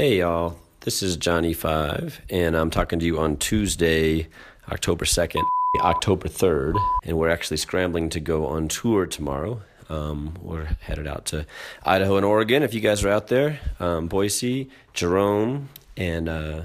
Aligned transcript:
Hey, 0.00 0.20
y'all. 0.20 0.56
This 0.82 1.02
is 1.02 1.16
Johnny 1.16 1.52
Five, 1.52 2.20
and 2.30 2.54
I'm 2.54 2.70
talking 2.70 3.00
to 3.00 3.04
you 3.04 3.18
on 3.18 3.36
Tuesday, 3.36 4.28
October 4.70 5.04
2nd, 5.04 5.42
October 5.80 6.28
3rd, 6.28 6.76
and 7.04 7.18
we're 7.18 7.30
actually 7.30 7.56
scrambling 7.56 8.08
to 8.10 8.20
go 8.20 8.46
on 8.46 8.68
tour 8.68 9.06
tomorrow. 9.06 9.60
Um, 9.88 10.38
we're 10.40 10.66
headed 10.82 11.08
out 11.08 11.24
to 11.26 11.46
Idaho 11.82 12.16
and 12.16 12.24
Oregon. 12.24 12.62
If 12.62 12.74
you 12.74 12.80
guys 12.80 13.04
are 13.04 13.08
out 13.08 13.26
there, 13.26 13.58
um, 13.80 14.06
Boise, 14.06 14.70
Jerome, 14.94 15.68
and 15.96 16.28
uh, 16.28 16.62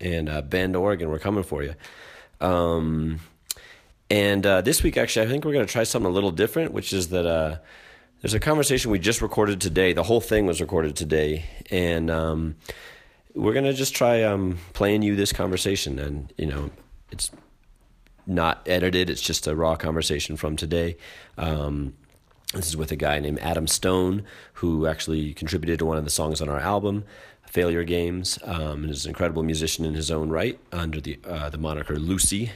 and 0.00 0.28
uh, 0.28 0.42
Bend, 0.42 0.76
Oregon, 0.76 1.10
we're 1.10 1.18
coming 1.18 1.42
for 1.42 1.64
you. 1.64 1.74
Um, 2.40 3.18
and 4.08 4.46
uh, 4.46 4.60
this 4.60 4.84
week, 4.84 4.96
actually, 4.96 5.26
I 5.26 5.28
think 5.28 5.44
we're 5.44 5.52
going 5.52 5.66
to 5.66 5.72
try 5.72 5.82
something 5.82 6.08
a 6.08 6.14
little 6.14 6.30
different, 6.30 6.72
which 6.72 6.92
is 6.92 7.08
that 7.08 7.26
uh, 7.26 7.56
there's 8.20 8.34
a 8.34 8.40
conversation 8.40 8.90
we 8.90 8.98
just 8.98 9.22
recorded 9.22 9.60
today. 9.60 9.92
The 9.92 10.02
whole 10.02 10.20
thing 10.20 10.46
was 10.46 10.60
recorded 10.60 10.96
today, 10.96 11.44
and 11.70 12.10
um, 12.10 12.56
we're 13.34 13.52
gonna 13.52 13.72
just 13.72 13.94
try 13.94 14.22
um, 14.22 14.58
playing 14.72 15.02
you 15.02 15.14
this 15.14 15.32
conversation. 15.32 15.98
And 15.98 16.32
you 16.36 16.46
know, 16.46 16.70
it's 17.12 17.30
not 18.26 18.66
edited; 18.66 19.08
it's 19.08 19.22
just 19.22 19.46
a 19.46 19.54
raw 19.54 19.76
conversation 19.76 20.36
from 20.36 20.56
today. 20.56 20.96
Um, 21.36 21.94
this 22.54 22.66
is 22.66 22.76
with 22.76 22.90
a 22.90 22.96
guy 22.96 23.20
named 23.20 23.38
Adam 23.40 23.66
Stone, 23.66 24.24
who 24.54 24.86
actually 24.86 25.34
contributed 25.34 25.78
to 25.80 25.86
one 25.86 25.98
of 25.98 26.04
the 26.04 26.10
songs 26.10 26.40
on 26.40 26.48
our 26.48 26.58
album, 26.58 27.04
Failure 27.46 27.84
Games, 27.84 28.38
um, 28.42 28.82
and 28.82 28.90
is 28.90 29.04
an 29.04 29.10
incredible 29.10 29.42
musician 29.44 29.84
in 29.84 29.94
his 29.94 30.10
own 30.10 30.30
right 30.30 30.58
under 30.72 31.00
the 31.00 31.20
uh, 31.24 31.50
the 31.50 31.58
moniker 31.58 31.96
Lucy 31.96 32.50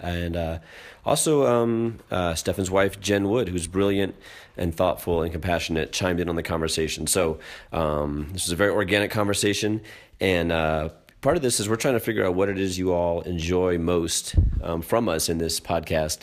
and 0.00 0.36
uh, 0.36 0.58
also 1.04 1.46
um, 1.46 1.98
uh, 2.10 2.34
Stefan's 2.34 2.70
wife 2.70 3.00
Jen 3.00 3.28
Wood, 3.28 3.48
who's 3.48 3.66
brilliant 3.66 4.14
and 4.56 4.74
thoughtful 4.74 5.22
and 5.22 5.32
compassionate, 5.32 5.92
chimed 5.92 6.20
in 6.20 6.28
on 6.28 6.36
the 6.36 6.42
conversation. 6.42 7.06
So 7.06 7.38
um, 7.72 8.28
this 8.32 8.46
is 8.46 8.52
a 8.52 8.56
very 8.56 8.70
organic 8.70 9.10
conversation, 9.10 9.80
and 10.20 10.52
uh, 10.52 10.90
part 11.20 11.36
of 11.36 11.42
this 11.42 11.60
is 11.60 11.68
we're 11.68 11.76
trying 11.76 11.94
to 11.94 12.00
figure 12.00 12.24
out 12.24 12.34
what 12.34 12.48
it 12.48 12.58
is 12.58 12.78
you 12.78 12.92
all 12.92 13.20
enjoy 13.22 13.78
most 13.78 14.34
um, 14.62 14.82
from 14.82 15.08
us 15.08 15.28
in 15.28 15.38
this 15.38 15.60
podcast. 15.60 16.20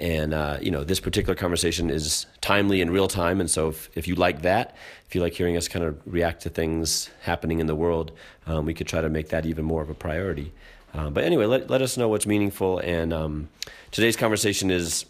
And 0.00 0.34
uh, 0.34 0.58
you 0.60 0.72
know, 0.72 0.82
this 0.82 0.98
particular 0.98 1.36
conversation 1.36 1.88
is 1.88 2.26
timely 2.40 2.80
and 2.80 2.90
real 2.90 3.06
time, 3.06 3.40
and 3.40 3.48
so 3.48 3.68
if, 3.68 3.90
if 3.94 4.08
you 4.08 4.16
like 4.16 4.42
that, 4.42 4.74
if 5.06 5.14
you 5.14 5.20
like 5.20 5.34
hearing 5.34 5.56
us 5.56 5.68
kind 5.68 5.84
of 5.84 6.00
react 6.04 6.42
to 6.42 6.50
things 6.50 7.10
happening 7.22 7.60
in 7.60 7.68
the 7.68 7.76
world, 7.76 8.10
um, 8.46 8.66
we 8.66 8.74
could 8.74 8.88
try 8.88 9.00
to 9.00 9.08
make 9.08 9.28
that 9.28 9.46
even 9.46 9.64
more 9.64 9.82
of 9.82 9.90
a 9.90 9.94
priority. 9.94 10.52
Uh, 10.94 11.10
but 11.10 11.24
anyway, 11.24 11.44
let, 11.44 11.68
let 11.68 11.82
us 11.82 11.96
know 11.96 12.08
what's 12.08 12.26
meaningful. 12.26 12.78
And 12.78 13.12
um, 13.12 13.48
today's 13.90 14.16
conversation 14.16 14.70
is 14.70 15.06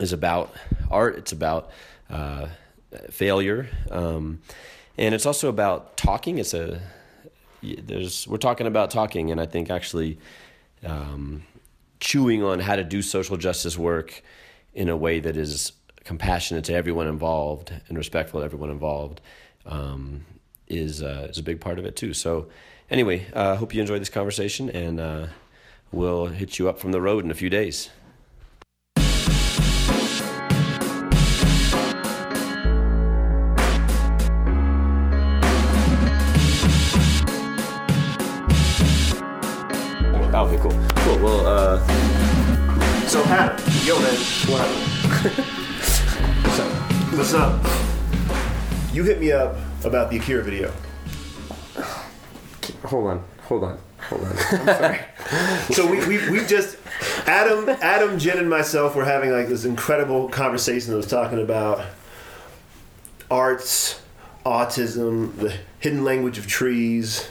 is 0.00 0.12
about 0.12 0.52
art. 0.90 1.16
It's 1.18 1.32
about 1.32 1.70
uh, 2.10 2.48
failure, 3.10 3.68
um, 3.90 4.40
and 4.96 5.14
it's 5.14 5.26
also 5.26 5.48
about 5.48 5.96
talking. 5.96 6.38
It's 6.38 6.54
a 6.54 6.80
there's 7.62 8.26
we're 8.26 8.38
talking 8.38 8.66
about 8.66 8.90
talking, 8.90 9.30
and 9.30 9.40
I 9.40 9.46
think 9.46 9.70
actually 9.70 10.18
um, 10.84 11.42
chewing 12.00 12.42
on 12.42 12.60
how 12.60 12.76
to 12.76 12.84
do 12.84 13.02
social 13.02 13.36
justice 13.36 13.76
work 13.76 14.22
in 14.74 14.88
a 14.88 14.96
way 14.96 15.20
that 15.20 15.36
is 15.36 15.72
compassionate 16.04 16.64
to 16.64 16.74
everyone 16.74 17.06
involved 17.06 17.72
and 17.88 17.96
respectful 17.96 18.40
to 18.40 18.44
everyone 18.44 18.70
involved 18.70 19.20
um, 19.66 20.24
is 20.68 21.02
uh, 21.02 21.28
is 21.30 21.38
a 21.38 21.42
big 21.42 21.60
part 21.60 21.78
of 21.78 21.84
it 21.84 21.96
too. 21.96 22.14
So 22.14 22.48
anyway, 22.92 23.26
I 23.34 23.38
uh, 23.38 23.56
hope 23.56 23.74
you 23.74 23.80
enjoyed 23.80 24.00
this 24.00 24.10
conversation, 24.10 24.68
and 24.70 25.00
uh, 25.00 25.26
we'll 25.90 26.26
hit 26.26 26.58
you 26.58 26.68
up 26.68 26.78
from 26.78 26.92
the 26.92 27.00
road 27.00 27.24
in 27.24 27.30
a 27.30 27.34
few 27.34 27.48
days. 27.48 27.88
Oh, 40.34 40.46
okay, 40.46 40.62
cool. 40.62 40.72
Cool. 40.96 41.18
Well, 41.18 41.46
uh, 41.46 41.86
So, 43.06 43.22
Adam, 43.24 43.56
yo, 43.84 43.98
man, 44.00 44.16
what 44.48 44.60
up? 44.60 44.68
What's 46.44 46.60
up? 46.60 46.72
What's 47.12 47.34
up? 47.34 48.94
You 48.94 49.04
hit 49.04 49.20
me 49.20 49.32
up 49.32 49.56
about 49.84 50.10
the 50.10 50.18
Akira 50.18 50.42
video. 50.42 50.72
Hold 52.84 53.06
on, 53.06 53.24
hold 53.42 53.64
on, 53.64 53.78
hold 54.08 54.24
on. 54.24 54.30
I'm 54.30 54.36
sorry. 54.66 55.00
So 55.70 55.90
we, 55.90 56.06
we, 56.06 56.30
we 56.30 56.44
just 56.46 56.76
Adam 57.26 57.68
Adam 57.68 58.18
Jen 58.18 58.38
and 58.38 58.50
myself 58.50 58.96
were 58.96 59.04
having 59.04 59.30
like 59.30 59.48
this 59.48 59.64
incredible 59.64 60.28
conversation 60.28 60.90
that 60.90 60.96
was 60.96 61.06
talking 61.06 61.40
about 61.40 61.84
arts, 63.30 64.00
autism, 64.44 65.36
the 65.36 65.56
hidden 65.78 66.04
language 66.04 66.38
of 66.38 66.46
trees, 66.46 67.28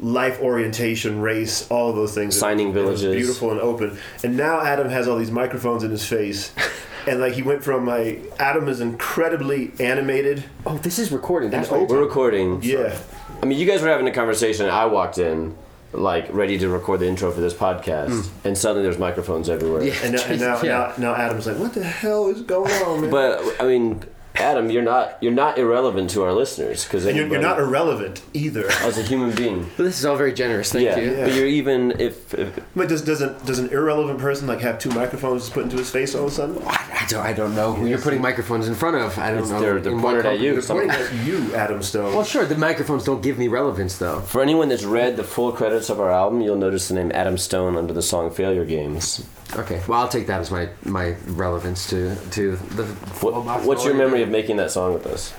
life 0.00 0.40
orientation, 0.40 1.20
race, 1.20 1.68
all 1.70 1.90
of 1.90 1.96
those 1.96 2.14
things. 2.14 2.38
Signing 2.38 2.68
It 2.68 2.74
was 2.84 3.02
villages. 3.02 3.14
beautiful 3.24 3.50
and 3.50 3.60
open. 3.60 3.98
And 4.22 4.36
now 4.36 4.60
Adam 4.60 4.88
has 4.90 5.08
all 5.08 5.16
these 5.18 5.30
microphones 5.30 5.82
in 5.84 5.90
his 5.90 6.04
face. 6.06 6.52
And 7.08 7.20
like 7.20 7.34
he 7.34 7.42
went 7.42 7.62
from 7.62 7.86
like 7.86 8.32
Adam 8.40 8.66
is 8.66 8.80
incredibly 8.80 9.70
animated. 9.78 10.42
oh, 10.66 10.76
this 10.78 10.98
is 10.98 11.12
recording. 11.12 11.50
That's 11.50 11.68
And 11.70 11.82
right. 11.82 11.88
we're 11.88 12.00
recording. 12.00 12.60
Yeah. 12.64 12.98
I 13.40 13.46
mean, 13.46 13.60
you 13.60 13.64
guys 13.64 13.80
were 13.80 13.86
having 13.86 14.08
a 14.08 14.12
conversation. 14.12 14.68
I 14.68 14.86
walked 14.86 15.18
in, 15.18 15.56
like 15.92 16.26
ready 16.34 16.58
to 16.58 16.68
record 16.68 16.98
the 16.98 17.06
intro 17.06 17.30
for 17.30 17.40
this 17.40 17.54
podcast, 17.54 18.08
mm. 18.08 18.28
and 18.44 18.58
suddenly 18.58 18.82
there's 18.82 18.98
microphones 18.98 19.48
everywhere. 19.48 19.84
Yeah. 19.84 19.94
And 20.02 20.14
now, 20.16 20.22
and 20.26 20.40
now, 20.48 20.62
Yeah. 20.62 20.94
now, 20.98 21.12
now 21.12 21.14
Adam's 21.14 21.46
like, 21.46 21.58
what 21.58 21.74
the 21.74 21.84
hell 21.84 22.26
is 22.26 22.42
going 22.42 22.72
on, 22.82 23.02
man? 23.02 23.10
But 23.12 23.40
I 23.60 23.66
mean, 23.68 24.02
Adam, 24.40 24.70
you're 24.70 24.82
not 24.82 25.16
you're 25.22 25.32
not 25.32 25.58
irrelevant 25.58 26.10
to 26.10 26.22
our 26.24 26.32
listeners 26.32 26.84
because 26.84 27.04
you're, 27.04 27.26
you're 27.26 27.40
not 27.40 27.58
irrelevant 27.58 28.22
either. 28.34 28.66
as 28.82 28.98
a 28.98 29.02
human 29.02 29.34
being. 29.34 29.70
This 29.76 29.98
is 29.98 30.04
all 30.04 30.16
very 30.16 30.32
generous. 30.32 30.72
Thank 30.72 30.84
yeah, 30.84 30.98
you. 30.98 31.10
Yeah. 31.12 31.24
but 31.26 31.34
you're 31.34 31.46
even 31.46 32.00
if, 32.00 32.34
if 32.34 32.58
But 32.74 32.88
does 32.88 33.02
doesn't 33.02 33.44
does 33.46 33.58
an 33.58 33.68
irrelevant 33.70 34.18
person 34.18 34.46
like 34.46 34.60
have 34.60 34.78
two 34.78 34.90
microphones 34.90 35.48
put 35.50 35.64
into 35.64 35.76
his 35.76 35.90
face 35.90 36.14
all 36.14 36.26
of 36.26 36.32
a 36.32 36.34
sudden? 36.34 36.58
I, 36.66 37.00
I 37.02 37.06
don't. 37.08 37.26
I 37.26 37.32
don't 37.32 37.54
know 37.54 37.72
who 37.72 37.86
you're 37.86 37.98
putting 38.00 38.20
microphones 38.20 38.68
in 38.68 38.74
front 38.74 38.96
of. 38.96 39.18
I 39.18 39.28
don't 39.30 39.38
It's- 39.38 39.50
know. 39.50 39.60
they're- 39.60 39.80
they're 39.80 39.94
what 39.94 40.02
pointed 40.22 40.26
at 40.26 40.40
you. 40.40 40.60
company- 40.60 40.88
Pointing 40.88 40.90
at 41.20 41.26
you, 41.26 41.54
Adam 41.54 41.82
Stone. 41.82 42.14
Well, 42.14 42.24
sure. 42.24 42.44
The 42.46 42.56
microphones 42.58 43.04
don't 43.04 43.22
give 43.22 43.38
me 43.38 43.48
relevance, 43.48 43.98
though. 43.98 44.20
for 44.20 44.42
anyone 44.42 44.68
that's 44.68 44.84
read 44.84 45.16
the 45.16 45.24
full 45.24 45.52
credits 45.52 45.90
of 45.90 46.00
our 46.00 46.10
album, 46.10 46.40
you'll 46.40 46.56
notice 46.56 46.88
the 46.88 46.94
name 46.94 47.10
Adam 47.14 47.38
Stone 47.38 47.76
under 47.76 47.92
the 47.92 48.02
song 48.02 48.30
"Failure 48.30 48.64
Games." 48.64 49.24
Okay. 49.54 49.80
Well, 49.86 50.00
I'll 50.00 50.08
take 50.08 50.26
that 50.26 50.40
as 50.40 50.50
my 50.50 50.68
my 50.84 51.14
relevance 51.26 51.88
to 51.90 52.16
to 52.32 52.56
the. 52.56 52.84
What, 53.20 53.64
what's 53.64 53.84
your 53.84 53.94
memory 53.94 54.22
of 54.22 54.28
making 54.28 54.56
that 54.56 54.70
song 54.70 54.94
with 54.94 55.06
us? 55.06 55.32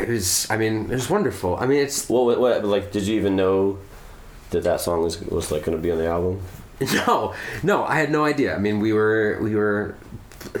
It 0.00 0.08
was. 0.08 0.48
I 0.50 0.56
mean, 0.56 0.84
it 0.84 0.94
was 0.94 1.10
wonderful. 1.10 1.56
I 1.56 1.66
mean, 1.66 1.82
it's 1.82 2.08
What, 2.08 2.24
what, 2.24 2.40
what 2.40 2.64
like 2.64 2.92
did 2.92 3.04
you 3.06 3.16
even 3.16 3.34
know 3.36 3.78
that 4.50 4.62
that 4.64 4.80
song 4.80 5.02
was 5.02 5.20
was 5.20 5.50
like 5.50 5.64
going 5.64 5.76
to 5.76 5.82
be 5.82 5.90
on 5.90 5.98
the 5.98 6.06
album? 6.06 6.40
No, 6.94 7.34
no, 7.64 7.84
I 7.84 7.96
had 7.96 8.12
no 8.12 8.24
idea. 8.24 8.54
I 8.54 8.58
mean, 8.58 8.78
we 8.78 8.92
were 8.92 9.38
we 9.42 9.56
were. 9.56 9.96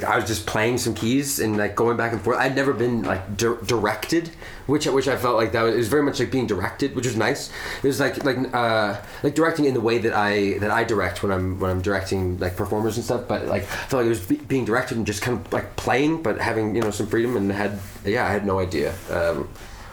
I 0.06 0.16
was 0.16 0.26
just 0.26 0.44
playing 0.46 0.78
some 0.78 0.94
keys 0.94 1.38
and 1.38 1.56
like 1.56 1.76
going 1.76 1.96
back 1.96 2.12
and 2.12 2.20
forth. 2.20 2.38
I'd 2.38 2.56
never 2.56 2.72
been 2.72 3.02
like 3.02 3.36
di- 3.36 3.56
directed, 3.64 4.28
which 4.66 4.86
which 4.86 5.06
I 5.08 5.16
felt 5.16 5.36
like 5.36 5.52
that 5.52 5.62
was, 5.62 5.74
it 5.74 5.78
was 5.78 5.88
very 5.88 6.02
much 6.02 6.18
like 6.18 6.30
being 6.30 6.46
directed, 6.46 6.94
which 6.96 7.06
was 7.06 7.16
nice. 7.16 7.50
It 7.82 7.86
was 7.86 8.00
like 8.00 8.22
like 8.24 8.36
uh, 8.52 9.00
like 9.22 9.34
directing 9.34 9.66
in 9.66 9.74
the 9.74 9.80
way 9.80 9.98
that 9.98 10.12
I 10.12 10.58
that 10.58 10.70
I 10.70 10.84
direct 10.84 11.22
when 11.22 11.30
I'm 11.30 11.60
when 11.60 11.70
I'm 11.70 11.80
directing 11.80 12.38
like 12.38 12.56
performers 12.56 12.96
and 12.96 13.04
stuff. 13.04 13.28
But 13.28 13.46
like 13.46 13.62
I 13.62 13.66
felt 13.66 14.00
like 14.00 14.06
it 14.06 14.10
was 14.10 14.26
be- 14.26 14.36
being 14.36 14.64
directed 14.64 14.96
and 14.96 15.06
just 15.06 15.22
kind 15.22 15.38
of 15.38 15.52
like 15.52 15.76
playing, 15.76 16.22
but 16.22 16.38
having 16.40 16.74
you 16.74 16.82
know 16.82 16.90
some 16.90 17.06
freedom 17.06 17.36
and 17.36 17.50
had 17.52 17.78
yeah 18.04 18.26
I 18.26 18.30
had 18.30 18.44
no 18.44 18.58
idea 18.58 18.94
um, 19.10 19.48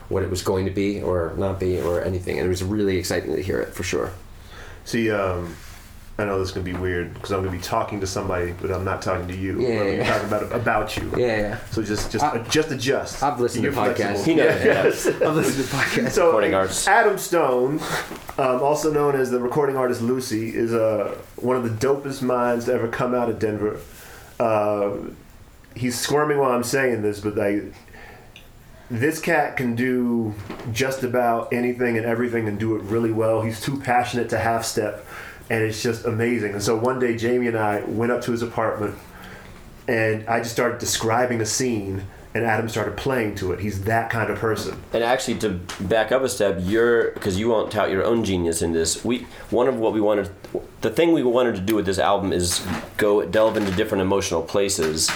what 0.09 0.23
it 0.23 0.29
was 0.29 0.41
going 0.41 0.65
to 0.65 0.71
be 0.71 1.01
or 1.01 1.33
not 1.37 1.59
be 1.59 1.79
or 1.79 2.03
anything, 2.03 2.37
and 2.39 2.45
it 2.45 2.49
was 2.49 2.63
really 2.63 2.97
exciting 2.97 3.35
to 3.35 3.41
hear 3.41 3.61
it 3.61 3.73
for 3.73 3.83
sure. 3.83 4.11
See, 4.83 5.09
um, 5.09 5.55
I 6.17 6.23
know 6.23 6.39
this 6.39 6.47
is 6.49 6.53
gonna 6.53 6.63
be 6.63 6.73
weird 6.73 7.13
because 7.13 7.31
I'm 7.31 7.39
gonna 7.43 7.51
be 7.51 7.61
talking 7.61 7.99
to 7.99 8.07
somebody, 8.07 8.53
but 8.61 8.71
I'm 8.71 8.85
not 8.85 9.01
talking 9.01 9.27
to 9.27 9.35
you. 9.35 9.59
Yeah, 9.59 9.81
I'm 9.81 9.93
yeah. 9.97 10.07
talking 10.13 10.27
about 10.27 10.51
about 10.53 10.95
you. 10.97 11.11
Yeah, 11.17 11.25
yeah. 11.39 11.57
So 11.71 11.83
just 11.83 12.09
just 12.11 12.23
I- 12.23 12.37
just 12.43 12.71
adjust. 12.71 13.21
I've 13.21 13.39
listened 13.39 13.63
You're 13.65 13.73
to 13.73 13.79
podcasts. 13.79 13.95
flexible. 13.95 14.23
He 14.23 14.35
knows, 14.35 14.59
Yeah, 14.61 14.65
yeah. 14.65 14.83
yes. 14.85 15.07
I've 15.21 15.35
listened 15.35 15.67
to 15.67 15.75
podcasts. 15.75 16.11
So 16.11 16.27
Recording 16.27 16.53
arts. 16.53 16.87
Adam 16.87 17.17
Stone, 17.17 17.81
um, 18.37 18.61
also 18.63 18.93
known 18.93 19.15
as 19.15 19.29
the 19.29 19.39
recording 19.41 19.75
artist 19.75 20.01
Lucy, 20.01 20.55
is 20.55 20.73
uh, 20.73 21.17
one 21.35 21.57
of 21.57 21.63
the 21.63 21.87
dopest 21.87 22.21
minds 22.21 22.65
to 22.65 22.73
ever 22.73 22.87
come 22.87 23.13
out 23.13 23.29
of 23.29 23.37
Denver. 23.39 23.79
Uh, 24.39 24.91
he's 25.75 25.99
squirming 25.99 26.37
while 26.37 26.51
I'm 26.51 26.63
saying 26.63 27.01
this, 27.01 27.19
but 27.19 27.35
like 27.35 27.73
this 28.89 29.19
cat 29.19 29.57
can 29.57 29.75
do 29.75 30.33
just 30.71 31.03
about 31.03 31.51
anything 31.51 31.97
and 31.97 32.05
everything 32.05 32.47
and 32.47 32.57
do 32.59 32.75
it 32.77 32.83
really 32.83 33.11
well. 33.11 33.41
He's 33.41 33.59
too 33.59 33.79
passionate 33.79 34.29
to 34.29 34.37
half 34.37 34.63
step, 34.63 35.05
and 35.49 35.63
it's 35.63 35.81
just 35.81 36.05
amazing. 36.05 36.53
And 36.53 36.63
so 36.63 36.75
one 36.75 36.99
day, 36.99 37.15
Jamie 37.15 37.47
and 37.47 37.57
I 37.57 37.83
went 37.85 38.11
up 38.11 38.21
to 38.23 38.31
his 38.31 38.41
apartment, 38.41 38.95
and 39.87 40.27
I 40.27 40.39
just 40.39 40.51
started 40.51 40.79
describing 40.79 41.41
a 41.41 41.45
scene, 41.45 42.05
and 42.33 42.43
Adam 42.43 42.67
started 42.67 42.97
playing 42.97 43.35
to 43.35 43.53
it. 43.53 43.59
He's 43.59 43.83
that 43.83 44.09
kind 44.09 44.29
of 44.29 44.39
person. 44.39 44.81
And 44.91 45.03
actually, 45.03 45.37
to 45.39 45.51
back 45.79 46.11
up 46.11 46.21
a 46.23 46.29
step, 46.29 46.57
you're 46.61 47.11
because 47.11 47.39
you 47.39 47.49
won't 47.49 47.71
tout 47.71 47.91
your 47.91 48.03
own 48.03 48.23
genius 48.23 48.61
in 48.61 48.73
this. 48.73 49.05
We 49.05 49.27
one 49.51 49.67
of 49.67 49.77
what 49.77 49.93
we 49.93 50.01
wanted, 50.01 50.29
the 50.81 50.89
thing 50.89 51.13
we 51.13 51.23
wanted 51.23 51.55
to 51.55 51.61
do 51.61 51.75
with 51.75 51.85
this 51.85 51.99
album 51.99 52.33
is 52.33 52.65
go 52.97 53.25
delve 53.25 53.57
into 53.57 53.71
different 53.71 54.01
emotional 54.01 54.41
places, 54.41 55.09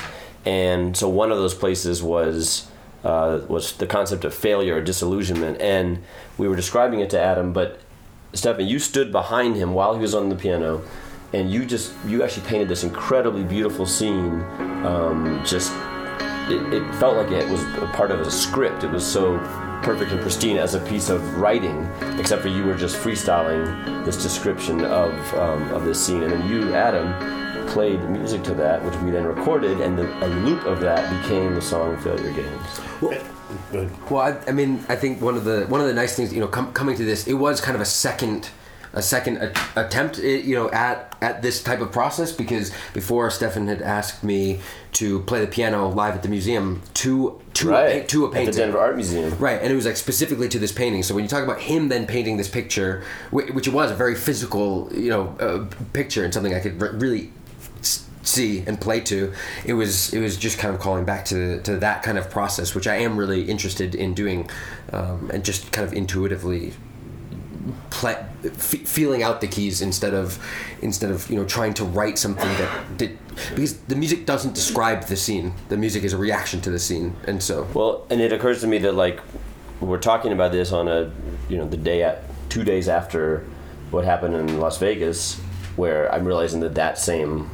and 0.45 0.95
so 0.95 1.09
one 1.09 1.31
of 1.31 1.37
those 1.37 1.55
places 1.55 2.01
was 2.03 2.69
uh, 3.03 3.41
was 3.47 3.73
the 3.73 3.87
concept 3.87 4.23
of 4.23 4.33
failure 4.33 4.75
or 4.75 4.81
disillusionment, 4.81 5.59
and 5.59 6.03
we 6.37 6.47
were 6.47 6.55
describing 6.55 6.99
it 6.99 7.09
to 7.09 7.19
Adam. 7.19 7.51
But 7.51 7.79
Stefan, 8.33 8.67
you 8.67 8.79
stood 8.79 9.11
behind 9.11 9.55
him 9.55 9.73
while 9.73 9.95
he 9.95 10.01
was 10.01 10.13
on 10.13 10.29
the 10.29 10.35
piano, 10.35 10.81
and 11.33 11.51
you 11.51 11.65
just 11.65 11.93
you 12.05 12.23
actually 12.23 12.45
painted 12.47 12.67
this 12.67 12.83
incredibly 12.83 13.43
beautiful 13.43 13.85
scene. 13.85 14.41
Um, 14.85 15.41
just 15.45 15.73
it, 16.49 16.73
it 16.73 16.95
felt 16.95 17.17
like 17.17 17.31
it 17.31 17.49
was 17.49 17.63
a 17.77 17.89
part 17.93 18.11
of 18.11 18.19
a 18.19 18.31
script. 18.31 18.83
It 18.83 18.91
was 18.91 19.05
so 19.05 19.37
perfect 19.83 20.11
and 20.11 20.21
pristine 20.21 20.57
as 20.57 20.75
a 20.75 20.79
piece 20.81 21.09
of 21.09 21.37
writing, 21.37 21.89
except 22.19 22.41
for 22.41 22.49
you 22.49 22.63
were 22.63 22.75
just 22.75 22.97
freestyling 22.97 24.05
this 24.05 24.21
description 24.21 24.85
of 24.85 25.11
um, 25.35 25.63
of 25.73 25.85
this 25.85 26.03
scene, 26.03 26.23
and 26.23 26.31
then 26.31 26.47
you, 26.49 26.73
Adam, 26.73 27.67
played 27.67 28.01
music 28.09 28.43
to 28.43 28.53
that, 28.53 28.83
which 28.83 28.95
we 28.97 29.11
then 29.11 29.25
recorded, 29.25 29.81
and 29.81 29.97
the, 29.97 30.25
a 30.25 30.27
loop 30.27 30.65
of 30.65 30.79
that 30.81 31.09
became 31.21 31.55
the 31.55 31.61
song 31.61 31.97
"Failure 31.97 32.31
Games." 32.31 32.79
Go 33.01 33.11
Well, 34.09 34.21
I, 34.21 34.37
I 34.47 34.51
mean, 34.51 34.83
I 34.89 34.95
think 34.95 35.21
one 35.21 35.35
of 35.35 35.43
the 35.43 35.65
one 35.67 35.81
of 35.81 35.87
the 35.87 35.93
nice 35.93 36.15
things, 36.15 36.33
you 36.33 36.39
know, 36.39 36.47
com- 36.47 36.73
coming 36.73 36.95
to 36.97 37.03
this, 37.05 37.27
it 37.27 37.33
was 37.33 37.61
kind 37.61 37.75
of 37.75 37.81
a 37.81 37.85
second, 37.85 38.49
a 38.93 39.01
second 39.01 39.37
a- 39.37 39.53
attempt, 39.75 40.19
eh, 40.19 40.37
you 40.37 40.55
know, 40.55 40.69
at 40.71 41.15
at 41.21 41.41
this 41.41 41.61
type 41.63 41.81
of 41.81 41.91
process 41.91 42.31
because 42.31 42.71
before 42.93 43.29
Stefan 43.29 43.67
had 43.67 43.81
asked 43.81 44.23
me 44.23 44.59
to 44.93 45.19
play 45.21 45.41
the 45.41 45.47
piano 45.47 45.87
live 45.89 46.15
at 46.15 46.23
the 46.23 46.29
museum 46.29 46.81
to 46.95 47.39
to 47.53 47.67
a, 47.75 48.03
to 48.05 48.25
a 48.25 48.27
at 48.27 48.33
painting. 48.33 48.51
the 48.53 48.57
Denver 48.61 48.79
Art 48.79 48.95
Museum. 48.95 49.37
Right, 49.37 49.61
and 49.61 49.71
it 49.71 49.75
was 49.75 49.85
like 49.85 49.97
specifically 49.97 50.47
to 50.49 50.59
this 50.59 50.71
painting. 50.71 51.03
So 51.03 51.13
when 51.13 51.23
you 51.23 51.29
talk 51.29 51.43
about 51.43 51.59
him 51.59 51.89
then 51.89 52.07
painting 52.07 52.37
this 52.37 52.47
picture, 52.49 53.03
which 53.31 53.67
it 53.67 53.73
was 53.73 53.91
a 53.91 53.95
very 53.95 54.15
physical, 54.15 54.89
you 54.93 55.09
know, 55.09 55.35
uh, 55.39 55.65
picture 55.93 56.23
and 56.23 56.33
something 56.33 56.53
I 56.53 56.59
could 56.59 56.81
re- 56.81 56.89
really 56.93 57.31
see 58.29 58.63
and 58.67 58.79
play 58.79 58.99
to, 59.01 59.33
it 59.65 59.73
was 59.73 60.13
it 60.13 60.19
was 60.19 60.37
just 60.37 60.57
kind 60.57 60.73
of 60.73 60.79
calling 60.79 61.05
back 61.05 61.25
to 61.25 61.61
to 61.61 61.77
that 61.77 62.03
kind 62.03 62.17
of 62.17 62.29
process, 62.29 62.75
which 62.75 62.87
I 62.87 62.97
am 62.97 63.17
really 63.17 63.43
interested 63.43 63.95
in 63.95 64.13
doing, 64.13 64.49
um, 64.93 65.29
and 65.33 65.43
just 65.43 65.71
kind 65.71 65.87
of 65.87 65.93
intuitively 65.93 66.73
play, 67.89 68.25
f- 68.43 68.87
feeling 68.87 69.23
out 69.23 69.41
the 69.41 69.47
keys 69.47 69.81
instead 69.81 70.13
of 70.13 70.43
instead 70.81 71.11
of 71.11 71.29
you 71.29 71.35
know 71.37 71.45
trying 71.45 71.73
to 71.75 71.83
write 71.83 72.17
something 72.17 72.49
that 72.57 72.97
did 72.97 73.17
because 73.49 73.77
the 73.81 73.95
music 73.95 74.25
doesn't 74.25 74.53
describe 74.53 75.03
the 75.05 75.15
scene. 75.15 75.53
The 75.69 75.77
music 75.77 76.03
is 76.03 76.13
a 76.13 76.17
reaction 76.17 76.61
to 76.61 76.71
the 76.71 76.79
scene, 76.79 77.15
and 77.27 77.41
so 77.41 77.67
Well, 77.73 78.05
and 78.09 78.21
it 78.21 78.31
occurs 78.33 78.61
to 78.61 78.67
me 78.67 78.77
that 78.79 78.93
like 78.93 79.19
we're 79.79 79.97
talking 79.99 80.31
about 80.31 80.51
this 80.51 80.71
on 80.71 80.87
a 80.87 81.11
you 81.49 81.57
know 81.57 81.67
the 81.67 81.77
day 81.77 82.03
at 82.03 82.23
two 82.49 82.63
days 82.63 82.87
after 82.89 83.45
what 83.91 84.05
happened 84.05 84.35
in 84.35 84.59
Las 84.59 84.77
Vegas, 84.77 85.35
where 85.75 86.13
I'm 86.13 86.25
realizing 86.25 86.59
that 86.61 86.75
that 86.75 86.97
same 86.97 87.49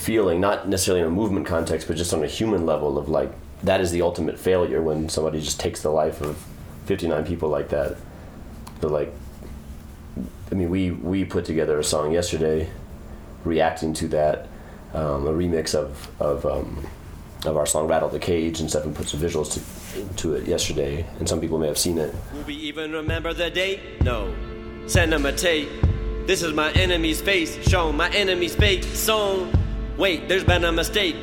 feeling, 0.00 0.40
not 0.40 0.68
necessarily 0.68 1.02
in 1.02 1.06
a 1.06 1.10
movement 1.10 1.46
context, 1.46 1.86
but 1.86 1.96
just 1.96 2.12
on 2.12 2.24
a 2.24 2.26
human 2.26 2.66
level 2.66 2.98
of 2.98 3.08
like 3.08 3.32
that 3.62 3.80
is 3.80 3.92
the 3.92 4.02
ultimate 4.02 4.38
failure 4.38 4.80
when 4.80 5.08
somebody 5.08 5.40
just 5.40 5.60
takes 5.60 5.82
the 5.82 5.90
life 5.90 6.22
of 6.22 6.42
59 6.86 7.24
people 7.26 7.50
like 7.50 7.68
that. 7.68 7.96
But 8.80 8.90
like, 8.90 9.12
I 10.50 10.54
mean, 10.54 10.70
we 10.70 10.90
we 10.90 11.24
put 11.24 11.44
together 11.44 11.78
a 11.78 11.84
song 11.84 12.12
yesterday, 12.12 12.70
reacting 13.44 13.92
to 13.94 14.08
that, 14.08 14.48
um, 14.94 15.26
a 15.26 15.32
remix 15.32 15.74
of 15.74 16.10
of. 16.20 16.44
Um, 16.46 16.86
of 17.46 17.56
our 17.56 17.64
song 17.64 17.88
"Rattle 17.88 18.10
the 18.10 18.18
Cage," 18.18 18.60
and 18.60 18.68
Stefan 18.68 18.92
put 18.92 19.08
some 19.08 19.18
visuals 19.18 19.54
to, 19.54 20.14
to 20.16 20.34
it 20.34 20.46
yesterday, 20.46 21.06
and 21.18 21.26
some 21.26 21.40
people 21.40 21.58
may 21.58 21.68
have 21.68 21.78
seen 21.78 21.96
it. 21.96 22.14
Will 22.34 22.42
we 22.42 22.52
even 22.54 22.92
remember 22.92 23.32
the 23.32 23.48
date? 23.48 23.80
No. 24.02 24.34
Send 24.86 25.10
them 25.10 25.24
a 25.24 25.32
tape. 25.32 25.70
This 26.26 26.42
is 26.42 26.52
my 26.52 26.70
enemy's 26.72 27.20
face, 27.20 27.56
shown 27.66 27.96
my 27.96 28.10
enemy's 28.10 28.54
fate, 28.54 28.84
song. 28.84 29.50
Wait, 29.96 30.28
there's 30.28 30.44
been 30.44 30.64
a 30.64 30.72
mistake. 30.72 31.16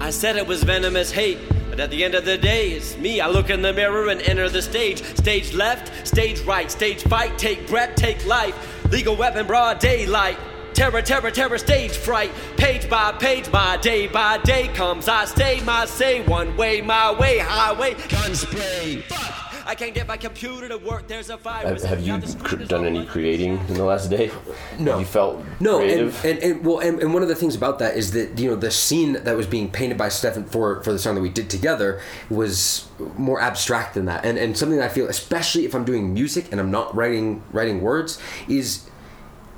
I 0.00 0.10
said 0.10 0.36
it 0.36 0.46
was 0.46 0.62
venomous 0.62 1.10
hate, 1.10 1.38
but 1.70 1.80
at 1.80 1.90
the 1.90 2.04
end 2.04 2.14
of 2.14 2.24
the 2.24 2.38
day, 2.38 2.70
it's 2.72 2.96
me. 2.98 3.20
I 3.20 3.28
look 3.28 3.50
in 3.50 3.62
the 3.62 3.72
mirror 3.72 4.08
and 4.08 4.20
enter 4.22 4.48
the 4.48 4.62
stage. 4.62 5.02
Stage 5.16 5.54
left, 5.54 6.06
stage 6.06 6.40
right, 6.40 6.70
stage 6.70 7.02
fight, 7.02 7.36
take 7.38 7.66
breath, 7.68 7.96
take 7.96 8.24
life. 8.26 8.54
Legal 8.92 9.16
weapon, 9.16 9.46
broad 9.46 9.78
daylight. 9.78 10.38
Terror, 10.74 11.02
terror, 11.02 11.30
terror, 11.30 11.58
stage 11.58 11.96
fright. 11.96 12.30
Page 12.56 12.88
by 12.88 13.12
page, 13.12 13.50
my 13.50 13.76
day 13.78 14.06
by 14.06 14.38
day 14.38 14.68
comes. 14.68 15.08
I 15.08 15.24
stay 15.24 15.60
my 15.62 15.86
say, 15.86 16.20
one 16.20 16.56
way, 16.56 16.80
my 16.80 17.12
way, 17.12 17.38
highway, 17.38 17.94
gun 18.08 18.34
spray. 18.34 19.02
Fuck! 19.08 19.47
I 19.68 19.74
can't 19.74 19.92
get 19.94 20.08
my 20.08 20.16
computer 20.16 20.66
to 20.66 20.78
work. 20.78 21.06
There's 21.08 21.28
a 21.28 21.36
virus. 21.36 21.84
Have, 21.84 22.02
have 22.02 22.24
you 22.24 22.34
cr- 22.42 22.56
done 22.64 22.86
any 22.86 23.04
creating 23.04 23.58
in 23.68 23.74
the 23.74 23.84
last 23.84 24.08
day? 24.08 24.30
No. 24.78 24.92
Have 24.92 25.00
you 25.00 25.06
felt 25.06 25.44
No, 25.60 25.80
and, 25.80 25.88
creative? 25.88 26.24
and, 26.24 26.38
and 26.38 26.64
well, 26.64 26.78
and, 26.78 27.00
and 27.00 27.12
one 27.12 27.22
of 27.22 27.28
the 27.28 27.34
things 27.34 27.56
about 27.56 27.80
that 27.80 27.96
is 27.96 28.12
that 28.12 28.38
you 28.38 28.48
know 28.48 28.54
the 28.56 28.70
scene 28.70 29.14
that 29.24 29.36
was 29.36 29.46
being 29.46 29.70
painted 29.70 29.98
by 29.98 30.08
Stefan 30.08 30.44
for 30.44 30.82
for 30.84 30.92
the 30.92 30.98
song 31.00 31.16
that 31.16 31.20
we 31.20 31.28
did 31.28 31.50
together 31.50 32.00
was 32.30 32.88
more 33.16 33.40
abstract 33.40 33.94
than 33.94 34.06
that, 34.06 34.24
and 34.24 34.38
and 34.38 34.56
something 34.56 34.78
that 34.78 34.90
I 34.90 34.94
feel, 34.94 35.08
especially 35.08 35.64
if 35.64 35.74
I'm 35.74 35.84
doing 35.84 36.14
music 36.14 36.46
and 36.52 36.60
I'm 36.60 36.70
not 36.70 36.94
writing 36.94 37.42
writing 37.52 37.80
words, 37.80 38.20
is 38.46 38.88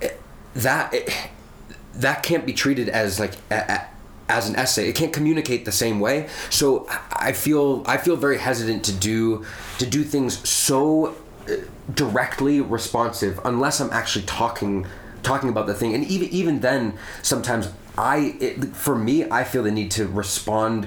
eh, 0.00 0.10
that 0.54 0.94
eh, 0.94 1.28
that 1.94 2.22
can't 2.22 2.46
be 2.46 2.54
treated 2.54 2.88
as 2.88 3.20
like 3.20 3.34
a, 3.50 3.56
a, 3.56 3.88
as 4.30 4.48
an 4.48 4.56
essay. 4.56 4.88
It 4.88 4.94
can't 4.94 5.12
communicate 5.12 5.64
the 5.64 5.72
same 5.72 6.00
way. 6.00 6.28
So 6.48 6.86
I 7.12 7.32
feel 7.32 7.82
I 7.86 7.96
feel 7.96 8.16
very 8.16 8.38
hesitant 8.38 8.84
to 8.84 8.92
do 8.92 9.44
to 9.78 9.86
do 9.86 10.04
things 10.04 10.48
so 10.48 11.16
uh, 11.48 11.56
directly 11.94 12.60
responsive 12.60 13.40
unless 13.44 13.80
I'm 13.80 13.90
actually 13.90 14.24
talking 14.26 14.86
talking 15.22 15.48
about 15.48 15.66
the 15.66 15.74
thing. 15.74 15.94
And 15.94 16.04
even 16.04 16.28
even 16.30 16.60
then, 16.60 16.96
sometimes 17.22 17.68
I 17.98 18.36
it, 18.40 18.76
for 18.76 18.96
me 18.96 19.30
I 19.30 19.44
feel 19.44 19.62
the 19.62 19.70
need 19.70 19.90
to 19.92 20.06
respond 20.06 20.86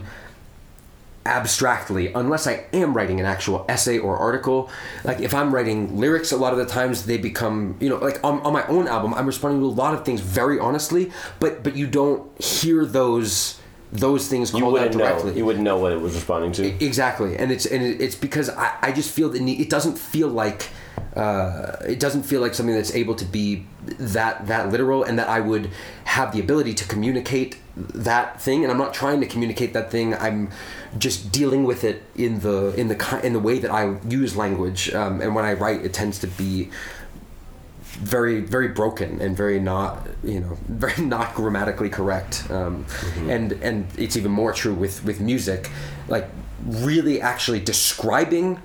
abstractly 1.25 2.11
unless 2.13 2.47
I 2.47 2.65
am 2.73 2.93
writing 2.93 3.19
an 3.19 3.25
actual 3.25 3.65
essay 3.69 3.97
or 3.97 4.17
article. 4.17 4.69
Like 5.03 5.19
if 5.19 5.33
I'm 5.33 5.53
writing 5.53 5.97
lyrics, 5.97 6.31
a 6.31 6.37
lot 6.37 6.53
of 6.53 6.59
the 6.59 6.65
times 6.65 7.05
they 7.05 7.17
become, 7.17 7.77
you 7.79 7.89
know, 7.89 7.97
like 7.97 8.23
on, 8.23 8.41
on 8.41 8.53
my 8.53 8.65
own 8.67 8.87
album, 8.87 9.13
I'm 9.13 9.25
responding 9.25 9.61
to 9.61 9.65
a 9.65 9.67
lot 9.67 9.93
of 9.93 10.05
things 10.05 10.21
very 10.21 10.59
honestly, 10.59 11.11
but 11.39 11.63
but 11.63 11.75
you 11.75 11.87
don't 11.87 12.41
hear 12.41 12.85
those 12.85 13.59
those 13.91 14.27
things 14.27 14.53
you 14.53 14.65
wouldn't 14.65 14.95
know. 14.95 14.99
directly. 14.99 15.37
You 15.37 15.45
wouldn't 15.45 15.63
know 15.63 15.77
what 15.77 15.91
it 15.91 16.01
was 16.01 16.15
responding 16.15 16.51
to. 16.53 16.83
Exactly, 16.83 17.37
and 17.37 17.51
it's 17.51 17.65
and 17.65 17.83
it's 17.83 18.15
because 18.15 18.49
I, 18.49 18.75
I 18.81 18.91
just 18.91 19.11
feel 19.11 19.29
that. 19.29 19.41
It 19.41 19.69
doesn't 19.69 19.97
feel 19.97 20.27
like 20.27 20.69
uh, 21.15 21.77
it 21.87 21.99
doesn't 21.99 22.23
feel 22.23 22.41
like 22.41 22.53
something 22.53 22.75
that's 22.75 22.93
able 22.95 23.15
to 23.15 23.25
be 23.25 23.65
that 23.85 24.47
that 24.47 24.71
literal, 24.71 25.03
and 25.03 25.19
that 25.19 25.29
I 25.29 25.39
would 25.39 25.69
have 26.05 26.31
the 26.33 26.39
ability 26.39 26.73
to 26.75 26.87
communicate 26.87 27.57
that 27.75 28.41
thing. 28.41 28.63
And 28.63 28.71
I'm 28.71 28.77
not 28.77 28.93
trying 28.93 29.21
to 29.21 29.27
communicate 29.27 29.73
that 29.73 29.91
thing. 29.91 30.15
I'm 30.15 30.49
just 30.97 31.31
dealing 31.31 31.65
with 31.65 31.83
it 31.83 32.03
in 32.15 32.39
the 32.39 32.73
in 32.75 32.87
the 32.87 33.21
in 33.23 33.33
the 33.33 33.39
way 33.39 33.59
that 33.59 33.71
I 33.71 33.97
use 34.07 34.35
language. 34.35 34.93
Um, 34.93 35.21
and 35.21 35.35
when 35.35 35.45
I 35.45 35.53
write, 35.53 35.85
it 35.85 35.93
tends 35.93 36.19
to 36.19 36.27
be 36.27 36.69
very 37.93 38.41
very 38.41 38.69
broken 38.69 39.21
and 39.21 39.38
very 39.38 39.59
not 39.59 40.07
you 40.23 40.39
know 40.39 40.57
very 40.67 41.05
not 41.05 41.35
grammatically 41.35 41.89
correct 41.89 42.50
um, 42.50 42.85
and 43.27 43.51
and 43.51 43.88
it's 44.00 44.17
even 44.17 44.31
more 44.31 44.51
true 44.51 44.73
with 44.73 45.03
with 45.03 45.19
music 45.19 45.69
like 46.07 46.27
really 46.65 47.21
actually 47.21 47.59
describing 47.59 48.59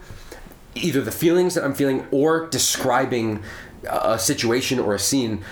either 0.82 1.00
the 1.00 1.12
feelings 1.12 1.54
that 1.54 1.64
i'm 1.64 1.75
feeling 1.75 2.06
or 2.11 2.47
describing 2.49 3.42
a 3.88 4.18
situation 4.18 4.78
or 4.78 4.94
a 4.94 4.99
scene 4.99 5.44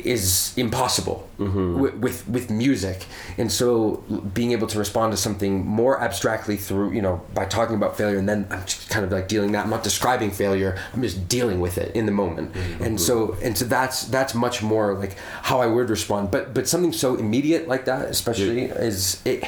is 0.00 0.52
impossible 0.56 1.28
mm-hmm. 1.38 1.76
wi- 1.76 1.94
with 1.96 2.28
with 2.28 2.50
music 2.50 3.06
and 3.38 3.50
so 3.50 3.96
being 4.34 4.50
able 4.50 4.66
to 4.66 4.78
respond 4.78 5.12
to 5.12 5.16
something 5.16 5.64
more 5.64 6.00
abstractly 6.02 6.56
through 6.56 6.90
you 6.92 7.00
know 7.00 7.22
by 7.32 7.44
talking 7.44 7.76
about 7.76 7.96
failure 7.96 8.18
and 8.18 8.28
then 8.28 8.46
i'm 8.50 8.64
just 8.64 8.90
kind 8.90 9.04
of 9.04 9.12
like 9.12 9.28
dealing 9.28 9.52
that 9.52 9.64
i'm 9.64 9.70
not 9.70 9.84
describing 9.84 10.30
failure 10.30 10.76
i'm 10.92 11.00
just 11.00 11.28
dealing 11.28 11.60
with 11.60 11.78
it 11.78 11.94
in 11.94 12.06
the 12.06 12.12
moment 12.12 12.52
mm-hmm. 12.52 12.82
and 12.84 13.00
so 13.00 13.36
and 13.40 13.56
so 13.56 13.64
that's 13.64 14.02
that's 14.06 14.34
much 14.34 14.62
more 14.62 14.94
like 14.94 15.16
how 15.42 15.60
i 15.60 15.66
would 15.66 15.88
respond 15.88 16.30
but 16.30 16.52
but 16.52 16.66
something 16.66 16.92
so 16.92 17.14
immediate 17.14 17.68
like 17.68 17.84
that 17.84 18.08
especially 18.08 18.64
is 18.64 19.22
it 19.24 19.44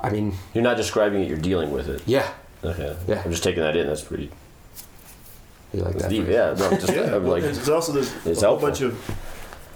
i 0.00 0.10
mean 0.10 0.34
You're 0.54 0.64
not 0.64 0.76
describing 0.76 1.22
it. 1.22 1.28
You're 1.28 1.38
dealing 1.38 1.70
with 1.70 1.88
it. 1.88 2.02
yeah 2.04 2.28
Okay. 2.64 2.96
Yeah. 3.08 3.22
I'm 3.24 3.30
just 3.32 3.42
taking 3.42 3.62
that 3.62 3.76
in. 3.76 3.88
That's 3.88 4.02
pretty 4.02 4.30
you 5.72 5.80
like 5.82 5.96
that 5.98 6.10
deep. 6.10 6.26
Yeah. 6.28 6.54
No, 6.58 6.70
just, 6.70 6.92
Yeah, 6.94 7.16
I'm 7.16 7.26
like, 7.26 7.42
it's 7.44 7.68
also 7.68 7.92
there's 7.92 8.12
it's 8.26 8.42
a 8.42 8.48
whole 8.48 8.58
bunch 8.58 8.80
of 8.82 8.98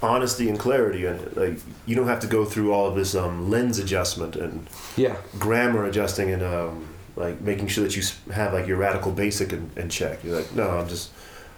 honesty 0.03 0.47
and 0.49 0.59
clarity 0.59 1.05
in 1.05 1.15
it. 1.15 1.35
Like 1.37 1.57
you 1.85 1.95
don't 1.95 2.07
have 2.07 2.19
to 2.21 2.27
go 2.27 2.45
through 2.45 2.71
all 2.73 2.87
of 2.87 2.95
this 2.95 3.15
um, 3.15 3.49
lens 3.49 3.79
adjustment 3.79 4.35
and 4.35 4.67
yeah 4.95 5.15
grammar 5.39 5.85
adjusting 5.85 6.29
and 6.31 6.43
um, 6.43 6.87
like 7.15 7.41
making 7.41 7.67
sure 7.67 7.83
that 7.83 7.95
you 7.95 8.03
have 8.33 8.53
like 8.53 8.67
your 8.67 8.77
radical 8.77 9.11
basic 9.11 9.51
in, 9.53 9.71
in 9.75 9.89
check. 9.89 10.23
You're 10.23 10.35
like, 10.37 10.53
no, 10.55 10.69
I'm 10.69 10.87
just 10.87 11.09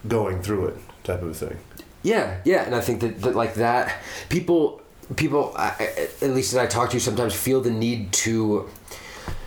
going 0.07 0.41
through 0.41 0.67
it, 0.67 0.77
type 1.03 1.21
of 1.21 1.29
a 1.29 1.33
thing. 1.33 1.57
Yeah, 2.01 2.37
yeah, 2.45 2.63
and 2.63 2.73
I 2.73 2.79
think 2.79 3.01
that, 3.01 3.19
that 3.23 3.35
like 3.35 3.55
that, 3.55 3.93
people, 4.29 4.81
people, 5.17 5.51
I, 5.57 5.75
I- 5.77 6.07
at 6.25 6.29
least 6.29 6.53
that 6.53 6.61
I 6.63 6.65
talk 6.67 6.91
to, 6.91 6.99
sometimes 7.01 7.33
feel 7.33 7.59
the 7.59 7.71
need 7.71 8.13
to, 8.23 8.69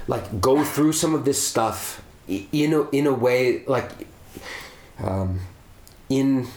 like, 0.06 0.38
go 0.42 0.62
through 0.62 0.92
some 0.92 1.14
of 1.14 1.24
this 1.24 1.42
stuff 1.42 2.02
i- 2.28 2.46
in 2.52 2.74
a 2.74 2.82
in 2.90 3.06
a 3.06 3.12
way 3.14 3.64
like, 3.64 3.90
um, 4.98 5.40
in 6.08 6.48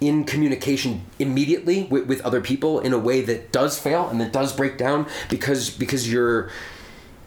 in 0.00 0.24
communication 0.24 1.04
immediately 1.20 1.84
with, 1.84 2.06
with 2.06 2.20
other 2.22 2.40
people 2.40 2.80
in 2.80 2.92
a 2.92 2.98
way 2.98 3.20
that 3.20 3.52
does 3.52 3.78
fail 3.78 4.08
and 4.08 4.20
that 4.20 4.32
does 4.32 4.52
break 4.54 4.76
down 4.76 5.06
because 5.28 5.70
because 5.70 6.10
you're 6.10 6.50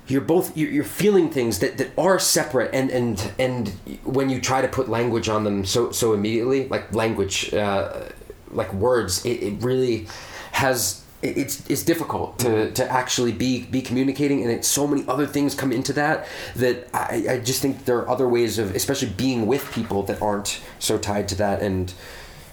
you're 0.08 0.22
both 0.22 0.56
you're, 0.58 0.84
feeling 0.84 1.30
things 1.30 1.60
that, 1.60 1.78
that 1.78 1.90
are 1.98 2.20
separate 2.20 2.74
and 2.74 2.92
and 2.92 3.32
and 3.40 3.70
when 4.04 4.30
you 4.30 4.42
try 4.42 4.62
to 4.62 4.68
put 4.68 4.90
language 4.90 5.30
on 5.30 5.44
them 5.44 5.66
so 5.66 5.92
so 5.92 6.14
immediately 6.14 6.68
like 6.68 6.94
language 6.94 7.54
uh, 7.54 8.10
like 8.52 8.72
words 8.74 9.26
it, 9.26 9.42
it 9.42 9.64
really 9.64 10.08
has 10.52 11.05
it's 11.30 11.70
it's 11.70 11.84
difficult 11.84 12.40
to, 12.40 12.72
to 12.72 12.90
actually 12.92 13.32
be 13.32 13.64
be 13.66 13.82
communicating 13.82 14.42
and 14.44 14.52
it's 14.52 14.68
so 14.68 14.86
many 14.88 15.04
other 15.08 15.26
things 15.28 15.56
come 15.56 15.72
into 15.72 15.94
that 15.94 16.28
that 16.56 16.88
I, 16.94 17.26
I 17.30 17.40
just 17.40 17.62
think 17.62 17.86
there 17.86 17.98
are 18.00 18.10
other 18.10 18.28
ways 18.28 18.58
of 18.60 18.76
especially 18.76 19.10
being 19.10 19.48
with 19.48 19.72
people 19.72 20.04
that 20.04 20.22
aren't 20.22 20.62
so 20.80 20.98
tied 20.98 21.28
to 21.30 21.36
that 21.36 21.62
and 21.62 21.94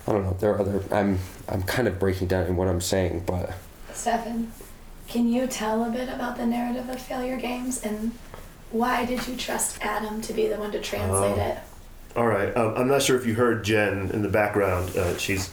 I 0.06 0.12
don't 0.12 0.24
know 0.24 0.36
there 0.40 0.52
are 0.54 0.60
other 0.60 0.82
I'm 0.90 1.18
I'm 1.48 1.62
kind 1.62 1.86
of 1.88 1.98
breaking 1.98 2.28
down 2.28 2.46
in 2.46 2.56
what 2.56 2.68
I'm 2.68 2.80
saying 2.80 3.24
but 3.26 3.52
Stefan, 3.92 4.50
can 5.08 5.28
you 5.28 5.46
tell 5.46 5.84
a 5.84 5.90
bit 5.90 6.08
about 6.08 6.36
the 6.36 6.46
narrative 6.46 6.88
of 6.88 7.00
Failure 7.00 7.36
Games 7.36 7.82
and 7.82 8.12
why 8.70 9.04
did 9.04 9.26
you 9.28 9.36
trust 9.36 9.78
Adam 9.84 10.20
to 10.22 10.32
be 10.32 10.46
the 10.48 10.56
one 10.56 10.72
to 10.72 10.80
translate 10.80 11.36
Oh. 11.38 11.40
it? 11.50 11.58
All 12.16 12.26
right. 12.26 12.54
Um, 12.56 12.74
I'm 12.76 12.88
not 12.88 13.02
sure 13.02 13.16
if 13.18 13.26
you 13.26 13.34
heard 13.34 13.64
Jen 13.64 14.10
in 14.12 14.22
the 14.22 14.28
background. 14.28 14.94
Uh, 14.96 15.16
she's 15.18 15.50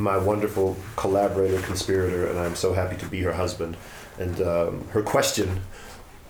my 0.00 0.16
wonderful 0.16 0.76
collaborator, 0.96 1.60
conspirator, 1.60 2.26
and 2.26 2.38
I'm 2.38 2.54
so 2.54 2.72
happy 2.72 2.96
to 2.96 3.06
be 3.06 3.20
her 3.22 3.32
husband. 3.32 3.76
And 4.18 4.40
um, 4.42 4.88
her 4.88 5.02
question, 5.02 5.62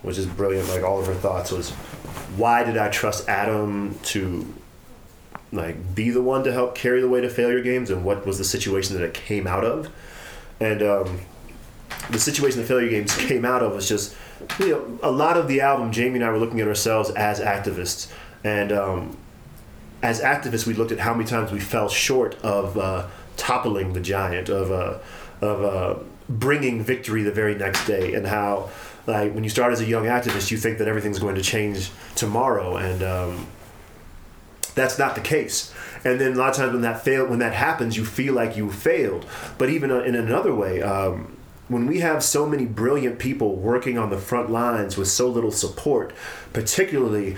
which 0.01 0.17
is 0.17 0.25
brilliant, 0.25 0.69
like 0.69 0.83
all 0.83 0.99
of 0.99 1.07
her 1.07 1.13
thoughts, 1.13 1.51
was, 1.51 1.71
"Why 2.37 2.63
did 2.63 2.77
I 2.77 2.89
trust 2.89 3.27
Adam 3.27 3.97
to, 4.03 4.53
like, 5.51 5.95
be 5.95 6.09
the 6.09 6.21
one 6.21 6.43
to 6.43 6.51
help 6.51 6.75
carry 6.75 7.01
the 7.01 7.09
weight 7.09 7.23
of 7.23 7.33
failure 7.33 7.61
games, 7.61 7.89
and 7.89 8.05
what 8.05 8.25
was 8.25 8.37
the 8.37 8.43
situation 8.43 8.97
that 8.97 9.03
it 9.03 9.13
came 9.13 9.47
out 9.47 9.63
of?" 9.63 9.89
And 10.59 10.83
um, 10.83 11.21
the 12.09 12.19
situation 12.19 12.59
the 12.61 12.67
failure 12.67 12.89
games 12.89 13.15
came 13.27 13.45
out 13.45 13.61
of 13.63 13.73
was 13.73 13.87
just 13.87 14.15
you 14.59 14.69
know 14.69 14.99
a 15.03 15.11
lot 15.11 15.37
of 15.37 15.47
the 15.47 15.61
album 15.61 15.91
jamie 15.91 16.15
and 16.15 16.23
i 16.23 16.29
were 16.29 16.39
looking 16.39 16.59
at 16.59 16.67
ourselves 16.67 17.09
as 17.11 17.39
activists 17.39 18.11
and 18.43 18.71
um, 18.71 19.17
as 20.01 20.19
activists 20.21 20.65
we 20.65 20.73
looked 20.73 20.91
at 20.91 20.99
how 20.99 21.13
many 21.13 21.25
times 21.25 21.51
we 21.51 21.59
fell 21.59 21.87
short 21.87 22.35
of 22.41 22.77
uh, 22.77 23.07
toppling 23.37 23.93
the 23.93 24.01
giant 24.01 24.49
of 24.49 24.71
of 25.41 26.05
bringing 26.29 26.83
victory 26.83 27.23
the 27.23 27.31
very 27.31 27.55
next 27.55 27.85
day 27.85 28.13
and 28.13 28.27
how 28.27 28.69
like 29.07 29.33
when 29.33 29.43
you 29.43 29.49
start 29.49 29.73
as 29.73 29.81
a 29.81 29.85
young 29.85 30.05
activist 30.05 30.51
you 30.51 30.57
think 30.57 30.77
that 30.77 30.87
everything's 30.87 31.19
going 31.19 31.35
to 31.35 31.41
change 31.41 31.89
tomorrow 32.15 32.77
and 32.77 33.03
um, 33.03 33.47
that's 34.75 34.97
not 34.97 35.15
the 35.15 35.21
case. 35.21 35.73
And 36.03 36.19
then 36.19 36.33
a 36.33 36.35
lot 36.35 36.51
of 36.51 36.55
times 36.55 36.73
when 36.73 36.81
that 36.81 37.03
fail, 37.03 37.27
when 37.27 37.39
that 37.39 37.53
happens, 37.53 37.97
you 37.97 38.05
feel 38.05 38.33
like 38.33 38.57
you 38.57 38.71
failed. 38.71 39.25
But 39.57 39.69
even 39.69 39.91
uh, 39.91 39.99
in 39.99 40.15
another 40.15 40.53
way, 40.53 40.81
um, 40.81 41.37
when 41.67 41.87
we 41.87 41.99
have 41.99 42.23
so 42.23 42.45
many 42.45 42.65
brilliant 42.65 43.19
people 43.19 43.55
working 43.55 43.97
on 43.97 44.09
the 44.09 44.17
front 44.17 44.49
lines 44.49 44.97
with 44.97 45.07
so 45.07 45.27
little 45.27 45.51
support, 45.51 46.13
particularly 46.53 47.37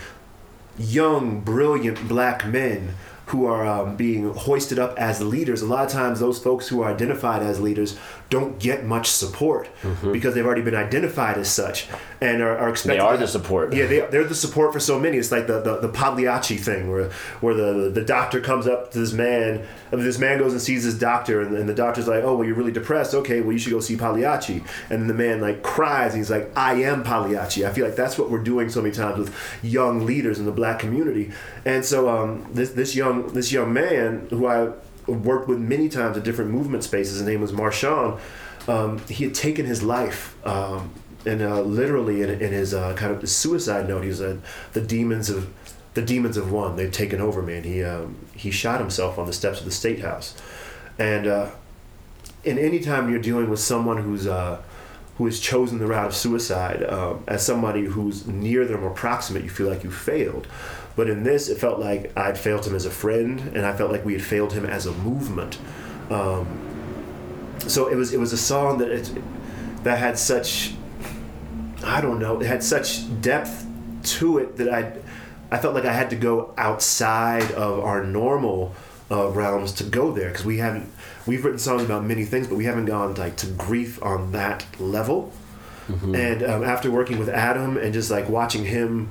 young, 0.78 1.40
brilliant 1.40 2.08
black 2.08 2.46
men 2.46 2.94
who 3.26 3.46
are 3.46 3.66
um, 3.66 3.96
being 3.96 4.32
hoisted 4.34 4.78
up 4.78 4.96
as 4.98 5.20
leaders, 5.22 5.62
a 5.62 5.66
lot 5.66 5.84
of 5.84 5.90
times 5.90 6.20
those 6.20 6.38
folks 6.38 6.68
who 6.68 6.82
are 6.82 6.92
identified 6.92 7.42
as 7.42 7.60
leaders 7.60 7.98
don't 8.30 8.58
get 8.58 8.84
much 8.84 9.08
support 9.08 9.68
because 10.12 10.34
they've 10.34 10.46
already 10.46 10.62
been 10.62 10.74
identified 10.74 11.36
as 11.38 11.48
such 11.50 11.86
and 12.20 12.42
are, 12.42 12.56
are 12.56 12.68
expected. 12.70 13.00
are 13.00 13.12
to- 13.12 13.18
the 13.18 13.28
support. 13.28 13.72
Yeah, 13.74 13.86
they, 13.86 14.00
they're 14.00 14.24
the 14.24 14.34
support 14.34 14.72
for 14.72 14.80
so 14.80 14.98
many. 14.98 15.18
It's 15.18 15.30
like 15.30 15.46
the 15.46 15.60
the, 15.60 15.78
the 15.80 15.88
Pagliacci 15.88 16.56
thing, 16.56 16.90
where 16.90 17.10
where 17.40 17.54
the 17.54 17.90
the 17.90 18.02
doctor 18.02 18.40
comes 18.40 18.66
up 18.66 18.90
to 18.92 18.98
this 18.98 19.12
man, 19.12 19.64
and 19.92 20.00
this 20.02 20.18
man 20.18 20.38
goes 20.38 20.52
and 20.52 20.60
sees 20.60 20.84
his 20.84 20.98
doctor, 20.98 21.42
and, 21.42 21.56
and 21.56 21.68
the 21.68 21.74
doctor's 21.74 22.08
like, 22.08 22.24
"Oh, 22.24 22.36
well, 22.36 22.46
you're 22.46 22.56
really 22.56 22.72
depressed. 22.72 23.14
Okay, 23.14 23.40
well, 23.40 23.52
you 23.52 23.58
should 23.58 23.72
go 23.72 23.80
see 23.80 23.96
Pagliacci." 23.96 24.62
And 24.90 25.08
the 25.08 25.14
man 25.14 25.40
like 25.40 25.62
cries, 25.62 26.12
and 26.14 26.20
he's 26.20 26.30
like, 26.30 26.50
"I 26.56 26.74
am 26.82 27.02
Pagliacci." 27.04 27.64
I 27.66 27.70
feel 27.72 27.84
like 27.86 27.96
that's 27.96 28.18
what 28.18 28.30
we're 28.30 28.42
doing 28.42 28.68
so 28.70 28.80
many 28.82 28.94
times 28.94 29.18
with 29.18 29.34
young 29.62 30.06
leaders 30.06 30.38
in 30.38 30.46
the 30.46 30.52
black 30.52 30.78
community. 30.78 31.30
And 31.64 31.84
so 31.84 32.08
um, 32.08 32.46
this 32.52 32.70
this 32.70 32.94
young 32.96 33.28
this 33.34 33.52
young 33.52 33.72
man 33.72 34.26
who 34.30 34.46
I 34.46 34.72
worked 35.06 35.48
with 35.48 35.58
many 35.58 35.88
times 35.88 36.16
at 36.16 36.24
different 36.24 36.50
movement 36.50 36.84
spaces. 36.84 37.18
His 37.18 37.26
name 37.26 37.40
was 37.40 37.52
Marshawn. 37.52 38.18
Um, 38.66 38.98
he 39.08 39.24
had 39.24 39.34
taken 39.34 39.66
his 39.66 39.82
life. 39.82 40.36
Um, 40.46 40.92
and 41.26 41.42
uh, 41.42 41.62
literally 41.62 42.22
in, 42.22 42.30
in 42.30 42.52
his 42.52 42.74
uh, 42.74 42.94
kind 42.94 43.12
of 43.12 43.28
suicide 43.28 43.88
note, 43.88 44.04
he 44.04 44.12
said, 44.12 44.42
"The 44.72 44.80
demons 44.80 45.30
of 45.30 45.52
the 45.94 46.02
demons 46.02 46.36
have 46.36 46.50
won. 46.50 46.76
They've 46.76 46.92
taken 46.92 47.20
over 47.20 47.42
me." 47.42 47.56
And 47.56 47.64
he 47.64 47.82
um, 47.82 48.16
he 48.34 48.50
shot 48.50 48.80
himself 48.80 49.18
on 49.18 49.26
the 49.26 49.32
steps 49.32 49.58
of 49.60 49.64
the 49.64 49.70
state 49.70 50.00
house. 50.00 50.34
And 50.98 51.26
uh, 51.26 51.50
in 52.44 52.58
any 52.58 52.80
time 52.80 53.10
you're 53.10 53.20
dealing 53.22 53.48
with 53.48 53.60
someone 53.60 53.98
who's 53.98 54.26
uh, 54.26 54.60
who 55.16 55.26
has 55.26 55.40
chosen 55.40 55.78
the 55.78 55.86
route 55.86 56.06
of 56.06 56.14
suicide, 56.14 56.82
um, 56.84 57.24
as 57.26 57.44
somebody 57.44 57.84
who's 57.84 58.26
near 58.26 58.64
them 58.64 58.84
or 58.84 58.90
proximate, 58.90 59.44
you 59.44 59.50
feel 59.50 59.68
like 59.68 59.84
you 59.84 59.90
failed. 59.90 60.46
But 60.96 61.10
in 61.10 61.24
this, 61.24 61.48
it 61.48 61.58
felt 61.58 61.80
like 61.80 62.16
I'd 62.16 62.38
failed 62.38 62.66
him 62.66 62.74
as 62.74 62.86
a 62.86 62.90
friend, 62.90 63.40
and 63.54 63.66
I 63.66 63.76
felt 63.76 63.90
like 63.90 64.04
we 64.04 64.12
had 64.12 64.22
failed 64.22 64.52
him 64.52 64.64
as 64.64 64.86
a 64.86 64.92
movement. 64.92 65.58
Um, 66.10 66.46
so 67.66 67.88
it 67.88 67.96
was 67.96 68.12
it 68.12 68.20
was 68.20 68.32
a 68.32 68.38
song 68.38 68.78
that 68.78 68.90
it, 68.90 69.10
that 69.84 69.98
had 69.98 70.18
such 70.18 70.74
I 71.82 72.00
don't 72.00 72.18
know 72.18 72.40
it 72.40 72.46
had 72.46 72.62
such 72.62 73.20
depth 73.20 73.66
to 74.04 74.38
it 74.38 74.56
that 74.56 74.68
I 74.72 74.92
I 75.50 75.58
felt 75.58 75.74
like 75.74 75.84
I 75.84 75.92
had 75.92 76.10
to 76.10 76.16
go 76.16 76.52
outside 76.58 77.50
of 77.52 77.80
our 77.80 78.04
normal 78.04 78.74
uh, 79.10 79.28
realms 79.28 79.72
to 79.72 79.84
go 79.84 80.12
there 80.12 80.28
because 80.28 80.44
we 80.44 80.58
haven't 80.58 80.90
we've 81.26 81.44
written 81.44 81.58
songs 81.58 81.82
about 81.82 82.04
many 82.04 82.24
things 82.24 82.46
but 82.48 82.56
we 82.56 82.64
haven't 82.64 82.86
gone 82.86 83.14
like 83.14 83.36
to 83.36 83.46
grief 83.46 84.02
on 84.02 84.32
that 84.32 84.64
level 84.80 85.32
and 86.14 86.42
um, 86.42 86.64
after 86.64 86.90
working 86.90 87.18
with 87.18 87.28
Adam 87.28 87.76
and 87.76 87.92
just 87.92 88.10
like 88.10 88.26
watching 88.28 88.64
him 88.64 89.10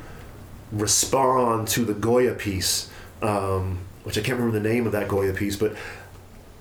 respond 0.74 1.68
to 1.70 1.86
the 1.86 1.94
Goya 1.94 2.34
piece 2.34 2.90
um, 3.22 3.80
which 4.04 4.18
I 4.18 4.22
can't 4.22 4.38
remember 4.38 4.60
the 4.60 4.68
name 4.68 4.86
of 4.86 4.92
that 4.92 5.08
Goya 5.08 5.34
piece 5.34 5.56
but 5.56 5.76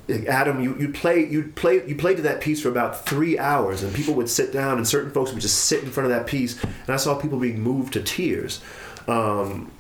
Adam, 0.09 0.63
you 0.63 0.77
you 0.79 0.89
play 0.89 1.25
you 1.25 1.53
play 1.55 1.87
you 1.87 1.95
played 1.95 2.17
to 2.17 2.23
that 2.23 2.41
piece 2.41 2.61
for 2.61 2.69
about 2.69 3.07
three 3.07 3.39
hours, 3.39 3.83
and 3.83 3.95
people 3.95 4.15
would 4.15 4.29
sit 4.29 4.53
down, 4.53 4.77
and 4.77 4.87
certain 4.87 5.11
folks 5.11 5.33
would 5.33 5.41
just 5.41 5.67
sit 5.67 5.83
in 5.83 5.91
front 5.91 6.11
of 6.11 6.17
that 6.17 6.27
piece, 6.27 6.63
and 6.63 6.91
I 6.91 6.97
saw 6.97 7.15
people 7.15 7.39
being 7.39 7.61
moved 7.61 7.93
to 7.95 8.03
tears. 8.03 8.61
Um, 9.07 9.71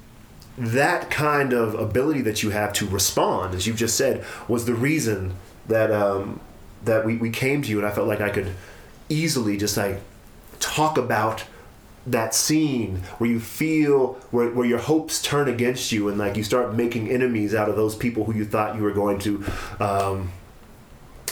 that 0.56 1.10
kind 1.10 1.52
of 1.52 1.74
ability 1.74 2.22
that 2.22 2.42
you 2.42 2.50
have 2.50 2.72
to 2.74 2.86
respond, 2.86 3.54
as 3.54 3.66
you've 3.66 3.76
just 3.76 3.96
said, 3.96 4.24
was 4.48 4.64
the 4.64 4.74
reason 4.74 5.34
that 5.66 5.90
um, 5.90 6.40
that 6.84 7.04
we, 7.04 7.16
we 7.16 7.30
came 7.30 7.62
to 7.62 7.68
you, 7.68 7.78
and 7.78 7.86
I 7.86 7.90
felt 7.90 8.06
like 8.06 8.20
I 8.20 8.30
could 8.30 8.52
easily 9.08 9.56
just 9.56 9.76
like 9.76 10.00
talk 10.60 10.98
about 10.98 11.44
that 12.06 12.35
scene 12.35 12.97
where 13.18 13.30
you 13.30 13.38
feel 13.38 14.14
where, 14.30 14.50
where 14.50 14.66
your 14.66 14.78
hopes 14.78 15.23
turn 15.23 15.49
against 15.49 15.92
you 15.92 16.09
and 16.09 16.18
like 16.18 16.37
you 16.37 16.42
start 16.42 16.75
making 16.75 17.09
enemies 17.09 17.54
out 17.54 17.68
of 17.68 17.76
those 17.76 17.94
people 17.94 18.25
who 18.25 18.35
you 18.35 18.44
thought 18.44 18.75
you 18.76 18.82
were 18.82 18.92
going 18.92 19.18
to 19.21 19.44
um, 19.78 20.32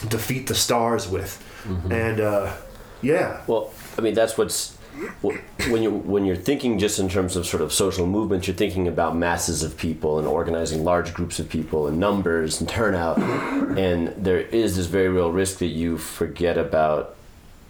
defeat 0.09 0.47
the 0.47 0.55
stars 0.55 1.09
with. 1.09 1.45
And 1.91 2.21
uh, 2.21 2.55
yeah. 3.03 3.41
Well, 3.47 3.73
I 3.99 4.01
mean, 4.01 4.15
that's 4.15 4.39
what's 4.39 4.77
when 5.23 5.83
you're 5.83 5.93
when 5.93 6.25
you're 6.25 6.37
thinking 6.37 6.79
just 6.79 6.99
in 6.99 7.09
terms 7.09 7.37
of 7.37 7.47
sort 7.47 7.63
of 7.63 7.73
social 7.73 8.07
movements, 8.07 8.47
you're 8.47 8.57
thinking 8.57 8.89
about 8.89 9.17
masses 9.17 9.63
of 9.63 9.77
people 9.77 10.19
and 10.19 10.27
organizing 10.27 10.85
large 10.85 11.15
groups 11.15 11.39
of 11.39 11.49
people 11.49 11.87
and 11.87 11.99
numbers 11.99 12.61
and 12.61 12.69
turnout, 12.69 13.19
and 13.79 14.09
there 14.09 14.41
is 14.41 14.77
this 14.77 14.87
very 14.87 15.09
real 15.09 15.33
risk 15.33 15.59
that 15.59 15.67
you 15.67 15.97
forget 15.97 16.59
about 16.59 17.17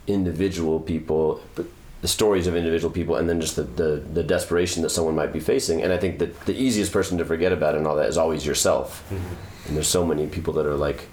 individual 0.07 0.81
people, 0.81 1.41
but 1.55 1.67
the 2.01 2.09
stories 2.09 2.47
of 2.47 2.57
individual 2.57 2.93
people, 2.93 3.17
and 3.17 3.29
then 3.29 3.41
just 3.41 3.57
the, 3.57 3.63
the, 3.63 4.03
the 4.15 4.23
desperation 4.23 4.83
that 4.83 4.91
someone 4.91 5.15
might 5.15 5.33
be 5.33 5.41
facing. 5.41 5.83
And 5.83 5.93
I 5.93 5.99
think 5.99 6.19
that 6.19 6.47
the 6.47 6.55
easiest 6.55 6.93
person 6.93 7.19
to 7.19 7.25
forget 7.25 7.53
about 7.53 7.75
and 7.75 7.87
all 7.87 7.97
that 7.97 8.09
is 8.09 8.17
always 8.17 8.47
yourself. 8.47 9.05
Mm-hmm. 9.11 9.69
And 9.69 9.77
there's 9.77 9.89
so 9.89 10.07
many 10.07 10.27
people 10.27 10.55
that 10.55 10.67
are 10.67 10.77
like, 10.77 11.09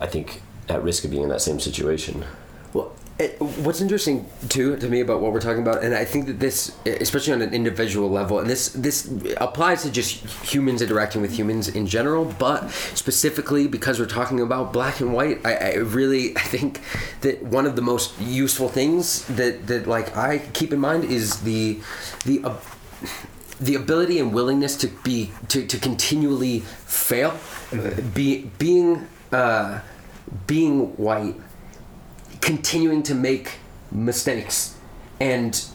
I 0.00 0.06
think, 0.06 0.42
at 0.68 0.82
risk 0.82 1.04
of 1.04 1.10
being 1.10 1.22
in 1.22 1.28
that 1.30 1.40
same 1.40 1.60
situation. 1.60 2.24
Well, 2.74 2.92
it, 3.18 3.40
what's 3.40 3.80
interesting 3.80 4.26
too 4.48 4.76
to 4.76 4.88
me 4.88 5.00
about 5.00 5.20
what 5.20 5.32
we're 5.32 5.40
talking 5.40 5.62
about, 5.62 5.82
and 5.82 5.94
I 5.94 6.04
think 6.04 6.26
that 6.26 6.38
this, 6.38 6.76
especially 6.84 7.32
on 7.32 7.40
an 7.40 7.54
individual 7.54 8.10
level, 8.10 8.38
and 8.40 8.48
this 8.48 8.68
this 8.70 9.10
applies 9.38 9.82
to 9.84 9.90
just 9.90 10.24
humans 10.44 10.82
interacting 10.82 11.22
with 11.22 11.32
humans 11.32 11.68
in 11.68 11.86
general, 11.86 12.26
but 12.38 12.70
specifically 12.70 13.68
because 13.68 13.98
we're 13.98 14.06
talking 14.06 14.40
about 14.40 14.72
black 14.72 15.00
and 15.00 15.14
white, 15.14 15.40
I, 15.46 15.54
I 15.54 15.74
really 15.76 16.36
I 16.36 16.40
think 16.40 16.82
that 17.22 17.42
one 17.42 17.64
of 17.64 17.74
the 17.74 17.82
most 17.82 18.18
useful 18.20 18.68
things 18.68 19.24
that 19.28 19.66
that 19.66 19.86
like 19.86 20.14
I 20.14 20.38
keep 20.52 20.72
in 20.72 20.78
mind 20.78 21.04
is 21.04 21.40
the 21.40 21.80
the. 22.24 22.42
Uh, 22.44 22.56
the 23.58 23.74
ability 23.74 24.18
and 24.18 24.34
willingness 24.34 24.76
to 24.76 24.86
be 24.86 25.30
to, 25.48 25.66
to 25.66 25.78
continually 25.78 26.60
fail 26.60 27.34
be 28.12 28.50
being 28.58 29.08
uh, 29.32 29.80
being 30.46 30.94
white 30.96 31.36
continuing 32.46 33.02
to 33.02 33.14
make 33.14 33.58
mistakes 33.90 34.76
and 35.18 35.66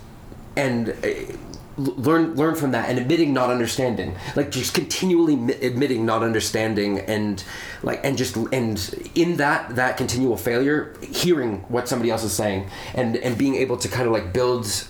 and 0.56 0.90
uh, 0.90 1.34
learn 1.78 2.34
learn 2.36 2.56
from 2.56 2.72
that 2.72 2.90
and 2.90 2.98
admitting 2.98 3.34
not 3.34 3.50
understanding. 3.50 4.16
Like 4.38 4.52
just 4.52 4.74
continually 4.74 5.36
mi- 5.36 5.54
admitting 5.54 6.06
not 6.06 6.24
understanding 6.24 7.00
and 7.00 7.44
like 7.84 8.00
and 8.06 8.18
just 8.18 8.38
and 8.38 9.12
in 9.16 9.36
that 9.38 9.76
that 9.76 9.98
continual 9.98 10.38
failure 10.38 10.96
hearing 11.02 11.58
what 11.68 11.90
somebody 11.90 12.10
else 12.10 12.24
is 12.24 12.32
saying 12.32 12.70
and 12.96 13.18
and 13.18 13.38
being 13.38 13.56
able 13.56 13.76
to 13.78 13.90
kind 13.90 14.08
of 14.08 14.14
like 14.14 14.32
build 14.32 14.88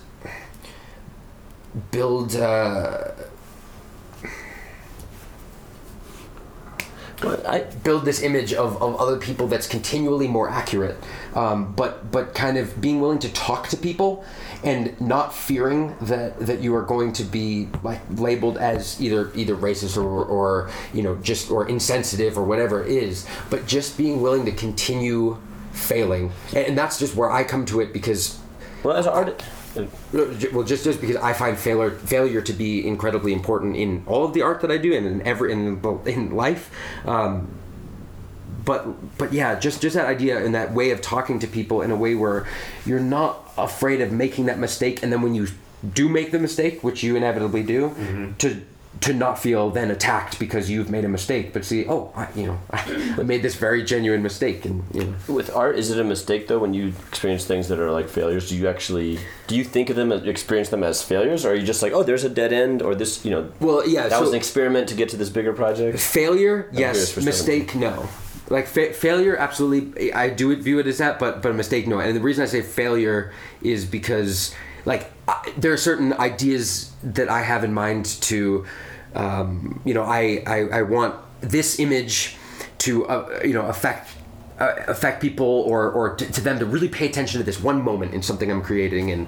build 1.89 2.35
uh, 2.35 3.07
I, 7.23 7.59
build 7.83 8.05
this 8.05 8.21
image 8.21 8.53
of, 8.53 8.81
of 8.81 8.95
other 8.97 9.17
people 9.17 9.47
that's 9.47 9.67
continually 9.67 10.27
more 10.27 10.49
accurate. 10.49 10.97
Um, 11.35 11.73
but 11.73 12.11
but 12.11 12.33
kind 12.33 12.57
of 12.57 12.79
being 12.81 12.99
willing 12.99 13.19
to 13.19 13.29
talk 13.33 13.67
to 13.69 13.77
people 13.77 14.23
and 14.63 14.99
not 14.99 15.33
fearing 15.33 15.95
that 16.01 16.39
that 16.39 16.59
you 16.61 16.75
are 16.75 16.83
going 16.83 17.13
to 17.13 17.23
be 17.23 17.69
like 17.83 18.01
labeled 18.15 18.57
as 18.57 19.01
either 19.01 19.31
either 19.35 19.55
racist 19.55 19.97
or, 19.97 20.25
or 20.25 20.69
you 20.93 21.03
know 21.03 21.15
just 21.17 21.49
or 21.49 21.67
insensitive 21.67 22.37
or 22.37 22.43
whatever 22.43 22.83
it 22.83 22.91
is 22.91 23.25
but 23.49 23.65
just 23.65 23.97
being 23.97 24.21
willing 24.21 24.45
to 24.45 24.51
continue 24.51 25.37
failing. 25.71 26.31
And, 26.49 26.67
and 26.67 26.77
that's 26.77 26.99
just 26.99 27.15
where 27.15 27.31
i 27.31 27.43
come 27.43 27.65
to 27.65 27.79
it 27.79 27.93
because 27.93 28.37
well, 28.83 28.97
as 28.97 29.05
an 29.05 29.13
artist, 29.13 29.45
well, 30.13 30.63
just 30.63 30.83
just 30.83 31.01
because 31.01 31.15
I 31.17 31.33
find 31.33 31.57
failure 31.57 31.91
failure 31.91 32.41
to 32.41 32.53
be 32.53 32.85
incredibly 32.85 33.33
important 33.33 33.75
in 33.75 34.03
all 34.07 34.23
of 34.25 34.33
the 34.33 34.41
art 34.41 34.61
that 34.61 34.71
I 34.71 34.77
do 34.77 34.93
and 34.93 35.05
in 35.05 35.21
every 35.21 35.51
in 35.51 35.81
in 36.05 36.35
life. 36.35 36.71
Um, 37.05 37.47
but 38.65 39.17
but 39.17 39.33
yeah, 39.33 39.59
just 39.59 39.81
just 39.81 39.95
that 39.95 40.05
idea 40.07 40.43
and 40.43 40.53
that 40.55 40.73
way 40.73 40.91
of 40.91 41.01
talking 41.01 41.39
to 41.39 41.47
people 41.47 41.81
in 41.81 41.91
a 41.91 41.95
way 41.95 42.15
where 42.15 42.47
you're 42.85 42.99
not 42.99 43.51
afraid 43.57 44.01
of 44.01 44.11
making 44.11 44.45
that 44.47 44.59
mistake, 44.59 45.01
and 45.03 45.11
then 45.11 45.21
when 45.21 45.33
you 45.33 45.47
do 45.93 46.07
make 46.07 46.31
the 46.31 46.39
mistake, 46.39 46.83
which 46.83 47.01
you 47.01 47.15
inevitably 47.15 47.63
do, 47.63 47.95
to 48.37 48.61
to 48.99 49.13
not 49.13 49.39
feel 49.39 49.69
then 49.69 49.89
attacked 49.89 50.37
because 50.37 50.69
you've 50.69 50.89
made 50.89 51.05
a 51.05 51.09
mistake, 51.09 51.53
but 51.53 51.65
see, 51.65 51.87
oh, 51.87 52.11
I, 52.15 52.27
you 52.35 52.45
know, 52.45 52.59
I 52.71 53.23
made 53.23 53.41
this 53.41 53.55
very 53.55 53.83
genuine 53.83 54.21
mistake, 54.21 54.65
and 54.65 54.83
you 54.93 55.05
know. 55.05 55.15
with 55.33 55.49
art, 55.55 55.77
is 55.77 55.89
it 55.89 55.99
a 55.99 56.03
mistake 56.03 56.47
though 56.47 56.59
when 56.59 56.73
you 56.73 56.93
experience 57.09 57.45
things 57.45 57.69
that 57.69 57.79
are 57.79 57.91
like 57.91 58.09
failures? 58.09 58.49
Do 58.49 58.57
you 58.57 58.67
actually 58.67 59.19
do 59.47 59.55
you 59.55 59.63
think 59.63 59.89
of 59.89 59.95
them 59.95 60.11
as 60.11 60.23
experience 60.23 60.69
them 60.69 60.83
as 60.83 61.01
failures, 61.01 61.45
or 61.45 61.51
are 61.51 61.55
you 61.55 61.65
just 61.65 61.81
like, 61.81 61.93
oh, 61.93 62.03
there's 62.03 62.23
a 62.23 62.29
dead 62.29 62.53
end, 62.53 62.81
or 62.81 62.93
this, 62.93 63.25
you 63.25 63.31
know, 63.31 63.51
Well, 63.59 63.87
yeah, 63.87 64.07
that 64.07 64.19
was 64.19 64.29
an 64.31 64.35
experiment 64.35 64.89
to 64.89 64.95
get 64.95 65.09
to 65.09 65.17
this 65.17 65.29
bigger 65.29 65.53
project? 65.53 65.99
Failure, 65.99 66.63
curious 66.63 67.15
yes. 67.15 67.25
Mistake, 67.25 67.73
no. 67.75 68.07
Like 68.49 68.67
fa- 68.67 68.93
failure, 68.93 69.37
absolutely. 69.37 70.13
I 70.13 70.29
do 70.29 70.53
view 70.57 70.79
it 70.79 70.85
as 70.85 70.97
that, 70.97 71.17
but 71.17 71.41
but 71.41 71.51
a 71.51 71.53
mistake, 71.53 71.87
no. 71.87 71.99
And 71.99 72.15
the 72.15 72.19
reason 72.21 72.43
I 72.43 72.47
say 72.47 72.61
failure 72.61 73.31
is 73.61 73.85
because 73.85 74.53
like 74.85 75.11
I, 75.27 75.53
there 75.57 75.73
are 75.73 75.77
certain 75.77 76.13
ideas 76.13 76.91
that 77.03 77.29
I 77.29 77.41
have 77.41 77.63
in 77.63 77.73
mind 77.73 78.05
to, 78.21 78.65
um, 79.15 79.81
you 79.85 79.93
know, 79.93 80.03
I, 80.03 80.43
I 80.47 80.57
I 80.79 80.81
want 80.83 81.15
this 81.41 81.79
image 81.79 82.37
to 82.79 83.05
uh, 83.07 83.41
you 83.43 83.53
know 83.53 83.67
affect 83.67 84.09
uh, 84.59 84.75
affect 84.87 85.21
people 85.21 85.45
or 85.45 85.91
or 85.91 86.15
to, 86.15 86.31
to 86.31 86.41
them 86.41 86.59
to 86.59 86.65
really 86.65 86.87
pay 86.87 87.07
attention 87.07 87.39
to 87.39 87.43
this 87.43 87.59
one 87.59 87.83
moment 87.83 88.13
in 88.13 88.21
something 88.21 88.51
I'm 88.51 88.61
creating. 88.61 89.11
And 89.11 89.27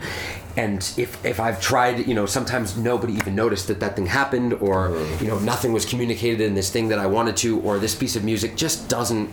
and 0.55 0.93
if 0.97 1.23
if 1.25 1.39
I've 1.39 1.59
tried 1.61 2.07
you 2.07 2.13
know 2.13 2.25
sometimes 2.25 2.77
nobody 2.77 3.13
even 3.13 3.35
noticed 3.35 3.67
that 3.67 3.79
that 3.79 3.95
thing 3.95 4.05
happened 4.05 4.53
or 4.53 4.95
you 5.19 5.27
know 5.27 5.39
nothing 5.39 5.73
was 5.73 5.85
communicated 5.85 6.41
in 6.41 6.53
this 6.53 6.69
thing 6.69 6.89
that 6.89 6.99
I 6.99 7.07
wanted 7.07 7.35
to 7.37 7.59
or 7.61 7.79
this 7.79 7.95
piece 7.95 8.15
of 8.15 8.23
music 8.23 8.55
just 8.55 8.89
doesn't 8.89 9.31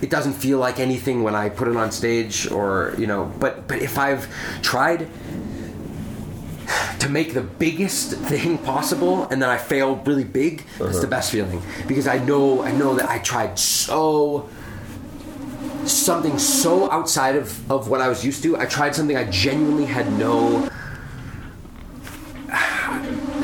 it 0.00 0.10
doesn't 0.10 0.34
feel 0.34 0.58
like 0.58 0.78
anything 0.78 1.22
when 1.22 1.34
I 1.34 1.48
put 1.48 1.68
it 1.68 1.76
on 1.76 1.90
stage 1.90 2.50
or 2.50 2.94
you 2.98 3.06
know 3.06 3.32
but 3.38 3.66
but 3.68 3.82
if 3.82 3.98
I've 3.98 4.28
tried 4.62 5.08
to 7.00 7.08
make 7.08 7.34
the 7.34 7.40
biggest 7.40 8.12
thing 8.12 8.58
possible 8.58 9.24
and 9.24 9.40
then 9.40 9.48
I 9.48 9.58
fail 9.58 9.96
really 9.96 10.24
big 10.24 10.64
that's 10.78 10.96
the 10.96 10.98
uh-huh. 10.98 11.06
best 11.06 11.32
feeling. 11.32 11.62
Because 11.86 12.06
I 12.06 12.18
know 12.18 12.62
I 12.62 12.72
know 12.72 12.94
that 12.94 13.08
I 13.08 13.18
tried 13.18 13.58
so 13.58 14.48
something 15.84 16.38
so 16.38 16.90
outside 16.90 17.36
of, 17.36 17.70
of 17.70 17.88
what 17.88 18.00
I 18.00 18.08
was 18.08 18.24
used 18.24 18.42
to. 18.42 18.58
I 18.58 18.66
tried 18.66 18.94
something 18.94 19.16
I 19.16 19.24
genuinely 19.24 19.86
had 19.86 20.12
no 20.12 20.68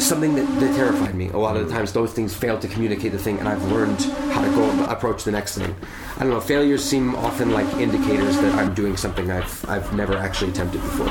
something 0.00 0.34
that, 0.34 0.46
that 0.60 0.74
terrified 0.76 1.14
me 1.14 1.28
a 1.30 1.36
lot 1.36 1.56
of 1.56 1.66
the 1.66 1.72
times 1.72 1.92
those 1.92 2.12
things 2.12 2.34
fail 2.34 2.58
to 2.58 2.68
communicate 2.68 3.12
the 3.12 3.18
thing 3.18 3.38
and 3.38 3.48
I've 3.48 3.62
learned 3.70 4.00
how 4.32 4.42
to 4.42 4.50
go 4.50 4.84
approach 4.86 5.24
the 5.24 5.32
next 5.32 5.56
thing 5.56 5.74
I 6.16 6.20
don't 6.20 6.30
know 6.30 6.40
failures 6.40 6.84
seem 6.84 7.14
often 7.16 7.52
like 7.52 7.66
indicators 7.74 8.36
that 8.38 8.54
I'm 8.54 8.74
doing 8.74 8.96
something 8.96 9.30
I've 9.30 9.68
I've 9.68 9.92
never 9.94 10.16
actually 10.16 10.50
attempted 10.50 10.80
before 10.82 11.08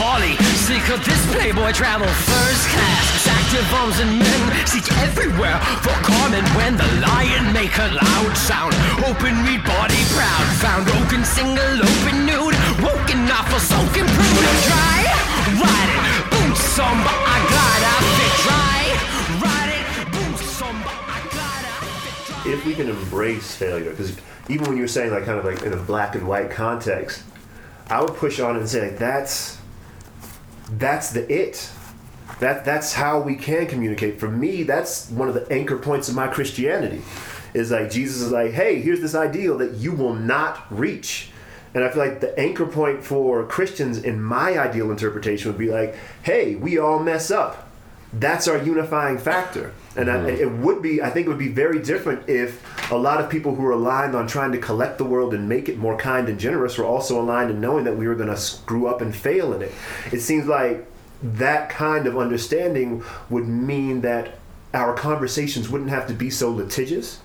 Polly, 0.00 0.34
seek 0.64 0.88
of 0.88 1.04
this 1.04 1.20
playboy 1.32 1.72
travel 1.72 2.08
first 2.08 2.68
class. 2.72 3.26
Active 3.28 3.68
arms 3.74 4.00
and 4.00 4.18
men 4.18 4.66
seek 4.66 4.90
everywhere 5.04 5.60
for 5.84 5.92
Carmen 6.00 6.44
when 6.56 6.76
the 6.76 6.88
lion 7.04 7.52
make 7.52 7.76
a 7.76 7.88
loud 7.92 8.34
sound. 8.36 8.74
Open 9.04 9.36
meat 9.44 9.62
body 9.64 10.00
proud, 10.16 10.46
found 10.56 10.88
oaken 10.88 11.22
single, 11.24 11.84
open 11.84 12.24
nude, 12.24 12.56
woken 12.80 13.30
off 13.30 13.52
a 13.52 13.60
soaking 13.60 14.08
prude. 14.08 14.48
Dry, 14.64 15.04
ride 15.60 16.09
if 22.60 22.66
we 22.66 22.74
can 22.74 22.88
embrace 22.88 23.54
failure, 23.56 23.90
because 23.90 24.16
even 24.48 24.66
when 24.68 24.76
you're 24.76 24.88
saying 24.88 25.10
like 25.10 25.24
kind 25.24 25.38
of 25.38 25.44
like 25.44 25.62
in 25.62 25.72
a 25.72 25.76
black 25.76 26.14
and 26.14 26.26
white 26.26 26.50
context, 26.50 27.22
I 27.88 28.02
would 28.02 28.14
push 28.14 28.40
on 28.40 28.56
and 28.56 28.68
say 28.68 28.90
like 28.90 28.98
that's 28.98 29.58
that's 30.72 31.10
the 31.10 31.30
it. 31.32 31.70
That 32.40 32.64
that's 32.64 32.92
how 32.92 33.20
we 33.20 33.36
can 33.36 33.66
communicate. 33.66 34.20
For 34.20 34.28
me, 34.28 34.62
that's 34.62 35.10
one 35.10 35.28
of 35.28 35.34
the 35.34 35.50
anchor 35.50 35.78
points 35.78 36.08
of 36.08 36.14
my 36.14 36.28
Christianity. 36.28 37.02
Is 37.52 37.70
like 37.70 37.90
Jesus 37.90 38.20
is 38.20 38.30
like, 38.30 38.52
hey, 38.52 38.80
here's 38.80 39.00
this 39.00 39.14
ideal 39.14 39.58
that 39.58 39.74
you 39.74 39.92
will 39.92 40.14
not 40.14 40.66
reach. 40.70 41.29
And 41.74 41.84
I 41.84 41.90
feel 41.90 42.04
like 42.04 42.20
the 42.20 42.38
anchor 42.38 42.66
point 42.66 43.04
for 43.04 43.44
Christians 43.44 43.98
in 43.98 44.20
my 44.20 44.58
ideal 44.58 44.90
interpretation 44.90 45.50
would 45.50 45.58
be 45.58 45.70
like, 45.70 45.94
hey, 46.22 46.56
we 46.56 46.78
all 46.78 46.98
mess 46.98 47.30
up 47.30 47.70
that's 48.12 48.48
our 48.48 48.58
unifying 48.58 49.18
factor. 49.18 49.72
And 49.96 50.10
I, 50.10 50.16
mm-hmm. 50.16 50.28
it 50.28 50.50
would 50.50 50.82
be, 50.82 51.02
I 51.02 51.10
think 51.10 51.26
it 51.26 51.28
would 51.28 51.38
be 51.38 51.48
very 51.48 51.80
different 51.80 52.28
if 52.28 52.90
a 52.90 52.96
lot 52.96 53.20
of 53.20 53.30
people 53.30 53.54
who 53.54 53.64
are 53.66 53.72
aligned 53.72 54.14
on 54.14 54.26
trying 54.26 54.52
to 54.52 54.58
collect 54.58 54.98
the 54.98 55.04
world 55.04 55.34
and 55.34 55.48
make 55.48 55.68
it 55.68 55.78
more 55.78 55.96
kind 55.96 56.28
and 56.28 56.38
generous 56.38 56.78
were 56.78 56.84
also 56.84 57.20
aligned 57.20 57.50
in 57.50 57.60
knowing 57.60 57.84
that 57.84 57.96
we 57.96 58.06
were 58.06 58.14
going 58.14 58.28
to 58.28 58.36
screw 58.36 58.86
up 58.86 59.00
and 59.00 59.14
fail 59.14 59.52
in 59.52 59.62
it. 59.62 59.72
It 60.12 60.20
seems 60.20 60.46
like 60.46 60.86
that 61.22 61.70
kind 61.70 62.06
of 62.06 62.16
understanding 62.16 63.04
would 63.28 63.46
mean 63.46 64.00
that 64.00 64.38
our 64.72 64.94
conversations 64.94 65.68
wouldn't 65.68 65.90
have 65.90 66.06
to 66.06 66.14
be 66.14 66.30
so 66.30 66.50
litigious. 66.50 67.20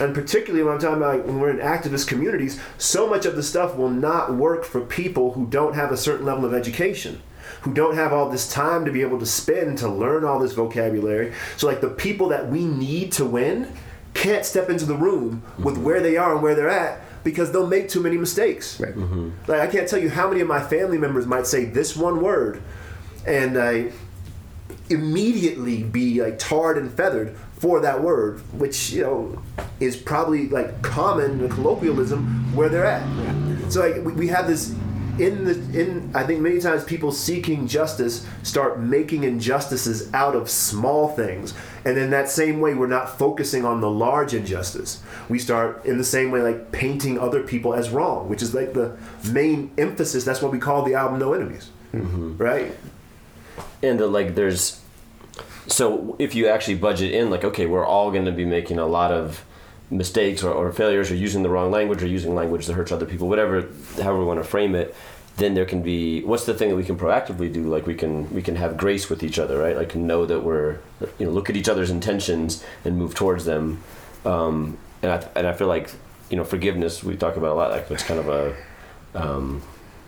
And 0.00 0.14
particularly 0.14 0.64
when 0.64 0.74
I'm 0.74 0.80
talking 0.80 0.96
about 0.96 1.18
like, 1.18 1.26
when 1.26 1.40
we're 1.40 1.50
in 1.50 1.58
activist 1.58 2.08
communities, 2.08 2.60
so 2.78 3.06
much 3.06 3.26
of 3.26 3.36
the 3.36 3.42
stuff 3.42 3.76
will 3.76 3.90
not 3.90 4.34
work 4.34 4.64
for 4.64 4.80
people 4.80 5.32
who 5.32 5.46
don't 5.46 5.74
have 5.74 5.92
a 5.92 5.96
certain 5.96 6.26
level 6.26 6.44
of 6.44 6.54
education 6.54 7.22
who 7.62 7.74
don't 7.74 7.94
have 7.94 8.12
all 8.12 8.30
this 8.30 8.50
time 8.50 8.84
to 8.84 8.92
be 8.92 9.02
able 9.02 9.18
to 9.18 9.26
spend 9.26 9.78
to 9.78 9.88
learn 9.88 10.24
all 10.24 10.38
this 10.38 10.52
vocabulary. 10.52 11.32
So, 11.56 11.66
like, 11.66 11.80
the 11.80 11.90
people 11.90 12.28
that 12.28 12.48
we 12.48 12.64
need 12.64 13.12
to 13.12 13.24
win 13.24 13.70
can't 14.14 14.44
step 14.44 14.70
into 14.70 14.86
the 14.86 14.94
room 14.94 15.42
with 15.58 15.74
mm-hmm. 15.74 15.84
where 15.84 16.00
they 16.00 16.16
are 16.16 16.32
and 16.32 16.42
where 16.42 16.54
they're 16.54 16.70
at 16.70 17.00
because 17.22 17.52
they'll 17.52 17.66
make 17.66 17.88
too 17.88 18.00
many 18.00 18.16
mistakes. 18.16 18.80
Right. 18.80 18.94
Mm-hmm. 18.94 19.30
Like, 19.46 19.60
I 19.60 19.66
can't 19.66 19.88
tell 19.88 19.98
you 19.98 20.08
how 20.08 20.28
many 20.28 20.40
of 20.40 20.48
my 20.48 20.60
family 20.60 20.98
members 20.98 21.26
might 21.26 21.46
say 21.46 21.66
this 21.66 21.96
one 21.96 22.22
word 22.22 22.62
and 23.26 23.58
I 23.58 23.92
immediately 24.88 25.82
be 25.82 26.20
like 26.22 26.38
tarred 26.38 26.78
and 26.78 26.92
feathered 26.92 27.36
for 27.60 27.78
that 27.80 28.02
word, 28.02 28.40
which, 28.58 28.90
you 28.90 29.02
know, 29.02 29.42
is 29.80 29.94
probably 29.94 30.48
like 30.48 30.80
common 30.80 31.46
colloquialism 31.50 32.56
where 32.56 32.70
they're 32.70 32.86
at. 32.86 33.02
So, 33.70 33.80
like, 33.86 34.02
we, 34.02 34.14
we 34.14 34.28
have 34.28 34.46
this 34.46 34.74
in 35.18 35.44
the 35.44 35.52
in 35.78 36.10
I 36.14 36.22
think 36.22 36.40
many 36.40 36.58
times 36.60 36.82
people 36.82 37.12
seeking 37.12 37.66
justice 37.66 38.26
start 38.42 38.80
making 38.80 39.24
injustices 39.24 40.12
out 40.14 40.34
of 40.34 40.48
small 40.48 41.08
things. 41.08 41.52
And 41.84 41.98
in 41.98 42.08
that 42.10 42.30
same 42.30 42.60
way 42.60 42.72
we're 42.72 42.86
not 42.86 43.18
focusing 43.18 43.66
on 43.66 43.82
the 43.82 43.90
large 43.90 44.32
injustice. 44.32 45.02
We 45.28 45.38
start 45.38 45.84
in 45.84 45.98
the 45.98 46.04
same 46.04 46.30
way 46.30 46.40
like 46.40 46.72
painting 46.72 47.18
other 47.18 47.42
people 47.42 47.74
as 47.74 47.90
wrong, 47.90 48.30
which 48.30 48.40
is 48.40 48.54
like 48.54 48.72
the 48.72 48.96
main 49.30 49.70
emphasis. 49.76 50.24
That's 50.24 50.40
what 50.40 50.52
we 50.52 50.58
call 50.58 50.84
the 50.84 50.94
album 50.94 51.18
No 51.18 51.34
Enemies. 51.34 51.68
Mm-hmm. 51.92 52.38
Right? 52.38 52.74
and 53.82 53.98
the, 53.98 54.06
like 54.06 54.34
there's 54.34 54.79
so 55.66 56.16
if 56.18 56.34
you 56.34 56.48
actually 56.48 56.74
budget 56.74 57.12
in 57.12 57.30
like 57.30 57.44
okay 57.44 57.66
we're 57.66 57.86
all 57.86 58.10
going 58.10 58.24
to 58.24 58.32
be 58.32 58.44
making 58.44 58.78
a 58.78 58.86
lot 58.86 59.12
of 59.12 59.44
mistakes 59.90 60.42
or, 60.42 60.52
or 60.52 60.72
failures 60.72 61.10
or 61.10 61.16
using 61.16 61.42
the 61.42 61.48
wrong 61.48 61.70
language 61.70 62.02
or 62.02 62.06
using 62.06 62.34
language 62.34 62.66
that 62.66 62.74
hurts 62.74 62.92
other 62.92 63.06
people 63.06 63.28
whatever 63.28 63.68
however 63.96 64.20
we 64.20 64.24
want 64.24 64.40
to 64.40 64.44
frame 64.44 64.74
it 64.74 64.94
then 65.40 65.54
there 65.54 65.64
can 65.64 65.82
be 65.82 66.22
what's 66.22 66.44
the 66.44 66.54
thing 66.54 66.68
that 66.68 66.76
we 66.76 66.84
can 66.84 66.98
proactively 66.98 67.52
do? 67.52 67.64
Like 67.64 67.86
we 67.86 67.94
can 67.94 68.32
we 68.32 68.42
can 68.42 68.56
have 68.56 68.76
grace 68.76 69.08
with 69.08 69.22
each 69.22 69.38
other 69.38 69.58
right? 69.58 69.76
Like 69.76 69.96
know 69.96 70.26
that 70.26 70.40
we're 70.40 70.78
you 71.18 71.26
know 71.26 71.32
look 71.32 71.50
at 71.50 71.56
each 71.56 71.68
other's 71.68 71.90
intentions 71.90 72.64
and 72.84 72.96
move 72.96 73.14
towards 73.14 73.44
them. 73.46 73.82
Um, 74.24 74.78
and 75.02 75.12
I, 75.12 75.28
and 75.34 75.46
I 75.46 75.54
feel 75.54 75.66
like 75.66 75.90
you 76.30 76.36
know 76.36 76.44
forgiveness 76.44 77.02
we 77.02 77.16
talk 77.16 77.36
about 77.36 77.52
a 77.52 77.54
lot 77.54 77.70
like 77.70 77.90
it's 77.90 78.02
kind 78.02 78.20
of 78.20 78.28
a 78.28 78.56
um, 79.14 79.62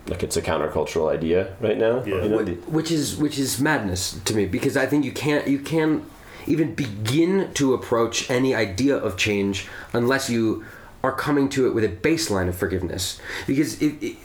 like 0.09 0.23
it's 0.23 0.37
a 0.37 0.43
countercultural 0.43 1.13
idea 1.13 1.55
right 1.61 1.79
now 1.79 2.03
Yeah. 2.05 2.23
you 2.23 2.29
know, 2.29 2.45
which 2.67 2.91
is 2.91 3.17
which 3.17 3.39
is 3.39 3.61
madness 3.61 4.19
to 4.25 4.35
me 4.35 4.47
because 4.47 4.77
I 4.77 4.87
think 4.87 5.05
you 5.05 5.13
can't 5.13 5.47
you 5.47 5.59
can't 5.59 6.05
even 6.47 6.75
begin 6.75 7.53
to 7.55 7.75
approach 7.75 8.31
any 8.31 8.55
idea 8.55 8.97
of 8.97 9.17
change 9.17 9.69
unless 9.93 10.29
you 10.29 10.65
are 11.03 11.13
coming 11.13 11.49
to 11.51 11.67
it 11.67 11.75
with 11.75 11.85
a 11.85 11.89
baseline 11.89 12.49
of 12.49 12.57
forgiveness. 12.57 13.21
Because 13.47 13.81
it, 13.83 14.03
it, 14.03 14.17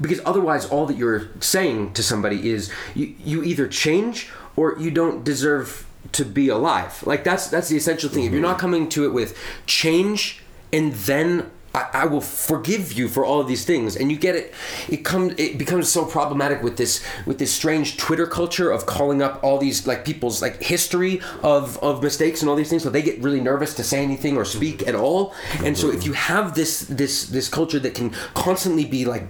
because 0.00 0.20
otherwise 0.24 0.66
all 0.66 0.86
that 0.86 0.96
you're 0.96 1.28
saying 1.40 1.92
to 1.94 2.02
somebody 2.02 2.50
is 2.50 2.70
you, 2.94 3.14
you 3.24 3.42
either 3.42 3.66
change 3.66 4.30
or 4.56 4.76
you 4.78 4.90
don't 4.90 5.24
deserve 5.24 5.86
to 6.12 6.24
be 6.24 6.48
alive. 6.48 7.02
Like 7.06 7.24
that's 7.24 7.48
that's 7.48 7.68
the 7.68 7.76
essential 7.76 8.10
thing. 8.10 8.24
If 8.24 8.32
you're 8.32 8.40
mm-hmm. 8.40 8.50
not 8.50 8.58
coming 8.58 8.88
to 8.90 9.04
it 9.04 9.12
with 9.12 9.38
change 9.66 10.42
and 10.72 10.92
then 10.92 11.50
I, 11.76 11.88
I 11.92 12.06
will 12.06 12.22
forgive 12.22 12.94
you 12.94 13.06
for 13.06 13.24
all 13.24 13.40
of 13.40 13.46
these 13.46 13.64
things. 13.64 13.96
And 13.96 14.10
you 14.10 14.16
get 14.16 14.34
it 14.34 14.54
it 14.88 15.04
comes 15.04 15.34
it 15.36 15.58
becomes 15.58 15.88
so 15.88 16.06
problematic 16.06 16.62
with 16.62 16.76
this 16.78 17.04
with 17.26 17.38
this 17.38 17.52
strange 17.52 17.98
twitter 17.98 18.26
culture 18.26 18.70
of 18.70 18.86
calling 18.86 19.20
up 19.20 19.44
all 19.44 19.58
these 19.58 19.86
like 19.86 20.04
people's 20.04 20.40
like 20.40 20.62
history 20.62 21.20
of 21.42 21.78
of 21.78 22.02
mistakes 22.02 22.40
and 22.40 22.48
all 22.48 22.56
these 22.56 22.70
things. 22.70 22.82
So 22.82 22.90
they 22.90 23.02
get 23.02 23.20
really 23.20 23.40
nervous 23.40 23.74
to 23.74 23.84
say 23.84 24.02
anything 24.02 24.36
or 24.36 24.44
speak 24.44 24.88
at 24.88 24.94
all. 24.94 25.34
And 25.62 25.76
so 25.76 25.90
if 25.90 26.04
you 26.06 26.14
have 26.14 26.54
this 26.54 26.80
this 26.80 27.26
this 27.26 27.48
culture 27.48 27.78
that 27.80 27.94
can 27.94 28.10
constantly 28.34 28.86
be 28.86 29.04
like 29.04 29.24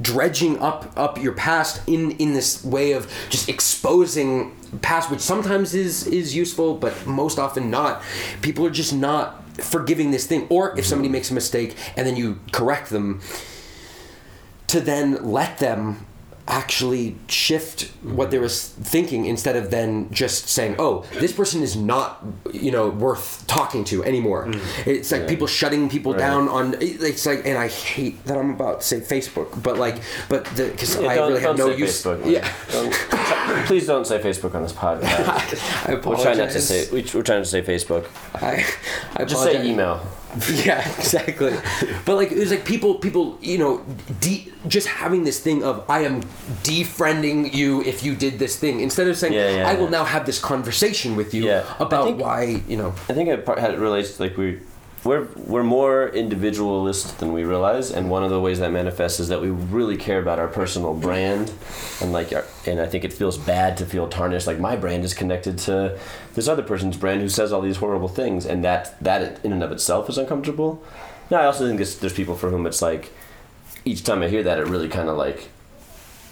dredging 0.00 0.58
up 0.60 0.90
up 0.96 1.22
your 1.22 1.34
past 1.34 1.86
in 1.86 2.12
in 2.12 2.32
this 2.32 2.64
way 2.64 2.92
of 2.92 3.12
just 3.28 3.50
exposing 3.50 4.56
past 4.80 5.10
which 5.10 5.20
sometimes 5.20 5.74
is 5.74 6.06
is 6.06 6.34
useful 6.34 6.74
but 6.74 7.06
most 7.06 7.38
often 7.38 7.70
not 7.70 8.02
people 8.40 8.64
are 8.64 8.70
just 8.70 8.94
not 8.94 9.43
forgiving 9.58 10.10
this 10.10 10.26
thing 10.26 10.46
or 10.50 10.78
if 10.78 10.86
somebody 10.86 11.08
makes 11.08 11.30
a 11.30 11.34
mistake 11.34 11.76
and 11.96 12.06
then 12.06 12.16
you 12.16 12.40
correct 12.52 12.90
them 12.90 13.20
to 14.66 14.80
then 14.80 15.22
let 15.24 15.58
them 15.58 16.06
actually 16.46 17.16
shift 17.26 17.90
what 18.02 18.30
they 18.30 18.38
were 18.38 18.48
thinking 18.48 19.24
instead 19.24 19.56
of 19.56 19.70
then 19.70 20.10
just 20.12 20.46
saying 20.46 20.76
oh 20.78 21.02
this 21.14 21.32
person 21.32 21.62
is 21.62 21.74
not 21.74 22.22
you 22.52 22.70
know 22.70 22.90
worth 22.90 23.42
talking 23.46 23.82
to 23.82 24.04
anymore 24.04 24.44
mm. 24.46 24.60
it's 24.86 25.10
like 25.10 25.26
people 25.26 25.46
shutting 25.46 25.88
people 25.88 26.12
down 26.12 26.46
on 26.48 26.74
it's 26.80 27.24
like 27.24 27.46
and 27.46 27.56
i 27.56 27.66
hate 27.68 28.22
that 28.26 28.36
i'm 28.36 28.50
about 28.50 28.80
to 28.82 28.86
say 28.86 29.00
facebook 29.00 29.62
but 29.62 29.78
like 29.78 29.96
but 30.28 30.44
because 30.54 30.96
Yeah, 31.00 31.08
i 31.08 31.14
really 31.16 31.40
have 31.40 31.56
no 31.56 31.68
use 31.70 32.02
Facebook. 32.02 32.30
yeah 32.30 32.52
Don't- 32.70 32.92
please 33.66 33.86
don't 33.86 34.06
say 34.06 34.18
Facebook 34.18 34.54
on 34.54 34.62
this 34.62 34.72
podcast. 34.72 35.86
i 35.88 35.94
We're 35.94 36.16
trying 36.22 36.38
not 36.38 36.50
to 36.50 36.60
say. 36.60 36.88
we- 36.90 37.08
We're 37.14 37.22
trying 37.22 37.42
to 37.42 37.48
say 37.48 37.62
Facebook. 37.62 38.06
I, 38.34 38.64
I 39.16 39.24
Just 39.24 39.42
say 39.42 39.64
email. 39.66 40.00
yeah 40.64 40.80
exactly. 40.98 41.54
But 42.04 42.16
like 42.16 42.32
it 42.32 42.38
was 42.38 42.50
like 42.50 42.64
people 42.64 42.96
people 42.96 43.38
you 43.40 43.58
know 43.58 43.84
de- 44.20 44.50
just 44.68 44.86
having 44.88 45.24
this 45.24 45.38
thing 45.40 45.62
of 45.62 45.84
i 45.88 46.00
am 46.00 46.22
defriending 46.62 47.52
you 47.52 47.82
if 47.82 48.02
you 48.02 48.14
did 48.14 48.38
this 48.38 48.56
thing 48.58 48.80
instead 48.80 49.06
of 49.08 49.16
saying 49.16 49.32
Yeah, 49.34 49.56
yeah, 49.56 49.68
i 49.68 49.74
will 49.74 49.88
now 49.90 50.04
have 50.04 50.24
this 50.26 50.40
conversation 50.40 51.16
with 51.16 51.34
you. 51.34 51.44
About 51.78 52.04
think- 52.06 52.20
why 52.20 52.62
you 52.68 52.76
know. 52.76 52.90
I 53.08 53.12
think 53.14 53.28
it 53.28 53.44
part- 53.46 53.58
had- 53.58 53.74
it 53.74 53.78
relates 53.78 54.16
to 54.16 54.22
like 54.24 54.36
we 54.36 54.58
we're 55.04 55.28
we're 55.36 55.62
more 55.62 56.08
individualist 56.08 57.18
than 57.18 57.32
we 57.32 57.44
realize, 57.44 57.90
and 57.90 58.10
one 58.10 58.24
of 58.24 58.30
the 58.30 58.40
ways 58.40 58.58
that 58.60 58.70
manifests 58.72 59.20
is 59.20 59.28
that 59.28 59.40
we 59.40 59.50
really 59.50 59.96
care 59.96 60.18
about 60.18 60.38
our 60.38 60.48
personal 60.48 60.94
brand, 60.94 61.52
and 62.00 62.12
like 62.12 62.32
our, 62.32 62.44
and 62.66 62.80
I 62.80 62.86
think 62.86 63.04
it 63.04 63.12
feels 63.12 63.36
bad 63.36 63.76
to 63.76 63.86
feel 63.86 64.08
tarnished. 64.08 64.46
Like 64.46 64.58
my 64.58 64.76
brand 64.76 65.04
is 65.04 65.12
connected 65.12 65.58
to 65.58 65.98
this 66.34 66.48
other 66.48 66.62
person's 66.62 66.96
brand 66.96 67.20
who 67.20 67.28
says 67.28 67.52
all 67.52 67.60
these 67.60 67.76
horrible 67.76 68.08
things, 68.08 68.46
and 68.46 68.64
that 68.64 68.98
that 69.02 69.44
in 69.44 69.52
and 69.52 69.62
of 69.62 69.72
itself 69.72 70.08
is 70.08 70.18
uncomfortable. 70.18 70.82
Now 71.30 71.40
I 71.40 71.46
also 71.46 71.66
think 71.66 71.80
it's, 71.80 71.96
there's 71.96 72.12
people 72.12 72.34
for 72.34 72.50
whom 72.50 72.66
it's 72.66 72.82
like 72.82 73.12
each 73.84 74.04
time 74.04 74.22
I 74.22 74.28
hear 74.28 74.42
that, 74.42 74.58
it 74.58 74.66
really 74.66 74.88
kind 74.88 75.08
of 75.08 75.16
like 75.18 75.48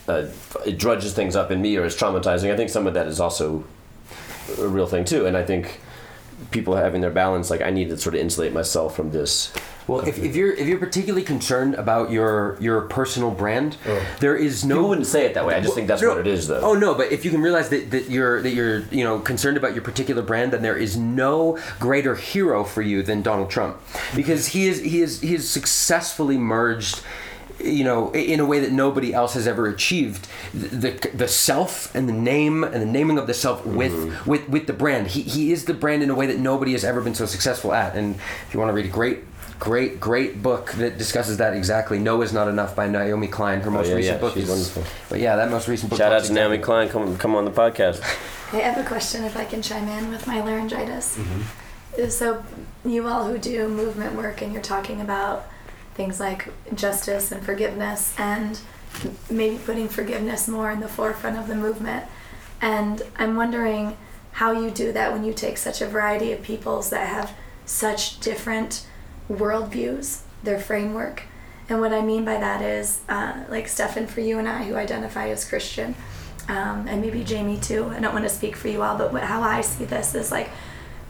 uh, 0.09 0.27
it 0.65 0.79
drudges 0.79 1.13
things 1.13 1.37
up 1.37 1.51
in 1.51 1.61
me 1.61 1.77
or 1.77 1.85
is 1.85 1.97
traumatizing. 1.97 2.51
I 2.53 2.57
think 2.57 2.71
some 2.71 2.87
of 2.87 2.95
that 2.95 3.07
is 3.07 3.21
also 3.21 3.65
a 4.59 4.67
real 4.67 4.87
thing 4.87 5.05
too, 5.05 5.27
and 5.27 5.37
I 5.37 5.45
think 5.45 5.81
people 6.51 6.77
having 6.77 7.01
their 7.01 7.11
balance, 7.11 7.51
like 7.51 7.63
I 7.63 7.71
need 7.71 7.89
to 7.91 7.97
sort 7.97 8.15
of 8.15 8.21
insulate 8.21 8.53
myself 8.53 8.95
from 8.97 9.11
this. 9.13 9.53
well 9.89 10.01
if, 10.01 10.19
if 10.19 10.37
you're 10.37 10.53
if 10.53 10.67
you're 10.69 10.79
particularly 10.79 11.25
concerned 11.25 11.75
about 11.75 12.11
your 12.11 12.57
your 12.61 12.83
personal 12.83 13.31
brand 13.33 13.77
oh. 13.85 14.01
there 14.21 14.37
is 14.37 14.65
no 14.65 14.77
People 14.77 14.89
wouldn't 14.91 15.07
say 15.09 15.27
it 15.27 15.35
that 15.35 15.45
way. 15.45 15.55
I 15.57 15.61
just 15.61 15.75
think 15.75 15.89
that's 15.89 16.03
No. 16.03 16.11
what 16.11 16.19
it 16.19 16.27
is, 16.29 16.47
though. 16.49 16.61
Oh 16.61 16.75
no, 16.75 16.95
but 16.95 17.11
if 17.11 17.25
you 17.25 17.31
can 17.33 17.41
realize 17.43 17.69
that, 17.71 17.91
that 17.91 18.09
you're 18.09 18.41
that 18.43 18.51
you're 18.55 18.81
you 18.91 19.03
know 19.05 19.19
concerned 19.19 19.57
about 19.57 19.75
your 19.75 19.83
particular 19.83 20.23
brand, 20.23 20.53
then 20.53 20.63
there 20.63 20.77
is 20.77 20.97
no 20.97 21.59
greater 21.81 22.15
hero 22.15 22.63
for 22.65 22.83
you 22.83 23.03
than 23.03 23.23
Donald 23.23 23.51
Trump, 23.51 23.77
because 24.15 24.49
he 24.49 24.69
is 24.69 24.81
he 24.81 25.01
is 25.03 25.21
he 25.21 25.35
is 25.35 25.49
successfully 25.49 26.39
merged. 26.39 27.01
You 27.63 27.85
know, 27.85 28.11
in 28.13 28.41
a 28.41 28.45
way 28.45 28.59
that 28.61 28.73
nobody 28.73 29.15
else 29.15 29.35
has 29.35 29.47
ever 29.47 29.67
achieved, 29.69 30.27
the 30.53 30.91
the 31.15 31.29
self 31.29 31.95
and 31.95 32.09
the 32.09 32.13
name 32.13 32.65
and 32.65 32.75
the 32.83 32.87
naming 32.87 33.19
of 33.19 33.27
the 33.27 33.35
self 33.35 33.65
with 33.65 34.27
with 34.27 34.49
with 34.49 34.67
the 34.67 34.73
brand. 34.73 35.09
He 35.09 35.23
he 35.23 35.53
is 35.53 35.65
the 35.67 35.75
brand 35.75 36.03
in 36.03 36.11
a 36.11 36.15
way 36.15 36.27
that 36.27 36.39
nobody 36.39 36.73
has 36.73 36.85
ever 36.85 37.01
been 37.01 37.15
so 37.15 37.27
successful 37.27 37.73
at. 37.73 37.95
And 37.95 38.17
if 38.17 38.51
you 38.53 38.59
want 38.61 38.71
to 38.71 38.75
read 38.75 38.87
a 38.87 38.89
great 38.89 39.21
great 39.61 40.01
great 40.01 40.43
book 40.43 40.73
that 40.73 40.99
discusses 40.99 41.37
that 41.37 41.55
exactly, 41.55 41.99
"No 41.99 42.21
is 42.23 42.33
Not 42.33 42.49
Enough" 42.49 42.75
by 42.75 42.89
Naomi 42.89 43.29
Klein. 43.29 43.61
Her 43.61 43.71
most 43.71 43.87
Oh, 43.87 43.91
yeah, 43.91 43.95
recent 43.97 44.15
yeah, 44.17 44.21
book 44.21 44.35
she's 44.35 44.45
is 44.45 44.51
wonderful. 44.51 44.83
but 45.09 45.21
yeah, 45.21 45.37
that 45.37 45.51
most 45.51 45.69
recent 45.69 45.91
book. 45.91 45.99
Shout 45.99 46.13
out 46.13 46.17
talks 46.17 46.29
to 46.29 46.35
Naomi 46.35 46.57
exactly- 46.57 46.89
Klein. 46.89 47.07
Come 47.07 47.17
come 47.19 47.35
on 47.37 47.45
the 47.45 47.53
podcast. 47.53 48.01
I 48.53 48.57
have 48.57 48.77
a 48.85 48.89
question 48.89 49.25
if 49.25 49.37
I 49.37 49.45
can 49.45 49.63
chime 49.63 49.87
in 49.89 50.11
with 50.11 50.27
my 50.27 50.41
laryngitis. 50.43 51.17
Mm-hmm. 51.17 52.09
So, 52.09 52.43
you 52.85 53.07
all 53.07 53.27
who 53.29 53.39
do 53.39 53.69
movement 53.69 54.15
work 54.15 54.43
and 54.43 54.53
you're 54.53 54.63
talking 54.63 55.01
about 55.01 55.47
things 55.95 56.21
like 56.21 56.49
justice 56.75 57.33
and 57.33 57.45
forgiveness 57.45 58.15
and 58.19 58.61
maybe 59.31 59.59
putting 59.59 59.89
forgiveness 59.89 60.49
more 60.49 60.71
in 60.71 60.81
the 60.81 60.89
forefront 60.89 61.39
of 61.39 61.47
the 61.47 61.55
movement. 61.55 62.05
And 62.61 63.03
I'm 63.17 63.37
wondering 63.37 63.97
how 64.33 64.53
you 64.53 64.71
do 64.71 64.93
that 64.93 65.13
when 65.13 65.25
you 65.25 65.33
take 65.33 65.59
such 65.59 65.81
a 65.81 65.87
variety 65.87 66.33
of 66.33 66.43
peoples 66.43 66.91
that 66.91 67.07
have 67.09 67.33
such 67.67 68.21
different 68.21 68.87
worldviews, 69.31 70.21
their 70.43 70.59
framework. 70.59 71.25
And 71.69 71.81
what 71.81 71.93
I 71.93 72.03
mean 72.03 72.25
by 72.25 72.39
that 72.39 72.63
is, 72.63 73.01
uh, 73.09 73.45
like 73.49 73.69
Stefan, 73.69 74.07
for 74.07 74.21
you 74.21 74.39
and 74.39 74.49
I 74.49 74.65
who 74.65 74.75
identify 74.75 75.29
as 75.29 75.49
Christian, 75.49 75.95
um, 76.49 76.87
and 76.89 77.01
maybe 77.01 77.23
Jamie 77.25 77.59
too. 77.59 77.87
I 77.87 78.01
don't 78.01 78.13
want 78.13 78.25
to 78.25 78.31
speak 78.31 78.57
for 78.57 78.69
you 78.69 78.83
all, 78.83 78.99
but 78.99 79.13
what, 79.13 79.23
how 79.23 79.43
I 79.43 79.61
see 79.61 79.85
this 79.85 80.15
is 80.15 80.31
like 80.31 80.51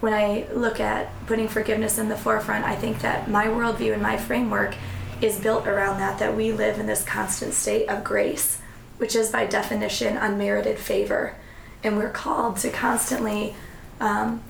when 0.03 0.13
I 0.13 0.45
look 0.53 0.81
at 0.81 1.07
putting 1.27 1.47
forgiveness 1.47 1.97
in 1.97 2.09
the 2.09 2.17
forefront, 2.17 2.65
I 2.65 2.75
think 2.75 2.99
that 2.99 3.29
my 3.29 3.47
worldview 3.47 3.93
and 3.93 4.01
my 4.01 4.17
framework 4.17 4.75
is 5.21 5.39
built 5.39 5.65
around 5.65 5.97
that, 5.99 6.19
that 6.19 6.35
we 6.35 6.51
live 6.51 6.77
in 6.77 6.87
this 6.87 7.05
constant 7.05 7.53
state 7.53 7.87
of 7.87 8.03
grace, 8.03 8.59
which 8.97 9.15
is 9.15 9.31
by 9.31 9.45
definition 9.45 10.17
unmerited 10.17 10.77
favor. 10.77 11.37
And 11.85 11.95
we're 11.95 12.09
called 12.09 12.57
to 12.57 12.69
constantly, 12.69 13.55
um, 14.01 14.43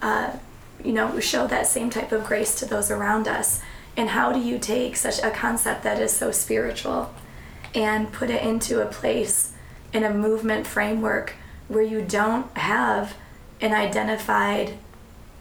uh, 0.00 0.38
you 0.82 0.94
know, 0.94 1.20
show 1.20 1.46
that 1.48 1.66
same 1.66 1.90
type 1.90 2.10
of 2.10 2.24
grace 2.24 2.58
to 2.60 2.64
those 2.64 2.90
around 2.90 3.28
us. 3.28 3.60
And 3.98 4.08
how 4.08 4.32
do 4.32 4.40
you 4.40 4.58
take 4.58 4.96
such 4.96 5.22
a 5.22 5.30
concept 5.30 5.82
that 5.82 6.00
is 6.00 6.14
so 6.14 6.30
spiritual 6.30 7.12
and 7.74 8.10
put 8.10 8.30
it 8.30 8.42
into 8.42 8.80
a 8.80 8.86
place 8.86 9.52
in 9.92 10.02
a 10.02 10.14
movement 10.14 10.66
framework 10.66 11.34
where 11.68 11.82
you 11.82 12.00
don't 12.00 12.56
have 12.56 13.16
an 13.60 13.74
identified 13.74 14.78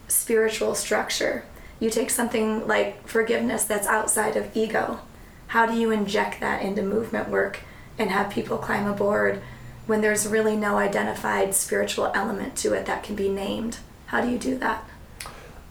spiritual 0.07 0.75
structure. 0.75 1.45
You 1.79 1.89
take 1.89 2.09
something 2.09 2.67
like 2.67 3.07
forgiveness 3.07 3.63
that's 3.65 3.87
outside 3.87 4.35
of 4.37 4.55
ego. 4.55 4.99
How 5.47 5.65
do 5.65 5.75
you 5.77 5.91
inject 5.91 6.39
that 6.39 6.61
into 6.61 6.81
movement 6.81 7.29
work 7.29 7.59
and 7.99 8.09
have 8.09 8.29
people 8.31 8.57
climb 8.57 8.87
aboard 8.87 9.41
when 9.85 10.01
there's 10.01 10.25
really 10.27 10.55
no 10.55 10.77
identified 10.77 11.53
spiritual 11.53 12.11
element 12.15 12.55
to 12.57 12.73
it 12.73 12.85
that 12.85 13.03
can 13.03 13.15
be 13.15 13.29
named? 13.29 13.77
How 14.07 14.21
do 14.21 14.29
you 14.29 14.37
do 14.37 14.57
that? 14.59 14.83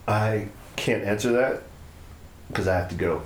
I 0.06 0.48
can't 0.76 1.02
answer 1.04 1.32
that 1.32 1.62
because 2.48 2.68
I 2.68 2.76
have 2.76 2.88
to 2.90 2.94
go. 2.94 3.22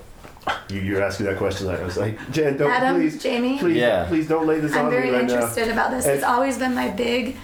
You, 0.69 0.79
you're 0.79 1.03
asking 1.03 1.25
that 1.25 1.37
question. 1.37 1.67
I 1.67 1.83
was 1.83 1.97
like, 1.97 2.17
Jen, 2.31 2.55
don't 2.55 2.71
Adam, 2.71 2.95
please, 2.95 3.21
Jamie? 3.21 3.59
please, 3.59 3.75
Yeah. 3.77 4.05
please 4.07 4.27
don't 4.29 4.47
lay 4.47 4.61
this 4.61 4.71
on 4.73 4.77
me. 4.77 4.83
I'm 4.85 4.89
very 4.91 5.07
me 5.07 5.13
right 5.13 5.21
interested 5.23 5.67
now. 5.67 5.73
about 5.73 5.91
this. 5.91 6.05
And- 6.05 6.15
It's 6.15 6.23
always 6.23 6.57
been 6.57 6.73
my 6.73 6.89
big 6.89 7.35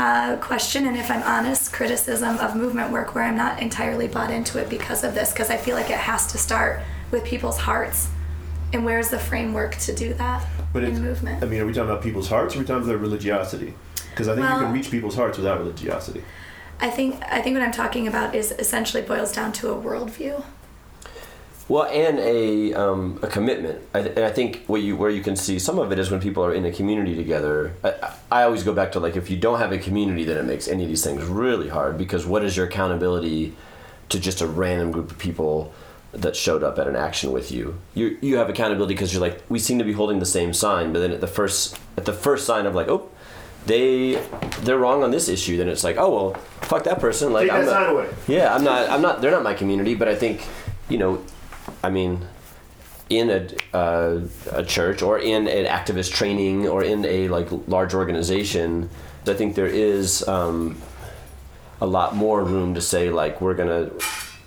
uh, 0.00 0.36
question, 0.38 0.86
and 0.86 0.96
if 0.96 1.10
I'm 1.10 1.22
honest, 1.22 1.72
criticism 1.72 2.38
of 2.38 2.56
movement 2.56 2.90
work 2.90 3.14
where 3.14 3.24
I'm 3.24 3.36
not 3.36 3.60
entirely 3.60 4.08
bought 4.08 4.30
into 4.30 4.58
it 4.58 4.70
because 4.70 5.04
of 5.04 5.14
this, 5.14 5.30
because 5.30 5.50
I 5.50 5.58
feel 5.58 5.76
like 5.76 5.90
it 5.90 5.98
has 5.98 6.26
to 6.28 6.38
start 6.38 6.80
with 7.10 7.22
people's 7.24 7.58
hearts. 7.58 8.08
And 8.72 8.84
where's 8.84 9.10
the 9.10 9.18
framework 9.18 9.76
to 9.76 9.94
do 9.94 10.14
that 10.14 10.46
But 10.72 10.84
in 10.84 11.02
movement? 11.02 11.42
I 11.42 11.46
mean, 11.46 11.60
are 11.60 11.66
we 11.66 11.72
talking 11.72 11.90
about 11.90 12.02
people's 12.02 12.28
hearts 12.28 12.54
or 12.54 12.58
are 12.58 12.60
we 12.60 12.66
talking 12.66 12.82
about 12.82 12.86
their 12.86 12.98
religiosity? 12.98 13.74
Because 14.10 14.28
I 14.28 14.34
think 14.36 14.48
you 14.48 14.54
can 14.54 14.72
reach 14.72 14.90
people's 14.90 15.16
hearts 15.16 15.36
without 15.36 15.58
religiosity. 15.58 16.24
I 16.80 16.88
think 16.88 17.22
I 17.30 17.42
think 17.42 17.54
what 17.54 17.62
I'm 17.62 17.72
talking 17.72 18.08
about 18.08 18.34
is 18.34 18.52
essentially 18.52 19.02
boils 19.02 19.32
down 19.32 19.52
to 19.54 19.70
a 19.70 19.76
worldview. 19.76 20.42
Well, 21.70 21.84
and 21.84 22.18
a 22.18 22.74
um, 22.74 23.20
a 23.22 23.28
commitment. 23.28 23.80
I, 23.94 24.00
and 24.00 24.24
I 24.24 24.32
think 24.32 24.64
what 24.66 24.82
you 24.82 24.96
where 24.96 25.08
you 25.08 25.22
can 25.22 25.36
see 25.36 25.60
some 25.60 25.78
of 25.78 25.92
it 25.92 26.00
is 26.00 26.10
when 26.10 26.20
people 26.20 26.44
are 26.44 26.52
in 26.52 26.64
a 26.64 26.72
community 26.72 27.14
together. 27.14 27.74
I, 27.84 28.12
I 28.28 28.42
always 28.42 28.64
go 28.64 28.72
back 28.74 28.90
to 28.92 28.98
like 28.98 29.14
if 29.14 29.30
you 29.30 29.36
don't 29.36 29.60
have 29.60 29.70
a 29.70 29.78
community, 29.78 30.24
then 30.24 30.36
it 30.36 30.42
makes 30.42 30.66
any 30.66 30.82
of 30.82 30.88
these 30.88 31.04
things 31.04 31.22
really 31.22 31.68
hard 31.68 31.96
because 31.96 32.26
what 32.26 32.42
is 32.42 32.56
your 32.56 32.66
accountability 32.66 33.54
to 34.08 34.18
just 34.18 34.40
a 34.40 34.48
random 34.48 34.90
group 34.90 35.12
of 35.12 35.18
people 35.18 35.72
that 36.10 36.34
showed 36.34 36.64
up 36.64 36.76
at 36.80 36.88
an 36.88 36.96
action 36.96 37.30
with 37.30 37.52
you? 37.52 37.78
You 37.94 38.18
you 38.20 38.38
have 38.38 38.48
accountability 38.48 38.94
because 38.94 39.12
you're 39.14 39.22
like 39.22 39.40
we 39.48 39.60
seem 39.60 39.78
to 39.78 39.84
be 39.84 39.92
holding 39.92 40.18
the 40.18 40.26
same 40.26 40.52
sign, 40.52 40.92
but 40.92 40.98
then 40.98 41.12
at 41.12 41.20
the 41.20 41.28
first 41.28 41.78
at 41.96 42.04
the 42.04 42.12
first 42.12 42.46
sign 42.46 42.66
of 42.66 42.74
like 42.74 42.88
oh. 42.88 43.08
They 43.66 44.14
they're 44.62 44.78
wrong 44.78 45.02
on 45.02 45.10
this 45.10 45.28
issue. 45.28 45.58
Then 45.58 45.68
it's 45.68 45.84
like 45.84 45.98
oh 45.98 46.10
well, 46.10 46.34
fuck 46.62 46.82
that 46.84 46.98
person. 46.98 47.30
Like 47.30 47.50
Take 47.50 47.58
I'm 47.58 47.66
not, 47.66 47.72
sign 47.72 47.90
away. 47.94 48.08
yeah, 48.26 48.54
I'm 48.54 48.64
not. 48.64 48.88
I'm 48.88 49.02
not. 49.02 49.20
They're 49.20 49.30
not 49.30 49.42
my 49.42 49.52
community. 49.52 49.94
But 49.94 50.08
I 50.08 50.14
think, 50.14 50.46
you 50.88 50.96
know, 50.96 51.22
I 51.82 51.90
mean, 51.90 52.26
in 53.08 53.30
a 53.30 53.76
uh, 53.76 54.20
a 54.52 54.64
church 54.64 55.02
or 55.02 55.18
in 55.18 55.48
an 55.48 55.66
activist 55.66 56.12
training 56.12 56.68
or 56.68 56.84
in 56.84 57.04
a 57.04 57.28
like 57.28 57.48
large 57.66 57.94
organization, 57.94 58.88
I 59.26 59.34
think 59.34 59.56
there 59.56 59.66
is 59.66 60.26
um, 60.28 60.80
a 61.80 61.86
lot 61.86 62.14
more 62.14 62.44
room 62.44 62.74
to 62.74 62.80
say 62.80 63.10
like 63.10 63.40
we're 63.40 63.54
gonna 63.54 63.90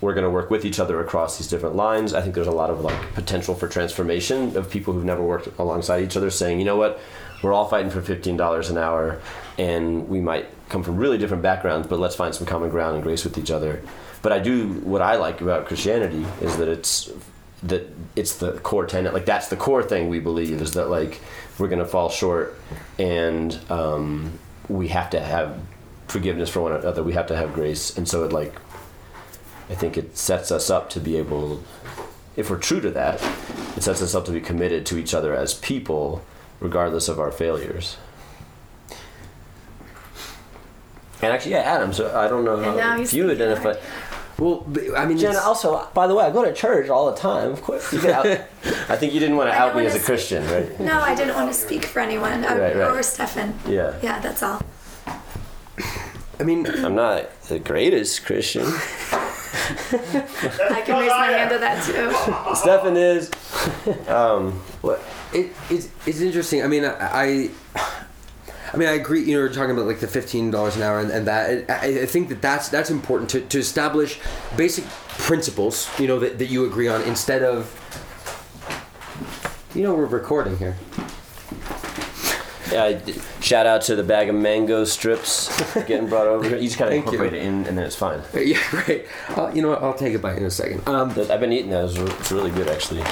we're 0.00 0.14
gonna 0.14 0.30
work 0.30 0.50
with 0.50 0.64
each 0.64 0.78
other 0.78 1.00
across 1.00 1.38
these 1.38 1.48
different 1.48 1.76
lines. 1.76 2.14
I 2.14 2.22
think 2.22 2.34
there's 2.34 2.46
a 2.46 2.52
lot 2.52 2.70
of 2.70 2.80
like 2.80 3.14
potential 3.14 3.54
for 3.54 3.68
transformation 3.68 4.56
of 4.56 4.70
people 4.70 4.94
who've 4.94 5.04
never 5.04 5.22
worked 5.22 5.48
alongside 5.58 6.02
each 6.02 6.16
other, 6.16 6.30
saying, 6.30 6.58
you 6.58 6.64
know 6.64 6.76
what, 6.76 7.00
we're 7.42 7.52
all 7.52 7.68
fighting 7.68 7.90
for 7.90 8.00
fifteen 8.00 8.36
dollars 8.36 8.70
an 8.70 8.78
hour, 8.78 9.20
and 9.58 10.08
we 10.08 10.20
might 10.20 10.46
come 10.68 10.82
from 10.82 10.96
really 10.96 11.18
different 11.18 11.42
backgrounds, 11.42 11.86
but 11.86 11.98
let's 11.98 12.16
find 12.16 12.34
some 12.34 12.46
common 12.46 12.70
ground 12.70 12.94
and 12.94 13.04
grace 13.04 13.24
with 13.24 13.36
each 13.36 13.50
other. 13.50 13.82
But 14.24 14.32
I 14.32 14.38
do 14.38 14.72
what 14.80 15.02
I 15.02 15.16
like 15.16 15.42
about 15.42 15.66
Christianity 15.66 16.24
is 16.40 16.56
that 16.56 16.66
it's 16.66 17.10
that 17.62 17.88
it's 18.16 18.38
the 18.38 18.52
core 18.60 18.86
tenet 18.86 19.12
like 19.14 19.26
that's 19.26 19.48
the 19.48 19.56
core 19.56 19.82
thing 19.82 20.08
we 20.08 20.18
believe 20.18 20.60
is 20.60 20.72
that 20.72 20.88
like 20.88 21.20
we're 21.58 21.68
gonna 21.68 21.84
fall 21.84 22.08
short 22.08 22.58
and 22.98 23.58
um, 23.70 24.38
we 24.68 24.88
have 24.88 25.10
to 25.10 25.20
have 25.20 25.58
forgiveness 26.08 26.48
for 26.48 26.60
one 26.62 26.72
another. 26.72 27.02
We 27.02 27.12
have 27.12 27.26
to 27.28 27.36
have 27.36 27.52
grace. 27.52 27.96
And 27.98 28.08
so 28.08 28.24
it 28.24 28.32
like 28.32 28.54
i 29.70 29.74
think 29.74 29.96
it 29.98 30.16
sets 30.16 30.50
us 30.50 30.68
up 30.70 30.88
to 30.90 31.00
be 31.00 31.16
able 31.16 31.62
if 32.36 32.48
we're 32.50 32.58
true 32.58 32.80
to 32.80 32.90
that 32.90 33.22
it 33.76 33.82
sets 33.82 34.00
us 34.02 34.14
up 34.14 34.24
to 34.26 34.32
be 34.32 34.40
committed 34.40 34.84
to 34.86 34.98
each 34.98 35.12
other 35.14 35.34
as 35.34 35.52
people 35.54 36.22
regardless 36.60 37.08
of 37.08 37.18
our 37.20 37.30
failures. 37.30 37.96
And 41.22 41.32
actually 41.32 41.52
yeah 41.52 41.60
adam 41.74 41.92
so 41.94 42.14
i 42.14 42.28
don't 42.28 42.44
know 42.44 42.56
And 42.56 42.80
how 42.80 43.00
if 43.00 43.14
you 43.14 43.30
identify? 43.30 43.74
Well, 44.38 44.66
I 44.96 45.06
mean, 45.06 45.16
Jenna, 45.16 45.38
also, 45.38 45.86
by 45.94 46.06
the 46.08 46.14
way, 46.14 46.24
I 46.24 46.30
go 46.30 46.44
to 46.44 46.52
church 46.52 46.88
all 46.88 47.10
the 47.10 47.16
time. 47.16 47.52
Of 47.52 47.62
course, 47.62 47.92
you 47.92 48.00
can 48.00 48.10
out- 48.10 48.26
I 48.88 48.96
think 48.96 49.14
you 49.14 49.20
didn't 49.20 49.36
want 49.36 49.48
to 49.50 49.54
I 49.54 49.58
out 49.58 49.68
me 49.76 49.84
wanna 49.84 49.88
as 49.88 49.94
a 49.94 49.98
s- 50.00 50.04
Christian, 50.06 50.44
right? 50.48 50.80
No, 50.80 51.00
I 51.00 51.14
didn't 51.14 51.36
want 51.36 51.52
to 51.52 51.58
speak 51.58 51.84
for 51.84 52.00
anyone. 52.00 52.44
I- 52.44 52.58
Right, 52.58 52.76
right. 52.76 52.90
Or 52.90 53.02
Stefan. 53.02 53.54
Yeah. 53.68 53.94
Yeah, 54.02 54.18
that's 54.18 54.42
all. 54.42 54.60
I 56.40 56.42
mean, 56.42 56.66
I'm 56.84 56.96
not 56.96 57.40
the 57.42 57.60
greatest 57.60 58.26
Christian. 58.26 58.64
I 58.66 60.82
can 60.84 60.98
raise 61.00 61.10
my 61.10 61.26
hand 61.30 61.50
to 61.50 61.58
that 61.58 61.84
too. 61.84 62.54
Stefan 62.56 62.96
is. 62.96 63.30
Um, 64.08 64.60
Well, 64.82 64.98
it, 65.32 65.52
it's, 65.70 65.88
it's 66.06 66.20
interesting. 66.20 66.62
I 66.62 66.66
mean, 66.66 66.84
I, 66.84 66.96
I, 67.00 67.50
I 68.74 68.76
mean, 68.76 68.88
I 68.88 68.92
agree. 68.92 69.22
You 69.22 69.34
know, 69.36 69.40
we're 69.42 69.52
talking 69.52 69.70
about 69.70 69.86
like 69.86 70.00
the 70.00 70.08
fifteen 70.08 70.50
dollars 70.50 70.76
an 70.76 70.82
hour 70.82 70.98
and, 70.98 71.10
and 71.10 71.26
that. 71.26 71.70
I, 71.70 72.02
I 72.02 72.06
think 72.06 72.28
that 72.30 72.42
that's 72.42 72.68
that's 72.68 72.90
important 72.90 73.30
to, 73.30 73.40
to 73.40 73.58
establish 73.58 74.18
basic 74.56 74.84
principles. 75.08 75.88
You 75.98 76.08
know 76.08 76.18
that, 76.18 76.38
that 76.38 76.46
you 76.46 76.66
agree 76.66 76.88
on 76.88 77.02
instead 77.02 77.42
of. 77.42 77.80
You 79.74 79.82
know, 79.82 79.94
we're 79.94 80.06
recording 80.06 80.56
here. 80.58 80.76
yeah, 82.70 82.84
I 82.84 83.00
shout 83.40 83.66
out 83.66 83.82
to 83.82 83.96
the 83.96 84.04
bag 84.04 84.28
of 84.28 84.34
mango 84.36 84.84
strips 84.84 85.48
getting 85.86 86.08
brought 86.08 86.26
over 86.28 86.48
here. 86.48 86.58
You 86.58 86.64
just 86.68 86.78
kind 86.78 86.94
of 86.94 86.94
Thank 86.94 87.06
you. 87.06 87.12
incorporate 87.12 87.40
it 87.42 87.46
in, 87.46 87.66
and 87.66 87.76
then 87.78 87.84
it's 87.84 87.96
fine. 87.96 88.22
Yeah, 88.34 88.58
right. 88.88 89.06
Uh, 89.30 89.50
you 89.54 89.62
know 89.62 89.70
what? 89.70 89.82
I'll 89.82 89.94
take 89.94 90.14
a 90.14 90.18
bite 90.18 90.38
in 90.38 90.44
a 90.44 90.50
second. 90.50 90.88
Um, 90.88 91.10
I've 91.10 91.40
been 91.40 91.52
eating 91.52 91.70
those. 91.70 91.96
It's 91.98 92.30
really 92.32 92.50
good, 92.50 92.68
actually. 92.68 93.02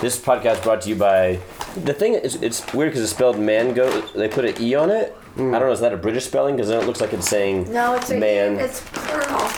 This 0.00 0.18
podcast 0.18 0.62
brought 0.62 0.82
to 0.82 0.88
you 0.88 0.96
by. 0.96 1.40
The 1.76 1.94
thing 1.94 2.14
is, 2.14 2.36
it's 2.42 2.72
weird 2.74 2.90
because 2.92 3.02
it's 3.02 3.12
spelled 3.12 3.38
mango. 3.38 4.00
They 4.16 4.28
put 4.28 4.44
an 4.44 4.60
e 4.60 4.74
on 4.74 4.90
it. 4.90 5.16
Mm. 5.36 5.54
I 5.54 5.58
don't 5.58 5.68
know. 5.68 5.72
Is 5.72 5.80
that 5.80 5.92
a 5.92 5.96
British 5.96 6.24
spelling? 6.24 6.56
Because 6.56 6.68
then 6.68 6.82
it 6.82 6.86
looks 6.86 7.00
like 7.00 7.12
it's 7.12 7.28
saying 7.28 7.72
No, 7.72 7.94
it's 7.94 8.10
a, 8.10 8.16
man. 8.18 8.58
It's 8.58 8.80
plural. 8.92 9.48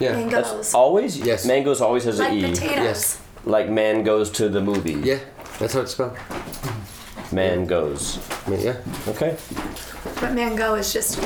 yeah. 0.00 0.12
Mangoes. 0.16 0.30
That's 0.54 0.74
always 0.74 1.16
Yes. 1.18 1.46
Mangoes 1.46 1.80
always 1.80 2.04
has 2.04 2.18
like 2.18 2.32
an 2.32 2.38
e. 2.38 2.42
potatoes. 2.50 2.76
Yes. 2.84 3.20
Like 3.44 3.68
man 3.70 4.02
goes 4.04 4.30
to 4.32 4.48
the 4.48 4.60
movie. 4.60 4.94
Yeah, 4.94 5.18
that's 5.58 5.74
how 5.74 5.80
it's 5.82 5.92
spelled. 5.92 6.16
Man 7.32 7.66
goes. 7.66 8.18
Yeah. 8.48 8.76
Okay. 9.08 9.36
But 10.20 10.32
mango 10.32 10.74
is 10.74 10.92
just 10.92 11.18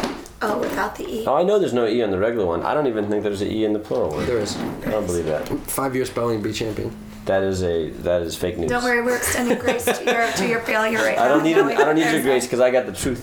oh 0.42 0.58
without 0.58 0.96
the 0.96 1.08
e. 1.08 1.24
Oh, 1.26 1.34
I 1.34 1.42
know 1.42 1.58
there's 1.58 1.72
no 1.72 1.86
e 1.86 2.02
on 2.02 2.10
the 2.10 2.18
regular 2.18 2.46
one. 2.46 2.62
I 2.62 2.74
don't 2.74 2.86
even 2.86 3.08
think 3.08 3.22
there's 3.22 3.42
an 3.42 3.50
e 3.50 3.64
in 3.64 3.72
the 3.72 3.78
plural 3.78 4.10
one. 4.10 4.26
There 4.26 4.38
is. 4.38 4.56
I 4.56 4.90
don't 4.90 5.06
believe 5.06 5.26
that. 5.26 5.48
Five 5.68 5.94
year 5.94 6.04
spelling 6.04 6.42
bee 6.42 6.52
champion. 6.52 6.96
That 7.26 7.42
is 7.42 7.62
a 7.62 7.90
that 7.90 8.22
is 8.22 8.36
fake 8.36 8.56
news. 8.56 8.70
Don't 8.70 8.84
worry, 8.84 9.02
we're 9.02 9.16
extending 9.16 9.58
grace 9.64 9.84
to 9.84 10.04
your 10.04 10.30
to 10.32 10.46
your 10.46 10.60
failure 10.60 10.98
right 10.98 11.16
now. 11.16 11.24
I 11.24 11.28
don't 11.28 11.42
need 11.42 11.56
knowing 11.56 11.76
I 11.76 11.84
don't 11.84 11.96
need 11.96 12.10
your 12.12 12.22
grace 12.28 12.44
because 12.46 12.60
I 12.60 12.70
got 12.70 12.86
the 12.86 12.92
truth. 12.92 13.22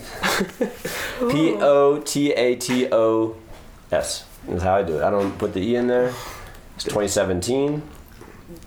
P 1.30 1.54
O 1.54 2.00
T 2.00 2.32
A 2.32 2.56
T 2.56 2.88
O 2.92 3.36
S 3.90 4.26
is 4.48 4.62
how 4.62 4.74
I 4.76 4.82
do 4.82 4.98
it. 4.98 5.02
I 5.02 5.10
don't 5.10 5.36
put 5.38 5.54
the 5.54 5.60
e 5.60 5.76
in 5.76 5.86
there. 5.86 6.12
It's 6.74 6.84
2017. 6.84 7.82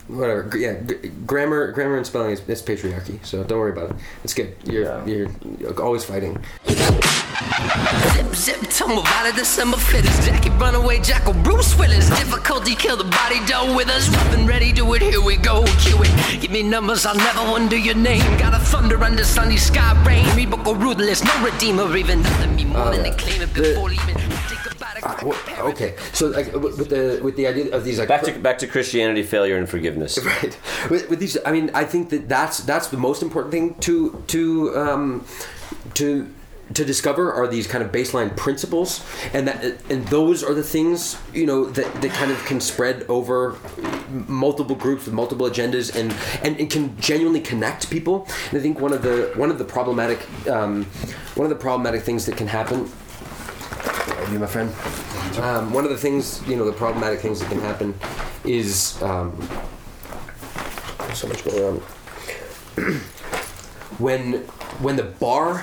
Whatever. 0.08 0.50
Yeah, 0.58 0.80
g- 0.82 1.12
grammar, 1.26 1.72
grammar 1.72 1.98
and 1.98 2.06
spelling 2.06 2.32
is, 2.32 2.42
is 2.48 2.62
patriarchy. 2.62 3.24
So 3.26 3.44
don't 3.44 3.60
worry 3.60 3.72
about 3.72 3.92
it. 3.92 3.96
It's 4.24 4.34
good. 4.34 4.56
You're 4.66 4.84
Yeah. 4.84 5.06
you're, 5.06 5.28
you're 5.60 5.82
always 5.82 6.06
fighting. 6.06 6.38
Zip, 6.68 8.36
zip, 8.36 8.62
tumble 8.70 9.04
out 9.06 9.30
of 9.30 9.36
December 9.36 9.78
fitters. 9.78 10.26
Jackie, 10.26 10.50
runaway 10.52 11.00
jackal, 11.00 11.34
Bruce 11.44 11.78
Willis. 11.78 12.10
Difficulty, 12.18 12.74
kill 12.76 12.98
the 12.98 13.04
body, 13.04 13.40
dough 13.46 13.76
with 13.76 13.90
us. 13.90 14.10
Rough 14.10 14.34
and 14.34 14.48
ready, 14.48 14.72
do 14.72 14.92
it, 14.94 15.02
here 15.02 15.22
we 15.22 15.36
go. 15.38 15.64
Cue 15.80 15.98
it. 16.02 16.42
Give 16.42 16.52
me 16.52 16.64
numbers, 16.64 17.06
I'll 17.06 17.16
never 17.16 17.42
wonder 17.52 17.78
your 17.78 17.96
name. 17.96 18.22
Got 18.38 18.54
a 18.54 18.60
thunder 18.60 19.02
under 19.04 19.24
sunny 19.24 19.58
sky 19.58 19.94
rain. 20.06 20.26
Read 20.36 20.50
book 20.50 20.66
of 20.66 20.82
ruthless, 20.82 21.24
no 21.24 21.44
redeemer, 21.44 21.96
even 21.98 22.22
nothing 22.22 22.56
me 22.56 22.66
more 22.66 22.88
oh, 22.88 22.92
than 22.92 23.04
they 23.04 23.12
claim 23.12 23.42
it 23.42 23.54
before 23.54 23.90
leaving. 23.90 24.16
Okay, 25.24 25.96
so 26.14 26.28
like 26.28 26.54
with 26.54 26.90
the 26.90 27.20
with 27.24 27.36
the 27.36 27.48
idea 27.48 27.76
of 27.76 27.84
these 27.84 28.00
like 28.00 28.08
Back 28.08 28.24
to 28.24 28.40
back 28.40 28.58
to 28.60 28.68
Christianity, 28.68 29.24
failure, 29.24 29.58
and 29.58 29.68
forgiveness. 29.68 30.18
right. 30.24 30.58
With, 30.90 31.10
with 31.10 31.20
these 31.20 31.38
i 31.46 31.52
mean 31.52 31.72
i 31.74 31.84
think 31.84 32.10
that 32.10 32.30
that's 32.30 32.60
that's 32.60 32.88
the 32.88 32.98
most 32.98 33.22
important 33.22 33.52
thing 33.52 33.76
to 33.76 34.24
to 34.28 34.78
um 34.78 35.26
to 35.96 36.34
to 36.74 36.84
discover 36.84 37.32
are 37.32 37.48
these 37.48 37.66
kind 37.66 37.84
of 37.84 37.92
baseline 37.92 38.36
principles 38.36 39.04
and 39.34 39.48
that 39.48 39.64
and 39.90 40.06
those 40.08 40.44
are 40.44 40.54
the 40.54 40.64
things 40.64 41.18
you 41.34 41.46
know 41.46 41.66
that, 41.66 42.02
that 42.02 42.12
kind 42.12 42.32
of 42.32 42.44
can 42.46 42.60
spread 42.60 43.06
over 43.08 43.58
multiple 44.28 44.76
groups 44.76 45.06
with 45.06 45.14
multiple 45.14 45.50
agendas 45.50 45.96
and, 45.96 46.14
and 46.44 46.60
and 46.60 46.70
can 46.70 47.00
genuinely 47.00 47.42
connect 47.42 47.90
people. 47.90 48.28
And 48.50 48.60
i 48.60 48.62
think 48.62 48.80
one 48.80 48.94
of 48.94 49.02
the 49.02 49.32
one 49.36 49.50
of 49.50 49.58
the 49.58 49.66
problematic 49.66 50.20
um, 50.50 50.86
one 51.36 51.46
of 51.46 51.50
the 51.50 51.62
problematic 51.62 52.02
things 52.02 52.26
that 52.26 52.38
can 52.38 52.48
happen 52.48 52.90
you, 54.32 54.40
my 54.40 54.48
friend. 54.48 54.70
Um, 55.40 55.72
one 55.74 55.84
of 55.84 55.90
the 55.90 55.98
things, 55.98 56.46
you 56.48 56.56
know, 56.56 56.66
the 56.66 56.74
problematic 56.74 57.20
things 57.20 57.40
that 57.40 57.50
can 57.50 57.60
happen 57.60 57.94
is 58.44 59.02
um, 59.02 59.32
so 61.14 61.28
much 61.28 61.44
going 61.44 61.64
on. 61.64 61.76
when 63.98 64.34
when 64.80 64.96
the 64.96 65.04
bar 65.04 65.60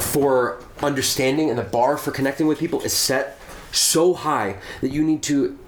for 0.00 0.62
understanding 0.82 1.48
and 1.50 1.58
the 1.58 1.64
bar 1.64 1.96
for 1.96 2.10
connecting 2.10 2.46
with 2.46 2.58
people 2.58 2.80
is 2.82 2.92
set 2.92 3.38
so 3.72 4.14
high 4.14 4.56
that 4.80 4.90
you 4.90 5.02
need 5.02 5.22
to 5.22 5.58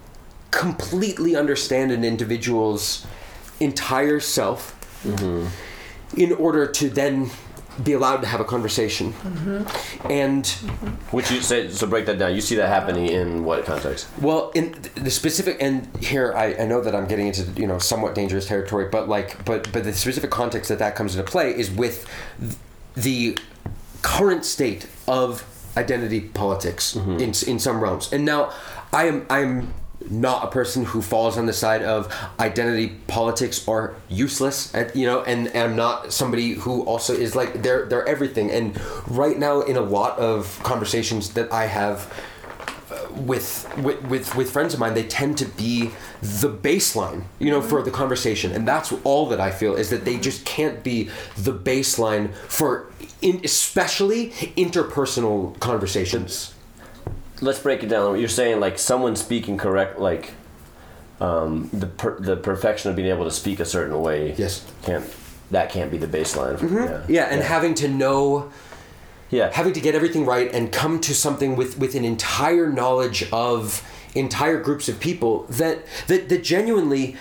completely 0.51 1.35
understand 1.35 1.91
an 1.91 2.05
individual's 2.05 3.07
entire 3.61 4.21
self 4.21 4.75
in 6.17 6.33
order 6.33 6.67
to 6.67 6.89
then 6.91 7.31
be 7.83 7.93
allowed 7.93 8.19
to 8.19 8.27
have 8.27 8.41
a 8.41 8.45
conversation. 8.45 9.13
Mm-hmm. 9.13 10.11
And 10.11 10.47
Which 11.11 11.31
you 11.31 11.41
say 11.41 11.69
so 11.71 11.87
break 11.87 12.07
that 12.07 12.19
down. 12.19 12.35
You 12.35 12.41
see 12.41 12.57
that 12.57 12.69
happening 12.69 13.09
in 13.09 13.45
what 13.45 13.65
context? 13.65 14.09
well, 14.21 14.51
in 14.55 14.75
the 14.95 15.11
specific, 15.11 15.59
and 15.61 15.89
here 16.03 16.33
I, 16.35 16.55
I 16.55 16.67
know 16.67 16.81
that 16.81 16.95
I'm 16.95 17.07
getting 17.07 17.27
into 17.29 17.43
you 17.61 17.67
know 17.67 17.79
somewhat 17.79 18.15
dangerous 18.15 18.47
territory, 18.47 18.89
but 18.91 19.09
like, 19.09 19.45
but 19.45 19.71
but 19.73 19.85
the 19.85 19.93
specific 19.93 20.31
context 20.31 20.69
that 20.69 20.79
that 20.79 20.97
comes 20.97 21.17
into 21.17 21.31
play 21.31 21.51
is 21.51 21.71
with 21.71 22.07
the 22.95 23.39
current 24.03 24.45
state 24.45 24.87
of 25.07 25.45
identity 25.77 26.21
politics 26.21 26.95
mm-hmm. 26.95 27.19
in 27.19 27.35
in 27.49 27.59
some 27.59 27.81
realms. 27.81 28.13
And 28.13 28.25
now, 28.25 28.53
I 28.93 29.07
am 29.07 29.27
I'm 29.29 29.75
not 30.11 30.45
a 30.45 30.47
person 30.49 30.85
who 30.85 31.03
falls 31.03 31.37
on 31.37 31.47
the 31.47 31.53
side 31.53 31.83
of 31.83 32.13
identity 32.39 32.89
politics 33.07 33.67
are 33.69 33.95
useless 34.09 34.75
at, 34.75 34.95
you 34.95 35.07
know 35.07 35.23
and, 35.23 35.49
and 35.49 35.71
i'm 35.71 35.77
not 35.77 36.13
somebody 36.13 36.53
who 36.53 36.83
also 36.83 37.13
is 37.13 37.35
like 37.35 37.63
they're 37.63 37.87
they're 37.87 38.07
everything. 38.07 38.51
And 38.51 38.79
right 39.09 39.39
now 39.39 39.61
in 39.63 39.77
a 39.77 39.81
lot 39.81 40.19
of 40.19 40.61
conversations 40.63 41.33
that 41.35 41.53
i 41.53 41.67
have 41.67 42.13
uh, 42.91 43.13
with, 43.13 43.69
with 43.79 44.03
with 44.07 44.35
with 44.37 44.51
friends 44.51 44.75
of 44.75 44.81
mine 44.81 44.95
they 44.95 45.07
tend 45.07 45.39
to 45.39 45.45
be 45.45 45.91
the 46.21 46.49
baseline 46.49 47.25
you 47.39 47.51
know 47.51 47.63
for 47.63 47.83
the 47.83 47.91
conversation. 47.91 48.53
And 48.53 48.67
that's 48.67 48.93
all 49.05 49.27
that 49.29 49.41
i 49.41 49.51
feel 49.51 49.75
is 49.75 49.91
that 49.91 50.05
they 50.05 50.19
just 50.19 50.45
can't 50.45 50.83
be 50.83 51.11
the 51.37 51.53
baseline 51.53 52.35
for 52.35 52.93
in 53.23 53.41
especially 53.45 54.31
interpersonal 54.57 55.59
conversations 55.61 56.55
Let's 57.41 57.59
break 57.59 57.83
it 57.83 57.89
down. 57.89 58.19
You're 58.19 58.29
saying 58.29 58.61
like 58.61 58.79
someone 58.79 59.17
speaking 59.17 59.59
correct, 59.59 59.99
like 59.99 60.33
um, 61.21 61.71
the 61.73 61.87
per- 61.87 62.21
the 62.21 62.37
perfection 62.37 62.91
of 62.91 62.97
being 62.97 63.09
able 63.09 63.25
to 63.25 63.31
speak 63.31 63.61
a 63.61 63.65
certain 63.65 64.01
way. 64.01 64.35
Yes. 64.37 64.65
Can't 64.83 65.05
that 65.51 65.71
can't 65.71 65.91
be 65.91 65.99
the 65.99 66.07
baseline? 66.07 66.59
For, 66.59 66.67
yeah. 66.67 67.05
yeah 67.09 67.25
and 67.25 67.43
having 67.43 67.75
to 67.75 67.89
know 67.89 68.51
yeah. 69.31 69.51
having 69.53 69.73
to 69.73 69.81
get 69.81 69.95
everything 69.95 70.25
right 70.25 70.53
and 70.53 70.73
come 70.73 71.01
to 71.03 71.15
something 71.15 71.57
with 71.57 71.79
with 71.79 71.95
an 71.95 72.05
entire 72.05 72.71
knowledge 72.71 73.29
of 73.33 73.83
entire 74.15 74.61
groups 74.61 74.89
of 74.89 74.99
people 75.01 75.45
that 75.45 75.81
that, 76.07 76.29
that 76.29 76.43
genuinely 76.43 77.17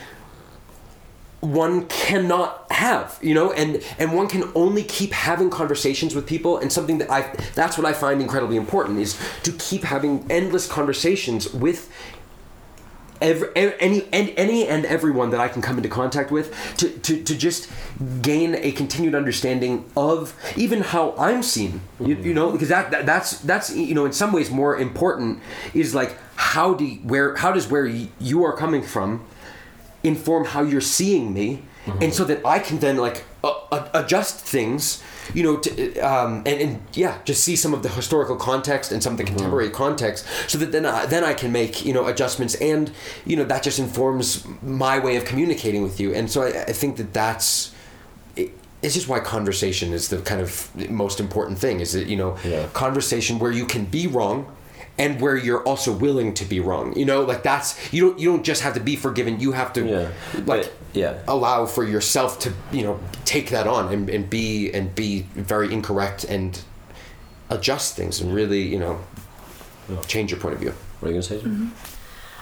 one 1.45 1.85
cannot 1.87 2.71
have 2.71 3.17
you 3.21 3.33
know? 3.33 3.51
And 3.51 3.83
and 3.97 4.13
one 4.13 4.27
can 4.27 4.51
only 4.55 4.83
keep 4.83 5.11
having 5.11 5.49
conversations 5.49 6.15
with 6.15 6.25
people 6.25 6.57
and 6.57 6.71
something 6.71 6.97
that 6.97 7.11
i 7.11 7.21
that's 7.53 7.77
what 7.77 7.85
i 7.85 7.93
find 7.93 8.21
incredibly 8.21 8.57
important 8.57 8.99
is 8.99 9.19
to 9.43 9.51
keep 9.53 9.83
having 9.83 10.25
endless 10.29 10.67
conversations 10.67 11.53
with 11.53 11.91
every, 13.21 13.49
any 13.55 14.07
and 14.11 14.33
any 14.37 14.67
and 14.67 14.85
everyone 14.85 15.29
that 15.31 15.39
I 15.39 15.47
can 15.47 15.61
come 15.61 15.77
into 15.77 15.89
contact 15.89 16.31
with 16.31 16.53
to, 16.77 16.89
to, 16.89 17.23
to 17.23 17.37
just 17.37 17.69
gain 18.21 18.55
a 18.55 18.71
continued 18.71 19.15
understanding 19.15 19.89
of 19.95 20.35
even 20.55 20.81
how 20.81 21.15
I'm 21.17 21.43
seen 21.43 21.81
you, 21.99 22.15
you 22.15 22.33
know? 22.33 22.51
Because 22.51 22.69
that, 22.69 22.91
that 22.91 23.05
that's 23.05 23.39
that's 23.39 23.75
you 23.75 23.95
know 23.95 24.05
in 24.05 24.13
some 24.13 24.31
ways 24.31 24.49
more 24.51 24.77
important 24.77 25.39
is 25.73 25.95
like 25.95 26.17
how 26.35 26.73
do 26.73 26.85
where 27.03 27.35
how 27.35 27.51
does 27.51 27.67
where 27.69 27.85
you 27.85 28.43
are 28.43 28.55
coming 28.55 28.81
from 28.81 29.25
inform 30.05 30.45
how 30.45 30.61
you're 30.61 30.81
seeing 30.99 31.33
me 31.33 31.47
and 32.01 32.13
so 32.13 32.23
that 32.25 32.39
I 32.45 32.57
can 32.59 32.79
then 32.79 32.97
like 32.97 33.23
uh, 33.43 33.53
uh, 33.71 33.89
adjust 33.93 34.35
things 34.39 35.03
you 35.35 35.43
know 35.43 35.57
to, 35.57 35.99
um, 35.99 36.31
and, 36.49 36.57
and 36.61 36.81
yeah 36.93 37.17
just 37.25 37.43
see 37.43 37.55
some 37.55 37.73
of 37.75 37.81
the 37.83 37.89
historical 37.89 38.35
context 38.35 38.91
and 38.91 39.01
some 39.03 39.13
of 39.13 39.17
the 39.19 39.23
contemporary 39.23 39.69
context 39.69 40.25
so 40.47 40.57
that 40.57 40.71
then 40.71 40.85
I, 40.85 41.05
then 41.05 41.23
I 41.23 41.33
can 41.35 41.51
make 41.51 41.85
you 41.85 41.93
know 41.93 42.07
adjustments 42.07 42.55
and 42.55 42.91
you 43.25 43.35
know 43.37 43.43
that 43.45 43.61
just 43.63 43.77
informs 43.79 44.45
my 44.63 44.97
way 44.99 45.15
of 45.15 45.25
communicating 45.25 45.83
with 45.83 45.99
you. 45.99 46.13
And 46.17 46.29
so 46.31 46.41
I, 46.43 46.49
I 46.71 46.73
think 46.81 46.97
that 46.97 47.13
that's 47.13 47.71
it, 48.35 48.49
it's 48.81 48.93
just 48.95 49.07
why 49.07 49.19
conversation 49.19 49.93
is 49.93 50.09
the 50.09 50.17
kind 50.19 50.41
of 50.41 50.69
most 50.89 51.19
important 51.19 51.59
thing 51.59 51.79
is 51.81 51.93
that 51.93 52.07
you 52.07 52.17
know 52.17 52.37
Yeah. 52.43 52.67
conversation 52.73 53.37
where 53.39 53.51
you 53.51 53.65
can 53.67 53.85
be 53.85 54.07
wrong 54.07 54.45
and 54.97 55.19
where 55.19 55.35
you're 55.35 55.61
also 55.63 55.91
willing 55.91 56.33
to 56.33 56.45
be 56.45 56.59
wrong 56.59 56.95
you 56.97 57.05
know 57.05 57.21
like 57.21 57.43
that's 57.43 57.91
you 57.93 58.01
don't 58.01 58.19
you 58.19 58.29
don't 58.31 58.43
just 58.43 58.61
have 58.61 58.73
to 58.73 58.79
be 58.79 58.95
forgiven 58.95 59.39
you 59.39 59.51
have 59.51 59.73
to 59.73 59.85
Yeah. 59.85 60.09
like 60.45 60.45
But- 60.45 60.73
yeah. 60.93 61.17
allow 61.27 61.65
for 61.65 61.83
yourself 61.83 62.39
to 62.39 62.53
you 62.71 62.83
know 62.83 62.99
take 63.25 63.49
that 63.49 63.67
on 63.67 63.91
and, 63.91 64.09
and 64.09 64.29
be 64.29 64.71
and 64.73 64.95
be 64.95 65.23
very 65.35 65.73
incorrect 65.73 66.23
and 66.23 66.57
adjust 67.49 67.95
things 67.95 68.21
and 68.21 68.33
really 68.33 68.61
you 68.61 68.79
know 68.79 68.99
change 70.07 70.31
your 70.31 70.39
point 70.39 70.53
of 70.55 70.59
view 70.61 70.73
What 70.99 71.09
are 71.09 71.11
you 71.13 71.21
gonna 71.21 71.23
say? 71.23 71.41
Jen? 71.41 71.71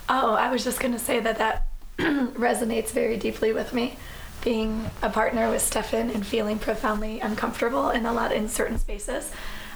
Oh, 0.10 0.34
I 0.34 0.52
was 0.52 0.64
just 0.64 0.80
going 0.80 0.92
to 0.94 1.00
say 1.00 1.20
that 1.22 1.38
that 1.38 1.68
resonates 1.98 2.90
very 2.92 3.18
deeply 3.18 3.54
with 3.54 3.74
me. 3.74 3.96
Being 4.44 4.90
a 5.02 5.10
partner 5.10 5.50
with 5.50 5.62
Stefan 5.62 6.10
and 6.10 6.26
feeling 6.28 6.60
profoundly 6.60 7.22
uncomfortable 7.22 7.90
in 7.90 8.06
a 8.06 8.12
lot 8.14 8.34
in 8.34 8.50
certain 8.50 8.78
spaces, 8.78 9.32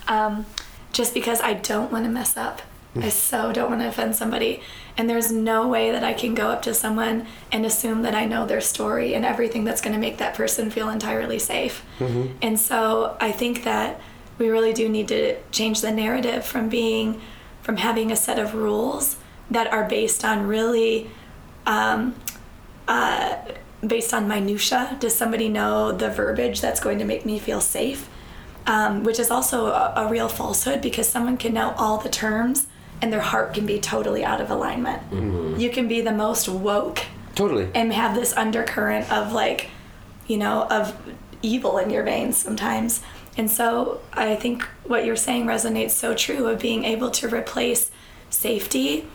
um, 0.10 0.46
just 0.98 1.14
because 1.14 1.40
I 1.42 1.54
don't 1.54 1.92
want 1.92 2.06
to 2.06 2.12
mess 2.12 2.36
up. 2.36 2.64
I 3.00 3.10
so 3.10 3.54
don't 3.54 3.70
want 3.70 3.82
to 3.82 3.88
offend 3.88 4.16
somebody, 4.16 4.62
and 4.98 5.08
there's 5.08 5.32
no 5.32 5.68
way 5.68 5.92
that 5.92 6.04
I 6.04 6.14
can 6.14 6.34
go 6.34 6.48
up 6.48 6.64
to 6.64 6.74
someone 6.74 7.28
and 7.52 7.64
assume 7.64 8.02
that 8.02 8.16
I 8.16 8.26
know 8.26 8.48
their 8.48 8.60
story 8.60 9.14
and 9.14 9.24
everything 9.24 9.66
that's 9.66 9.82
going 9.82 9.94
to 9.94 10.00
make 10.00 10.18
that 10.18 10.34
person 10.34 10.72
feel 10.72 10.90
entirely 10.90 11.38
safe. 11.38 11.84
And 12.42 12.60
so 12.60 13.16
I 13.22 13.32
think 13.32 13.64
that 13.66 14.02
we 14.40 14.50
really 14.50 14.74
do 14.74 14.90
need 14.90 15.08
to 15.10 15.38
change 15.52 15.82
the 15.82 15.92
narrative 15.92 16.44
from 16.44 16.70
being, 16.70 17.22
from 17.62 17.78
having 17.78 18.12
a 18.12 18.16
set 18.16 18.40
of 18.40 18.56
rules 18.56 19.18
that 19.52 19.72
are 19.72 19.88
based 19.88 20.26
on 20.26 20.48
really 20.48 21.12
um, 21.68 22.16
uh, 22.88 23.36
based 23.86 24.12
on 24.12 24.28
minutia. 24.28 24.98
Does 25.00 25.14
somebody 25.14 25.50
know 25.50 25.92
the 25.92 26.10
verbiage 26.10 26.62
that's 26.62 26.80
going 26.80 26.98
to 26.98 27.06
make 27.06 27.28
me 27.28 27.38
feel 27.38 27.62
safe? 27.62 28.10
Um, 28.68 29.06
which 29.06 29.18
is 29.18 29.32
also 29.32 29.68
a, 29.68 29.94
a 29.96 30.10
real 30.10 30.28
falsehood 30.28 30.82
because 30.82 31.08
someone 31.08 31.38
can 31.38 31.54
know 31.54 31.74
all 31.78 32.00
the 32.00 32.10
terms 32.10 32.68
and 33.02 33.14
their 33.14 33.22
heart 33.22 33.54
can 33.54 33.66
be 33.66 33.80
totally 33.80 34.26
out 34.26 34.42
of 34.42 34.50
alignment. 34.50 35.02
You 35.58 35.70
can 35.70 35.88
be 35.88 36.02
the 36.02 36.12
most 36.12 36.50
woke 36.50 37.00
totally 37.34 37.70
and 37.74 37.94
have 37.94 38.14
this 38.14 38.36
undercurrent 38.36 39.10
of 39.10 39.32
like, 39.32 39.70
you 40.28 40.36
know, 40.38 40.68
of 40.70 40.96
evil 41.42 41.78
in 41.78 41.90
your 41.90 42.04
veins 42.04 42.36
sometimes. 42.36 43.02
And 43.38 43.50
so 43.50 44.02
I 44.12 44.36
think 44.36 44.64
what 44.84 45.06
you're 45.06 45.16
saying 45.16 45.46
resonates 45.46 45.92
so 45.92 46.14
true 46.14 46.48
of 46.48 46.60
being 46.60 46.84
able 46.84 47.12
to 47.12 47.34
replace 47.34 47.92
safety 48.30 49.08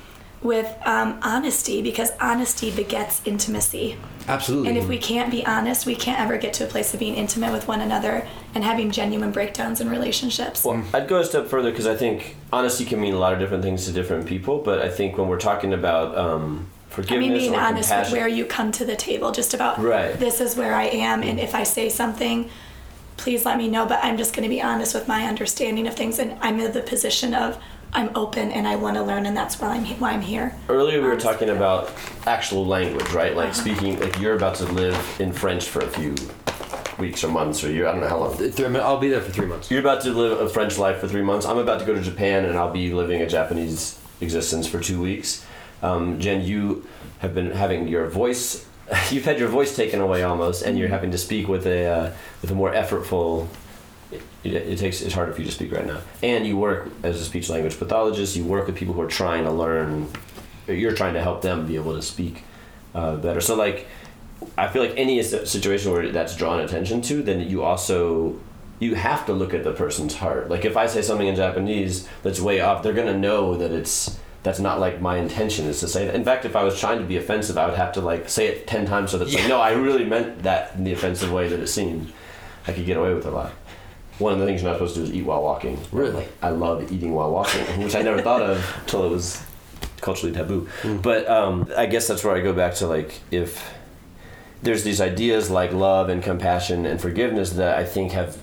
with 0.42 0.76
um, 0.84 1.18
honesty 1.22 1.82
because 1.82 2.10
honesty 2.20 2.70
begets 2.70 3.22
intimacy. 3.24 3.96
absolutely 4.26 4.70
And 4.70 4.78
if 4.78 4.88
we 4.88 4.98
can't 4.98 5.30
be 5.30 5.46
honest, 5.46 5.86
we 5.86 5.94
can't 5.94 6.20
ever 6.20 6.36
get 6.36 6.52
to 6.54 6.64
a 6.64 6.66
place 6.66 6.92
of 6.92 7.00
being 7.00 7.14
intimate 7.14 7.52
with 7.52 7.68
one 7.68 7.80
another 7.80 8.26
and 8.54 8.64
having 8.64 8.90
genuine 8.90 9.30
breakdowns 9.30 9.80
in 9.80 9.88
relationships. 9.88 10.64
Well, 10.64 10.82
I'd 10.92 11.08
go 11.08 11.20
a 11.20 11.24
step 11.24 11.46
further 11.46 11.70
because 11.70 11.86
I 11.86 11.96
think 11.96 12.36
honesty 12.52 12.84
can 12.84 13.00
mean 13.00 13.14
a 13.14 13.18
lot 13.18 13.32
of 13.32 13.38
different 13.38 13.62
things 13.62 13.86
to 13.86 13.92
different 13.92 14.26
people. 14.26 14.58
But 14.58 14.80
I 14.80 14.88
think 14.88 15.16
when 15.16 15.28
we're 15.28 15.38
talking 15.38 15.72
about 15.72 16.16
um, 16.18 16.68
I 16.90 16.94
forgiveness 16.94 17.28
mean, 17.28 17.38
being 17.38 17.54
or 17.54 17.60
honest 17.60 17.88
with 17.90 17.98
compassion, 17.98 18.18
where 18.18 18.28
you 18.28 18.44
come 18.44 18.72
to 18.72 18.84
the 18.84 18.96
table, 18.96 19.30
just 19.30 19.54
about 19.54 19.78
Right. 19.78 20.18
this 20.18 20.40
is 20.40 20.56
where 20.56 20.74
I 20.74 20.84
am, 20.84 21.22
and 21.22 21.38
if 21.38 21.54
I 21.54 21.62
say 21.62 21.88
something, 21.88 22.50
please 23.16 23.46
let 23.46 23.56
me 23.58 23.68
know. 23.68 23.86
But 23.86 24.00
I'm 24.02 24.18
just 24.18 24.34
going 24.34 24.42
to 24.42 24.48
be 24.48 24.60
honest 24.60 24.92
with 24.94 25.06
my 25.06 25.26
understanding 25.26 25.86
of 25.86 25.94
things, 25.94 26.18
and 26.18 26.36
I'm 26.40 26.58
in 26.58 26.72
the 26.72 26.82
position 26.82 27.32
of 27.32 27.58
I'm 27.94 28.10
open 28.16 28.50
and 28.52 28.66
I 28.66 28.76
want 28.76 28.96
to 28.96 29.02
learn, 29.02 29.26
and 29.26 29.36
that's 29.36 29.60
why 29.60 29.68
I'm 29.68 29.84
he- 29.84 29.94
why 29.94 30.12
I'm 30.12 30.22
here. 30.22 30.54
earlier 30.68 30.98
we 30.98 31.04
were 31.04 31.12
Honest. 31.12 31.26
talking 31.26 31.50
about 31.50 31.90
actual 32.26 32.66
language, 32.66 33.08
right? 33.10 33.36
Like 33.36 33.50
Uh-huh. 33.50 33.60
speaking, 33.60 34.00
like 34.00 34.18
you're 34.18 34.34
about 34.34 34.54
to 34.56 34.64
live 34.64 34.96
in 35.20 35.32
French 35.32 35.64
for 35.66 35.80
a 35.80 35.88
few 35.88 36.14
weeks 36.98 37.22
or 37.24 37.28
months 37.28 37.62
or 37.64 37.70
year. 37.70 37.86
I 37.86 37.92
don't 37.92 38.00
know 38.00 38.08
how 38.08 38.18
long. 38.18 38.36
Th- 38.38 38.60
I'll 38.76 38.98
be 38.98 39.08
there 39.08 39.20
for 39.20 39.30
three 39.32 39.46
months 39.46 39.70
You're 39.70 39.80
about 39.80 40.00
to 40.02 40.10
live 40.10 40.40
a 40.40 40.48
French 40.48 40.78
life 40.78 40.98
for 41.00 41.08
three 41.08 41.22
months. 41.22 41.44
I'm 41.46 41.58
about 41.58 41.80
to 41.80 41.84
go 41.86 41.94
to 41.94 42.00
Japan 42.00 42.44
and 42.44 42.56
I'll 42.58 42.70
be 42.72 42.92
living 42.92 43.20
a 43.22 43.28
Japanese 43.28 43.98
existence 44.20 44.66
for 44.66 44.78
two 44.80 45.00
weeks. 45.00 45.44
Um, 45.82 46.18
Jen, 46.20 46.42
you 46.42 46.86
have 47.18 47.34
been 47.34 47.50
having 47.50 47.88
your 47.88 48.06
voice. 48.06 48.64
You've 49.10 49.24
had 49.24 49.38
your 49.38 49.48
voice 49.48 49.74
taken 49.74 50.00
away 50.00 50.22
almost, 50.22 50.62
and 50.62 50.78
you're 50.78 50.88
having 50.88 51.10
to 51.12 51.18
speak 51.18 51.48
with 51.48 51.66
a 51.66 51.86
uh, 51.86 52.10
with 52.40 52.50
a 52.50 52.54
more 52.54 52.72
effortful. 52.72 53.48
It, 54.44 54.54
it 54.54 54.78
takes 54.78 55.02
it's 55.02 55.14
harder 55.14 55.32
for 55.32 55.40
you 55.40 55.46
to 55.46 55.52
speak 55.52 55.72
right 55.72 55.86
now, 55.86 56.00
and 56.22 56.46
you 56.46 56.56
work 56.56 56.88
as 57.02 57.20
a 57.20 57.24
speech 57.24 57.48
language 57.48 57.78
pathologist. 57.78 58.36
You 58.36 58.44
work 58.44 58.66
with 58.66 58.76
people 58.76 58.94
who 58.94 59.00
are 59.00 59.08
trying 59.08 59.44
to 59.44 59.50
learn. 59.50 60.08
You're 60.66 60.94
trying 60.94 61.14
to 61.14 61.22
help 61.22 61.42
them 61.42 61.66
be 61.66 61.76
able 61.76 61.94
to 61.94 62.02
speak 62.02 62.44
uh, 62.94 63.16
better. 63.16 63.40
So 63.40 63.54
like, 63.54 63.86
I 64.56 64.68
feel 64.68 64.82
like 64.82 64.94
any 64.96 65.22
situation 65.22 65.92
where 65.92 66.10
that's 66.10 66.36
drawn 66.36 66.60
attention 66.60 67.02
to, 67.02 67.22
then 67.22 67.48
you 67.48 67.62
also 67.62 68.38
you 68.80 68.96
have 68.96 69.24
to 69.26 69.32
look 69.32 69.54
at 69.54 69.62
the 69.62 69.72
person's 69.72 70.16
heart. 70.16 70.50
Like 70.50 70.64
if 70.64 70.76
I 70.76 70.86
say 70.86 71.02
something 71.02 71.28
in 71.28 71.36
Japanese 71.36 72.08
that's 72.22 72.40
way 72.40 72.60
off, 72.60 72.82
they're 72.82 72.92
gonna 72.92 73.18
know 73.18 73.56
that 73.56 73.70
it's 73.70 74.18
that's 74.42 74.58
not 74.58 74.80
like 74.80 75.00
my 75.00 75.18
intention 75.18 75.66
is 75.66 75.78
to 75.80 75.88
say 75.88 76.06
that. 76.06 76.16
In 76.16 76.24
fact, 76.24 76.44
if 76.44 76.56
I 76.56 76.64
was 76.64 76.78
trying 76.78 76.98
to 76.98 77.04
be 77.04 77.16
offensive, 77.16 77.56
I 77.56 77.66
would 77.66 77.76
have 77.76 77.92
to 77.92 78.00
like 78.00 78.28
say 78.28 78.48
it 78.48 78.66
ten 78.66 78.86
times 78.86 79.12
so 79.12 79.18
that 79.18 79.28
it's 79.28 79.34
like, 79.34 79.48
no, 79.48 79.60
I 79.60 79.72
really 79.72 80.04
meant 80.04 80.42
that 80.42 80.74
in 80.74 80.84
the 80.84 80.92
offensive 80.92 81.30
way 81.30 81.48
that 81.48 81.60
it 81.60 81.68
seemed. 81.68 82.12
I 82.66 82.72
could 82.72 82.86
get 82.86 82.96
away 82.96 83.14
with 83.14 83.26
a 83.26 83.30
lot. 83.30 83.52
One 84.18 84.34
of 84.34 84.38
the 84.38 84.46
things 84.46 84.62
you're 84.62 84.70
not 84.70 84.76
supposed 84.76 84.94
to 84.94 85.00
do 85.00 85.06
is 85.06 85.12
eat 85.12 85.24
while 85.24 85.42
walking. 85.42 85.78
Really? 85.90 86.26
I 86.42 86.50
love 86.50 86.92
eating 86.92 87.12
while 87.12 87.30
walking, 87.30 87.60
which 87.82 87.94
I 87.94 88.02
never 88.02 88.20
thought 88.22 88.42
of 88.42 88.76
until 88.80 89.04
it 89.04 89.10
was 89.10 89.42
culturally 90.00 90.34
taboo. 90.34 90.68
But 91.02 91.28
um, 91.28 91.72
I 91.76 91.86
guess 91.86 92.08
that's 92.08 92.22
where 92.22 92.36
I 92.36 92.40
go 92.40 92.52
back 92.52 92.74
to 92.76 92.86
like 92.86 93.20
if 93.30 93.72
there's 94.62 94.84
these 94.84 95.00
ideas 95.00 95.50
like 95.50 95.72
love 95.72 96.08
and 96.08 96.22
compassion 96.22 96.86
and 96.86 97.00
forgiveness 97.00 97.50
that 97.50 97.78
I 97.78 97.84
think 97.84 98.12
have 98.12 98.38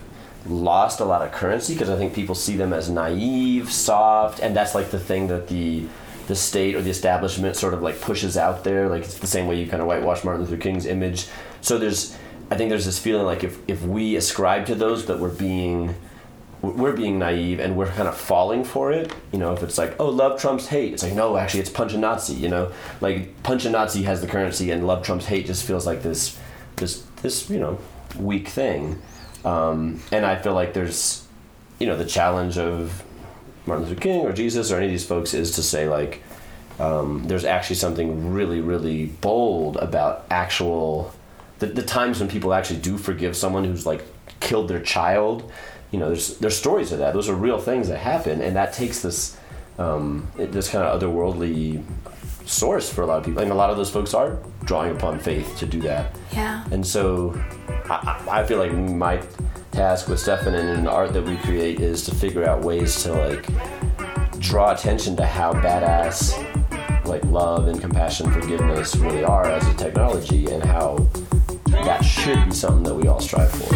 lost 0.46 1.00
a 1.00 1.06
lot 1.06 1.22
of 1.22 1.32
currency 1.32 1.74
because 1.74 1.90
I 1.90 1.98
think 1.98 2.14
people 2.14 2.36
see 2.36 2.56
them 2.56 2.74
as 2.74 2.90
naive, 2.90 3.72
soft, 3.72 4.40
and 4.40 4.56
that's 4.56 4.76
like 4.76 4.92
the 4.92 5.00
thing 5.00 5.28
that 5.28 5.48
the 5.48 5.86
the 6.28 6.36
state 6.36 6.76
or 6.76 6.82
the 6.82 6.92
establishment 6.92 7.56
sort 7.56 7.74
of 7.74 7.82
like 7.82 8.00
pushes 8.02 8.38
out 8.38 8.64
there. 8.64 8.88
Like 8.88 9.04
it's 9.04 9.18
the 9.18 9.28
same 9.28 9.48
way 9.48 9.60
you 9.60 9.68
kind 9.68 9.82
of 9.82 9.88
whitewash 9.88 10.24
Martin 10.24 10.44
Luther 10.44 10.58
King's 10.58 10.86
image. 10.86 11.28
So 11.62 11.78
there's 11.78 12.16
I 12.52 12.58
think 12.58 12.70
there's 12.70 12.86
this 12.86 13.00
feeling 13.00 13.26
like 13.26 13.44
if 13.44 13.60
if 13.68 13.84
we 13.84 14.16
ascribe 14.16 14.66
to 14.68 14.76
those 14.76 15.06
that 15.06 15.20
we're 15.20 15.30
being 15.30 15.96
we're 16.62 16.96
being 16.96 17.20
naive 17.20 17.60
and 17.60 17.76
we're 17.78 17.88
kind 17.88 18.08
of 18.08 18.18
falling 18.18 18.64
for 18.64 18.92
it. 18.92 19.14
You 19.32 19.40
know, 19.40 19.54
if 19.54 19.64
it's 19.64 19.78
like, 19.78 19.96
oh, 20.00 20.10
love 20.10 20.40
trumps 20.42 20.68
hate, 20.68 20.94
it's 20.94 21.04
like, 21.04 21.14
no, 21.14 21.38
actually, 21.38 21.62
it's 21.62 21.70
punch 21.70 21.94
a 21.94 21.98
Nazi. 21.98 22.34
You 22.34 22.50
know, 22.50 22.72
like 23.00 23.42
punch 23.44 23.66
a 23.66 23.70
Nazi 23.70 24.04
has 24.04 24.22
the 24.22 24.28
currency, 24.28 24.72
and 24.72 24.86
love 24.86 25.04
trumps 25.04 25.26
hate 25.26 25.46
just 25.46 25.66
feels 25.66 25.86
like 25.86 26.02
this, 26.04 26.38
this, 26.76 27.04
this, 27.22 27.50
you 27.50 27.60
know, 27.60 27.80
weak 28.18 28.50
thing. 28.50 29.02
Um, 29.46 30.02
and 30.12 30.26
I 30.26 30.36
feel 30.36 30.54
like 30.54 30.74
there's, 30.74 31.26
you 31.80 31.88
know, 31.88 31.96
the 31.96 32.06
challenge 32.06 32.58
of 32.58 33.04
Martin 33.66 33.88
Luther 33.88 34.02
King 34.02 34.26
or 34.26 34.34
Jesus 34.34 34.72
or 34.72 34.78
any 34.78 34.88
of 34.88 34.92
these 34.92 35.06
folks 35.06 35.34
is 35.34 35.52
to 35.52 35.64
say 35.64 35.88
like, 35.88 36.22
um, 36.78 37.24
there's 37.26 37.46
actually 37.46 37.78
something 37.78 38.34
really, 38.34 38.60
really 38.60 39.06
bold 39.06 39.78
about 39.78 40.26
actual 40.30 41.14
the, 41.60 41.68
the 41.68 41.84
times 41.84 42.20
when 42.20 42.30
people 42.30 42.54
actually 42.54 42.80
do 42.80 42.98
forgive 42.98 43.36
someone 43.36 43.64
who's 43.64 43.86
like 43.86 44.04
killed 44.40 44.68
their 44.68 44.82
child. 44.82 45.52
You 45.92 46.00
know, 46.00 46.08
there's 46.08 46.38
there's 46.38 46.58
stories 46.58 46.92
of 46.92 47.00
that. 47.00 47.14
Those 47.14 47.30
are 47.30 47.36
real 47.36 47.60
things 47.60 47.88
that 47.90 47.98
happen, 47.98 48.42
and 48.42 48.56
that 48.56 48.74
takes 48.74 49.02
this 49.02 49.38
um, 49.78 50.30
this 50.36 50.70
kind 50.70 50.84
of 50.84 51.02
otherworldly 51.02 51.84
source 52.46 52.92
for 52.92 53.04
a 53.04 53.06
lot 53.06 53.20
of 53.20 53.26
people. 53.26 53.42
And 53.42 53.52
a 53.52 53.56
lot 53.56 53.70
of 53.70 53.78
those 53.78 53.90
folks 53.90 54.14
are 54.14 54.40
drawing 54.66 54.96
upon 54.96 55.20
faith 55.20 55.58
to 55.60 55.66
do 55.66 55.80
that. 55.82 56.16
Yeah. 56.32 56.66
And 56.72 56.86
so 56.86 57.40
I, 57.90 58.26
I 58.30 58.44
feel 58.46 58.58
like 58.58 58.74
my 58.74 59.22
task 59.72 60.08
with 60.08 60.20
Stefan 60.20 60.56
and 60.56 60.70
in 60.70 60.84
the 60.84 60.92
art 60.92 61.14
that 61.14 61.24
we 61.24 61.38
create 61.38 61.80
is 61.80 62.04
to 62.06 62.16
figure 62.16 62.48
out 62.48 62.62
ways 62.62 63.04
to 63.04 63.14
like 63.14 63.48
draw 64.40 64.74
attention 64.74 65.16
to 65.18 65.26
how 65.26 65.54
badass 65.54 66.34
like 67.06 67.24
love 67.26 67.68
and 67.68 67.82
compassion 67.82 68.32
forgiveness 68.32 68.96
really 68.96 69.24
are 69.24 69.46
as 69.46 69.68
a 69.68 69.74
technology 69.76 70.46
and 70.48 70.64
how 70.64 70.96
that 71.72 72.04
should 72.04 72.46
be 72.46 72.52
something 72.52 72.84
that 72.84 72.96
we 72.96 73.08
all 73.08 73.20
strive 73.20 73.52
for. 73.52 73.76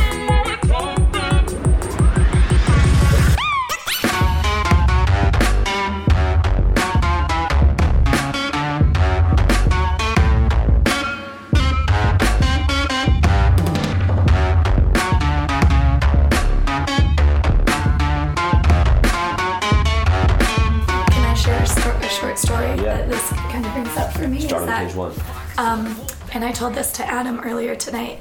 Can 19.93 21.23
I 21.25 21.33
share 21.35 21.61
a, 21.61 22.09
short 22.09 22.39
story 22.39 22.65
Yeah. 22.67 22.97
that 22.97 23.09
this 23.09 23.29
kind 23.29 23.65
of 23.65 23.71
brings 23.73 23.97
up 23.97 24.13
for 24.13 24.27
me? 24.27 24.39
Starting 24.41 24.67
is 24.69 24.73
that, 24.73 24.87
page 24.87 24.95
one. 24.95 25.13
Um, 25.57 25.95
and 26.33 26.43
I 26.43 26.51
told 26.51 26.73
this 26.73 26.91
to 26.93 27.05
Adam 27.05 27.39
earlier 27.41 27.75
tonight 27.75 28.19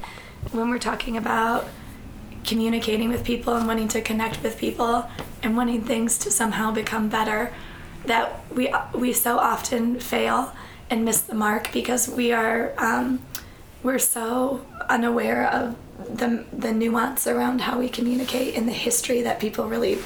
when 0.50 0.68
we're 0.68 0.78
talking 0.78 1.16
about 1.16 1.66
communicating 2.44 3.08
with 3.08 3.24
people 3.24 3.54
and 3.54 3.66
wanting 3.66 3.88
to 3.88 4.02
connect 4.02 4.42
with 4.42 4.58
people 4.58 5.08
and 5.42 5.56
wanting 5.56 5.82
things 5.82 6.18
to 6.18 6.30
somehow 6.30 6.70
become 6.70 7.08
better. 7.08 7.54
That 8.04 8.44
we 8.52 8.72
we 8.94 9.12
so 9.12 9.38
often 9.38 9.98
fail 9.98 10.52
and 10.90 11.04
miss 11.04 11.22
the 11.22 11.34
mark 11.34 11.72
because 11.72 12.08
we 12.08 12.32
are 12.32 12.74
um, 12.76 13.22
we're 13.82 13.98
so 13.98 14.66
unaware 14.90 15.46
of 15.48 15.76
the 15.98 16.44
the 16.52 16.72
nuance 16.72 17.26
around 17.26 17.62
how 17.62 17.78
we 17.78 17.88
communicate 17.88 18.56
and 18.56 18.68
the 18.68 18.72
history 18.72 19.22
that 19.22 19.40
people 19.40 19.68
really 19.68 19.98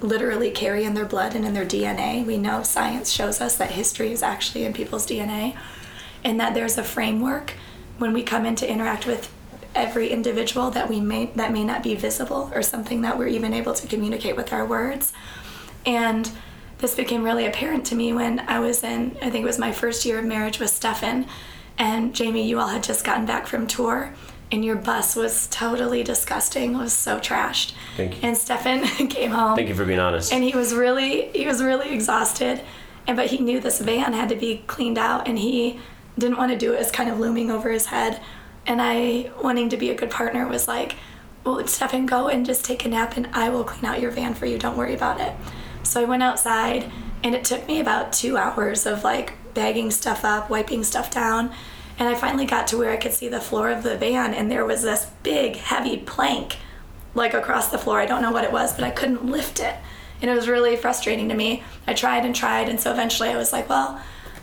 literally 0.00 0.50
carry 0.50 0.84
in 0.84 0.94
their 0.94 1.04
blood 1.06 1.34
and 1.34 1.46
in 1.46 1.54
their 1.54 1.64
DNA. 1.64 2.26
We 2.26 2.36
know 2.36 2.62
science 2.62 3.10
shows 3.10 3.40
us 3.40 3.56
that 3.56 3.70
history 3.70 4.12
is 4.12 4.22
actually 4.22 4.64
in 4.64 4.72
people's 4.74 5.06
DNA 5.06 5.56
and 6.24 6.38
that 6.40 6.54
there's 6.54 6.78
a 6.78 6.84
framework 6.84 7.54
when 7.98 8.12
we 8.12 8.22
come 8.22 8.46
in 8.46 8.54
to 8.56 8.70
interact 8.70 9.06
with 9.06 9.32
every 9.74 10.08
individual 10.08 10.70
that 10.72 10.88
we 10.88 11.00
may 11.00 11.26
that 11.36 11.52
may 11.52 11.62
not 11.62 11.82
be 11.82 11.94
visible 11.94 12.50
or 12.54 12.62
something 12.62 13.02
that 13.02 13.16
we're 13.18 13.28
even 13.28 13.52
able 13.52 13.72
to 13.74 13.86
communicate 13.86 14.36
with 14.36 14.52
our 14.52 14.64
words. 14.66 15.12
And 15.86 16.30
this 16.78 16.94
became 16.94 17.22
really 17.22 17.46
apparent 17.46 17.84
to 17.86 17.94
me 17.94 18.12
when 18.12 18.40
I 18.40 18.58
was 18.58 18.82
in 18.82 19.16
I 19.22 19.30
think 19.30 19.42
it 19.44 19.46
was 19.46 19.58
my 19.58 19.72
first 19.72 20.04
year 20.04 20.18
of 20.18 20.24
marriage 20.24 20.58
with 20.58 20.70
Stefan 20.70 21.26
and 21.78 22.14
Jamie 22.14 22.46
you 22.48 22.58
all 22.58 22.68
had 22.68 22.82
just 22.82 23.04
gotten 23.04 23.26
back 23.26 23.46
from 23.46 23.66
tour 23.66 24.12
and 24.52 24.64
your 24.64 24.74
bus 24.76 25.14
was 25.14 25.46
totally 25.46 26.02
disgusting. 26.02 26.74
It 26.74 26.78
was 26.78 26.92
so 26.92 27.20
trashed. 27.20 27.72
Thank 27.96 28.16
you. 28.16 28.28
And 28.28 28.36
Stefan 28.36 28.84
came 29.08 29.30
home 29.30 29.54
Thank 29.54 29.68
you 29.68 29.74
for 29.76 29.84
being 29.84 30.00
honest. 30.00 30.32
and 30.32 30.42
he 30.42 30.56
was 30.56 30.74
really 30.74 31.28
he 31.32 31.46
was 31.46 31.62
really 31.62 31.92
exhausted 31.94 32.60
and 33.06 33.16
but 33.16 33.26
he 33.26 33.38
knew 33.38 33.60
this 33.60 33.78
van 33.80 34.12
had 34.14 34.28
to 34.30 34.36
be 34.36 34.64
cleaned 34.66 34.98
out 34.98 35.28
and 35.28 35.38
he 35.38 35.78
didn't 36.20 36.38
want 36.38 36.52
to 36.52 36.58
do 36.58 36.72
it 36.72 36.92
kind 36.92 37.10
of 37.10 37.18
looming 37.18 37.50
over 37.50 37.70
his 37.70 37.86
head 37.86 38.20
and 38.66 38.80
i 38.80 39.30
wanting 39.42 39.68
to 39.68 39.76
be 39.76 39.90
a 39.90 39.94
good 39.94 40.10
partner 40.10 40.46
was 40.46 40.68
like 40.68 40.96
well 41.44 41.66
stefan 41.66 42.06
go 42.06 42.28
and 42.28 42.46
just 42.46 42.64
take 42.64 42.84
a 42.84 42.88
nap 42.88 43.16
and 43.16 43.26
i 43.32 43.48
will 43.48 43.64
clean 43.64 43.84
out 43.84 44.00
your 44.00 44.10
van 44.10 44.34
for 44.34 44.46
you 44.46 44.58
don't 44.58 44.76
worry 44.76 44.94
about 44.94 45.20
it 45.20 45.34
so 45.82 46.00
i 46.00 46.04
went 46.04 46.22
outside 46.22 46.90
and 47.22 47.34
it 47.34 47.44
took 47.44 47.66
me 47.66 47.80
about 47.80 48.12
two 48.12 48.36
hours 48.36 48.86
of 48.86 49.02
like 49.02 49.32
bagging 49.54 49.90
stuff 49.90 50.24
up 50.24 50.48
wiping 50.48 50.84
stuff 50.84 51.10
down 51.10 51.52
and 51.98 52.08
i 52.08 52.14
finally 52.14 52.46
got 52.46 52.66
to 52.66 52.76
where 52.76 52.90
i 52.90 52.96
could 52.96 53.12
see 53.12 53.28
the 53.28 53.40
floor 53.40 53.70
of 53.70 53.82
the 53.82 53.96
van 53.96 54.32
and 54.34 54.50
there 54.50 54.64
was 54.64 54.82
this 54.82 55.06
big 55.22 55.56
heavy 55.56 55.96
plank 55.96 56.56
like 57.14 57.34
across 57.34 57.68
the 57.70 57.78
floor. 57.78 58.00
I 58.00 58.06
don't 58.06 58.22
know 58.22 58.32
what 58.32 58.44
it 58.44 58.52
was, 58.52 58.74
but 58.74 58.84
I 58.84 58.90
couldn't 58.90 59.26
lift 59.26 59.60
it. 59.60 59.74
And 60.22 60.30
it 60.30 60.34
was 60.34 60.48
really 60.48 60.76
frustrating 60.76 61.28
to 61.30 61.34
me. 61.34 61.62
I 61.86 61.94
tried 61.94 62.24
and 62.24 62.34
tried, 62.34 62.68
and 62.68 62.78
so 62.78 62.92
eventually 62.92 63.30
I 63.30 63.36
was 63.36 63.52
like, 63.52 63.68
well, 63.68 64.00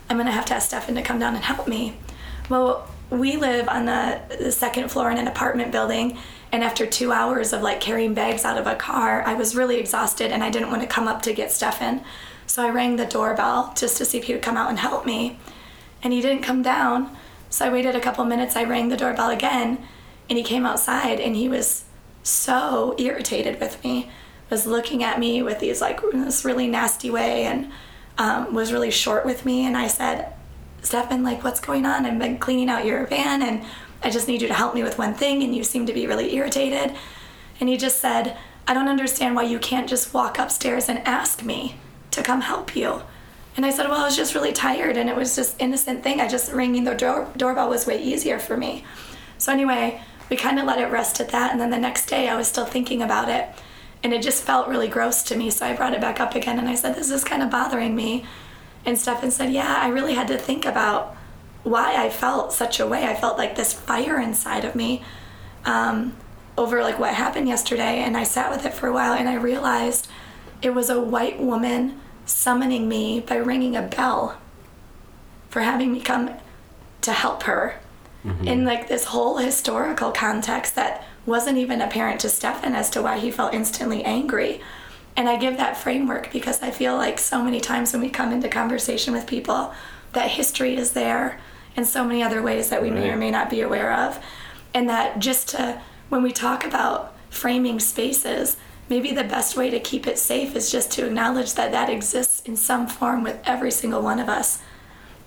I'm 0.08 0.16
gonna 0.16 0.30
have 0.30 0.46
to 0.46 0.54
ask 0.54 0.68
Stefan 0.68 0.94
to 0.94 1.02
come 1.02 1.18
down 1.18 1.34
and 1.34 1.44
help 1.44 1.68
me. 1.68 1.96
Well, 2.48 2.88
we 3.10 3.36
live 3.36 3.68
on 3.68 3.86
the, 3.86 4.20
the 4.38 4.52
second 4.52 4.90
floor 4.90 5.10
in 5.10 5.18
an 5.18 5.28
apartment 5.28 5.72
building, 5.72 6.18
and 6.52 6.62
after 6.62 6.86
two 6.86 7.12
hours 7.12 7.52
of 7.52 7.62
like 7.62 7.80
carrying 7.80 8.14
bags 8.14 8.44
out 8.44 8.58
of 8.58 8.66
a 8.66 8.74
car, 8.74 9.22
I 9.26 9.34
was 9.34 9.54
really 9.54 9.76
exhausted 9.76 10.32
and 10.32 10.42
I 10.42 10.50
didn't 10.50 10.70
want 10.70 10.82
to 10.82 10.88
come 10.88 11.08
up 11.08 11.22
to 11.22 11.32
get 11.32 11.52
Stefan. 11.52 12.02
So 12.46 12.66
I 12.66 12.70
rang 12.70 12.96
the 12.96 13.04
doorbell 13.06 13.74
just 13.76 13.98
to 13.98 14.04
see 14.04 14.18
if 14.18 14.24
he 14.24 14.32
would 14.32 14.42
come 14.42 14.56
out 14.56 14.70
and 14.70 14.78
help 14.78 15.04
me. 15.04 15.38
And 16.02 16.12
he 16.12 16.22
didn't 16.22 16.42
come 16.42 16.62
down. 16.62 17.14
So 17.50 17.66
I 17.66 17.72
waited 17.72 17.94
a 17.94 18.00
couple 18.00 18.24
minutes, 18.24 18.56
I 18.56 18.64
rang 18.64 18.88
the 18.88 18.96
doorbell 18.96 19.30
again, 19.30 19.86
and 20.28 20.38
he 20.38 20.44
came 20.44 20.64
outside 20.64 21.20
and 21.20 21.36
he 21.36 21.48
was 21.48 21.84
so 22.22 22.94
irritated 22.98 23.60
with 23.60 23.82
me 23.84 24.10
was 24.50 24.66
looking 24.66 25.02
at 25.02 25.18
me 25.18 25.42
with 25.42 25.58
these 25.58 25.80
like 25.80 26.00
this 26.12 26.44
really 26.44 26.66
nasty 26.66 27.10
way 27.10 27.44
and 27.44 27.70
um, 28.18 28.52
was 28.52 28.72
really 28.72 28.90
short 28.90 29.24
with 29.24 29.44
me 29.44 29.64
and 29.66 29.76
i 29.76 29.86
said 29.86 30.32
stefan 30.82 31.22
like 31.22 31.42
what's 31.42 31.60
going 31.60 31.84
on? 31.84 32.06
I've 32.06 32.18
been 32.18 32.38
cleaning 32.38 32.68
out 32.68 32.84
your 32.84 33.06
van 33.06 33.42
and 33.42 33.64
i 34.02 34.10
just 34.10 34.28
need 34.28 34.42
you 34.42 34.48
to 34.48 34.54
help 34.54 34.74
me 34.74 34.82
with 34.82 34.98
one 34.98 35.14
thing 35.14 35.42
and 35.42 35.54
you 35.54 35.64
seem 35.64 35.86
to 35.86 35.92
be 35.92 36.06
really 36.06 36.34
irritated. 36.34 36.94
And 37.60 37.68
he 37.68 37.76
just 37.76 38.00
said 38.00 38.36
i 38.66 38.74
don't 38.74 38.88
understand 38.88 39.34
why 39.34 39.42
you 39.42 39.58
can't 39.58 39.88
just 39.88 40.14
walk 40.14 40.38
upstairs 40.38 40.88
and 40.88 40.98
ask 41.06 41.42
me 41.42 41.76
to 42.12 42.22
come 42.22 42.42
help 42.42 42.76
you. 42.76 43.02
And 43.56 43.66
i 43.66 43.70
said 43.70 43.88
well 43.88 44.00
i 44.00 44.04
was 44.04 44.16
just 44.16 44.34
really 44.34 44.52
tired 44.52 44.96
and 44.96 45.08
it 45.08 45.16
was 45.16 45.34
just 45.34 45.60
innocent 45.60 46.02
thing. 46.02 46.20
I 46.20 46.28
just 46.28 46.52
ringing 46.52 46.84
the 46.84 46.94
door- 46.94 47.28
doorbell 47.36 47.68
was 47.68 47.86
way 47.86 48.00
easier 48.02 48.38
for 48.38 48.56
me. 48.56 48.84
So 49.38 49.52
anyway, 49.52 50.00
we 50.30 50.36
kind 50.36 50.58
of 50.58 50.66
let 50.66 50.78
it 50.78 50.90
rest 50.90 51.20
at 51.20 51.30
that, 51.30 51.52
and 51.52 51.60
then 51.60 51.70
the 51.70 51.78
next 51.78 52.06
day 52.06 52.28
I 52.28 52.36
was 52.36 52.48
still 52.48 52.66
thinking 52.66 53.02
about 53.02 53.28
it, 53.28 53.48
and 54.02 54.12
it 54.12 54.22
just 54.22 54.42
felt 54.42 54.68
really 54.68 54.88
gross 54.88 55.22
to 55.24 55.36
me. 55.36 55.50
So 55.50 55.66
I 55.66 55.74
brought 55.74 55.94
it 55.94 56.00
back 56.00 56.20
up 56.20 56.34
again, 56.34 56.58
and 56.58 56.68
I 56.68 56.74
said, 56.74 56.94
"This 56.94 57.10
is 57.10 57.24
kind 57.24 57.42
of 57.42 57.50
bothering 57.50 57.94
me." 57.94 58.24
And 58.84 58.98
Stefan 58.98 59.30
said, 59.30 59.52
"Yeah, 59.52 59.76
I 59.80 59.88
really 59.88 60.14
had 60.14 60.28
to 60.28 60.38
think 60.38 60.64
about 60.64 61.16
why 61.64 61.94
I 61.96 62.08
felt 62.08 62.52
such 62.52 62.80
a 62.80 62.86
way. 62.86 63.04
I 63.04 63.14
felt 63.14 63.38
like 63.38 63.56
this 63.56 63.72
fire 63.72 64.20
inside 64.20 64.64
of 64.64 64.74
me 64.74 65.02
um, 65.64 66.16
over 66.56 66.82
like 66.82 66.98
what 66.98 67.14
happened 67.14 67.48
yesterday, 67.48 67.98
and 67.98 68.16
I 68.16 68.24
sat 68.24 68.50
with 68.50 68.64
it 68.64 68.74
for 68.74 68.86
a 68.88 68.92
while, 68.92 69.12
and 69.12 69.28
I 69.28 69.34
realized 69.34 70.08
it 70.62 70.74
was 70.74 70.90
a 70.90 71.00
white 71.00 71.40
woman 71.40 72.00
summoning 72.24 72.88
me 72.88 73.20
by 73.20 73.36
ringing 73.36 73.76
a 73.76 73.82
bell 73.82 74.38
for 75.48 75.60
having 75.60 75.92
me 75.92 76.00
come 76.00 76.30
to 77.00 77.12
help 77.12 77.44
her 77.44 77.80
in 78.46 78.64
like 78.64 78.88
this 78.88 79.04
whole 79.04 79.38
historical 79.38 80.10
context 80.10 80.74
that 80.74 81.04
wasn't 81.28 81.58
even 81.58 81.80
apparent 81.80 82.20
to 82.20 82.28
Stefan 82.28 82.74
as 82.74 82.90
to 82.90 83.02
why 83.02 83.18
he 83.18 83.30
felt 83.30 83.54
instantly 83.54 84.02
angry. 84.02 84.60
And 85.16 85.28
I 85.28 85.36
give 85.36 85.56
that 85.58 85.76
framework 85.76 86.32
because 86.32 86.62
I 86.62 86.70
feel 86.70 86.96
like 86.96 87.18
so 87.18 87.42
many 87.42 87.60
times 87.60 87.92
when 87.92 88.02
we 88.02 88.08
come 88.08 88.32
into 88.32 88.48
conversation 88.48 89.12
with 89.12 89.26
people, 89.26 89.74
that 90.12 90.30
history 90.30 90.76
is 90.76 90.92
there 90.92 91.38
in 91.76 91.84
so 91.84 92.04
many 92.04 92.22
other 92.22 92.42
ways 92.42 92.70
that 92.70 92.82
we 92.82 92.90
may 92.90 93.10
or 93.10 93.16
may 93.16 93.30
not 93.30 93.50
be 93.50 93.60
aware 93.60 93.92
of. 93.92 94.18
And 94.72 94.88
that 94.88 95.18
just 95.18 95.50
to, 95.50 95.80
when 96.08 96.22
we 96.22 96.32
talk 96.32 96.64
about 96.64 97.14
framing 97.30 97.78
spaces, 97.78 98.56
maybe 98.88 99.12
the 99.12 99.24
best 99.24 99.56
way 99.56 99.70
to 99.70 99.80
keep 99.80 100.06
it 100.06 100.18
safe 100.18 100.56
is 100.56 100.72
just 100.72 100.90
to 100.92 101.06
acknowledge 101.06 101.54
that 101.54 101.72
that 101.72 101.90
exists 101.90 102.40
in 102.46 102.56
some 102.56 102.86
form 102.86 103.22
with 103.22 103.38
every 103.44 103.70
single 103.70 104.02
one 104.02 104.18
of 104.18 104.28
us 104.28 104.60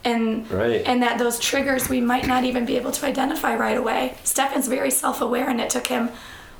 and 0.03 0.49
Right. 0.51 0.81
and 0.85 1.01
that 1.03 1.17
those 1.19 1.39
triggers 1.39 1.89
we 1.89 2.01
might 2.01 2.27
not 2.27 2.43
even 2.43 2.65
be 2.65 2.75
able 2.77 2.91
to 2.91 3.05
identify 3.05 3.55
right 3.55 3.77
away. 3.77 4.15
Stefan's 4.23 4.67
very 4.67 4.91
self-aware, 4.91 5.47
and 5.49 5.59
it 5.61 5.69
took 5.69 5.87
him 5.87 6.09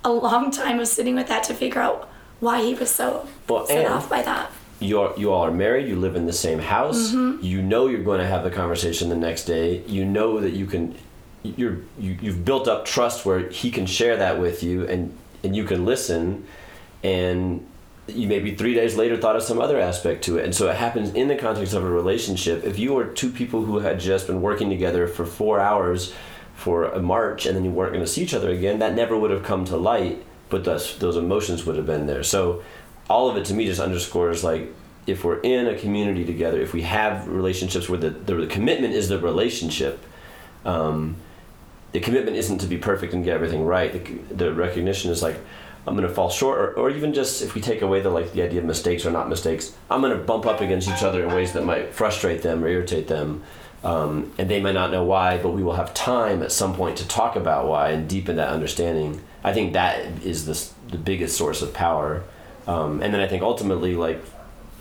a 0.04 0.12
long 0.12 0.52
time 0.52 0.80
of 0.80 0.88
sitting 0.88 1.16
with 1.16 1.28
that 1.28 1.44
to 1.46 1.54
figure 1.54 1.82
out 1.82 2.08
why 2.39 2.62
he 2.64 2.74
was 2.74 2.89
so 2.89 3.28
Well, 3.48 3.66
set 3.68 3.86
off 3.86 4.10
by 4.10 4.22
that. 4.24 4.52
you're 4.80 5.14
you 5.16 5.32
all 5.32 5.44
are 5.46 5.52
married 5.52 5.88
you 5.88 5.96
live 5.96 6.16
in 6.16 6.26
the 6.26 6.34
same 6.34 6.58
house 6.60 7.12
Mm-hmm. 7.12 7.44
you 7.46 7.62
know 7.62 7.86
you're 7.88 8.04
going 8.04 8.20
to 8.20 8.26
have 8.26 8.44
the 8.44 8.50
conversation 8.50 9.10
the 9.10 9.16
next 9.30 9.44
day 9.46 9.84
you 9.86 10.04
know 10.06 10.39
that 10.39 10.54
you 10.54 10.66
can 10.66 10.96
you're 11.44 11.78
you, 12.00 12.18
you've 12.20 12.44
built 12.44 12.68
up 12.68 12.86
trust 12.86 13.24
where 13.28 13.48
he 13.50 13.70
can 13.70 13.86
share 13.86 14.18
that 14.18 14.39
with 14.39 14.64
you 14.64 14.88
and 14.88 15.16
and 15.44 15.56
you 15.56 15.64
can 15.66 15.86
listen 15.86 16.46
and 17.04 17.64
you 18.14 18.28
maybe 18.28 18.55
three 18.55 18.74
days 18.74 18.95
later 18.95 19.18
thought 19.18 19.36
of 19.36 19.43
some 19.43 19.59
other 19.59 19.80
aspect 19.80 20.24
to 20.26 20.38
it. 20.38 20.45
And 20.45 20.55
so 20.55 20.70
it 20.70 20.76
happens 20.76 21.14
in 21.14 21.28
the 21.28 21.36
context 21.36 21.74
of 21.74 21.84
a 21.84 21.89
relationship. 21.89 22.64
If 22.64 22.80
you 22.80 22.93
were 22.93 23.05
two 23.05 23.32
people 23.32 23.66
who 23.66 23.80
had 23.80 23.99
just 23.99 24.28
been 24.28 24.41
working 24.41 24.70
together 24.70 25.07
for 25.07 25.26
four 25.26 25.59
hours 25.59 26.14
for 26.55 26.86
a 26.86 27.01
march 27.01 27.45
and 27.45 27.55
then 27.55 27.66
you 27.66 27.72
weren't 27.72 27.93
going 27.93 28.05
to 28.05 28.12
see 28.12 28.22
each 28.22 28.36
other 28.36 28.51
again 28.51 28.78
that 28.80 28.93
never 28.93 29.18
would 29.18 29.32
have 29.32 29.41
come 29.41 29.66
to 29.66 29.76
light 29.76 30.24
but 30.49 30.64
those 30.64 30.99
those 30.99 31.18
emotions 31.18 31.66
would 31.66 31.76
have 31.76 31.86
been 31.86 32.05
there. 32.05 32.24
So 32.24 32.64
all 33.09 33.30
of 33.30 33.38
it 33.38 33.45
to 33.45 33.53
me 33.53 33.66
just 33.66 33.82
underscores 33.82 34.43
like 34.43 34.72
if 35.07 35.24
we're 35.24 35.39
in 35.39 35.68
a 35.68 35.78
community 35.78 36.24
together 36.24 36.62
if 36.62 36.74
we 36.74 36.84
have 36.84 37.28
relationships 37.28 37.89
where 37.89 37.99
the, 37.99 38.09
the 38.12 38.45
commitment 38.47 38.93
is 38.93 39.09
the 39.09 39.20
relationship 39.20 40.05
um, 40.66 41.16
the 41.91 41.99
commitment 41.99 42.38
isn't 42.38 42.59
to 42.59 42.68
be 42.68 42.78
perfect 42.78 43.14
and 43.14 43.24
get 43.24 43.34
everything 43.34 43.66
right. 43.66 43.91
The, 43.91 44.36
the 44.36 44.53
recognition 44.53 45.12
is 45.12 45.22
like 45.22 45.39
i'm 45.88 45.95
going 45.95 46.07
to 46.07 46.13
fall 46.13 46.29
short 46.29 46.59
or, 46.59 46.73
or 46.73 46.89
even 46.89 47.13
just 47.13 47.41
if 47.41 47.55
we 47.55 47.61
take 47.61 47.82
away 47.82 48.01
the 48.01 48.09
like 48.09 48.32
the 48.34 48.41
idea 48.41 48.59
of 48.59 48.65
mistakes 48.65 49.05
or 49.05 49.11
not 49.11 49.29
mistakes 49.29 49.75
i'm 49.89 50.01
going 50.01 50.15
to 50.15 50.23
bump 50.23 50.45
up 50.45 50.61
against 50.61 50.88
each 50.89 51.03
other 51.03 51.23
in 51.23 51.34
ways 51.34 51.53
that 51.53 51.63
might 51.63 51.93
frustrate 51.93 52.41
them 52.41 52.63
or 52.63 52.67
irritate 52.67 53.07
them. 53.07 53.43
Um, 53.84 54.32
and 54.38 54.47
they 54.47 54.61
may 54.61 54.73
not 54.73 54.91
know 54.91 55.03
why 55.03 55.39
but 55.39 55.49
we 55.49 55.63
will 55.63 55.73
have 55.73 55.91
time 55.95 56.43
at 56.43 56.51
some 56.51 56.75
point 56.75 56.97
to 56.97 57.07
talk 57.07 57.36
about 57.36 57.67
why 57.67 57.89
and 57.89 58.07
deepen 58.07 58.36
that 58.36 58.49
understanding. 58.49 59.21
I 59.43 59.53
think 59.53 59.73
that 59.73 60.23
is 60.23 60.45
the, 60.45 60.91
the 60.91 60.99
biggest 60.99 61.36
source 61.36 61.63
of 61.63 61.73
power. 61.73 62.23
Um, 62.67 63.01
and 63.01 63.11
then 63.11 63.21
i 63.21 63.27
think 63.27 63.41
ultimately 63.41 63.95
like 63.95 64.21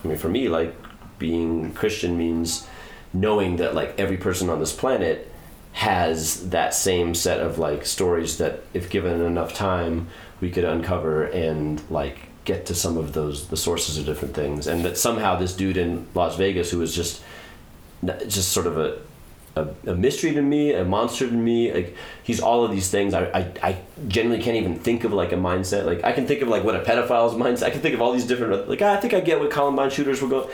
i 0.05 0.09
mean 0.09 0.19
for 0.19 0.29
me 0.29 0.51
like 0.51 0.75
being 1.19 1.73
christian 1.73 2.19
means 2.19 2.67
knowing 3.13 3.57
that 3.57 3.75
like 3.75 3.95
every 3.99 4.17
person 4.17 4.49
on 4.51 4.61
this 4.61 4.73
planet 4.73 5.31
has 5.73 6.51
that 6.51 6.75
same 6.75 7.15
set 7.15 7.41
of 7.41 7.59
like 7.59 7.87
stories 7.87 8.39
that 8.39 8.63
if 8.75 8.91
given 8.91 9.21
enough 9.21 9.55
time 9.55 10.09
we 10.41 10.51
could 10.51 10.65
uncover 10.65 11.25
and 11.25 11.83
like 11.91 12.19
get 12.45 12.67
to 12.67 12.75
some 12.75 12.97
of 12.97 13.13
those 13.13 13.49
the 13.49 13.57
sources 13.57 13.99
of 13.99 14.07
different 14.07 14.35
things 14.35 14.67
and 14.67 14.85
that 14.85 14.97
somehow 14.97 15.37
this 15.37 15.55
dude 15.55 15.77
in 15.77 16.07
Las 16.15 16.37
Vegas 16.37 16.71
who 16.71 16.79
was 16.79 16.95
just 16.95 17.23
just 18.27 18.51
sort 18.53 18.67
of 18.67 18.79
a 18.79 18.99
a, 19.57 19.69
a 19.87 19.95
mystery 19.95 20.33
to 20.33 20.43
me, 20.43 20.73
a 20.73 20.85
monster 20.85 21.27
to 21.27 21.33
me. 21.33 21.73
Like 21.73 21.97
he's 22.23 22.41
all 22.41 22.65
of 22.65 22.71
these 22.71 22.91
things. 22.91 23.15
I, 23.15 23.25
I, 23.25 23.53
I 23.63 23.79
genuinely 24.09 24.43
can't 24.43 24.57
even 24.57 24.79
think 24.79 25.05
of 25.05 25.13
like 25.13 25.33
a 25.33 25.37
mindset. 25.37 25.87
Like 25.87 26.05
I 26.05 26.13
can 26.13 26.27
think 26.27 26.43
of 26.43 26.49
like 26.49 26.65
what 26.65 26.77
a 26.77 26.81
pedophile's 26.81 27.35
mindset. 27.35 27.65
I 27.65 27.71
can 27.71 27.81
think 27.81 27.95
of 27.95 28.01
all 28.01 28.13
these 28.13 28.27
different. 28.27 28.69
Like 28.69 28.83
I 28.83 28.97
think 28.99 29.15
I 29.15 29.21
get 29.21 29.41
what 29.41 29.51
Columbine 29.51 29.91
shooters 29.91 30.23
were 30.23 30.29
going. 30.29 30.49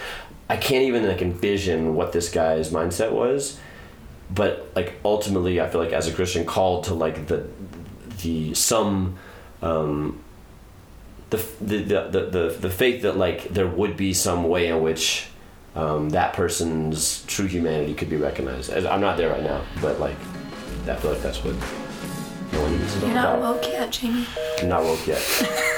I 0.49 0.57
can't 0.57 0.84
even 0.84 1.07
like 1.07 1.22
envision 1.22 1.95
what 1.95 2.12
this 2.12 2.30
guy's 2.30 2.70
mindset 2.70 3.12
was. 3.12 3.59
But 4.30 4.72
like 4.74 4.95
ultimately, 5.05 5.61
I 5.61 5.68
feel 5.68 5.80
like 5.80 5.93
as 5.93 6.09
a 6.09 6.12
Christian, 6.12 6.45
called 6.45 6.84
to 6.84 6.95
like 6.95 7.26
the 7.26 7.47
the 8.22 8.55
some. 8.55 9.18
Um, 9.63 10.23
the, 11.31 11.39
the, 11.61 11.79
the, 11.79 12.21
the, 12.31 12.57
the 12.61 12.71
faith 12.71 13.03
that 13.03 13.17
like 13.17 13.49
there 13.49 13.67
would 13.67 13.97
be 13.97 14.13
some 14.15 14.45
way 14.49 14.69
in 14.69 14.81
which 14.83 15.27
um, 15.75 16.11
that 16.11 16.33
person's 16.35 17.25
true 17.27 17.47
humanity 17.47 17.95
could 17.95 18.09
be 18.11 18.17
recognized. 18.17 18.71
As- 18.71 18.87
I'm 18.87 19.01
not 19.01 19.17
there 19.17 19.31
right 19.31 19.43
now, 19.43 19.63
but 19.81 19.99
like, 20.01 20.17
I 20.89 20.95
feel 20.97 21.13
like 21.13 21.23
that's 21.23 21.43
what 21.45 21.55
no 22.53 22.63
one 22.63 22.79
needs 22.79 22.95
to 22.95 23.01
know 23.01 23.07
You're 23.07 23.15
not 23.15 23.39
about. 23.39 23.55
woke 23.57 23.67
yet, 23.67 23.91
Jamie. 23.93 24.27
Not 24.65 24.83
woke 24.85 25.07
yet. 25.07 25.21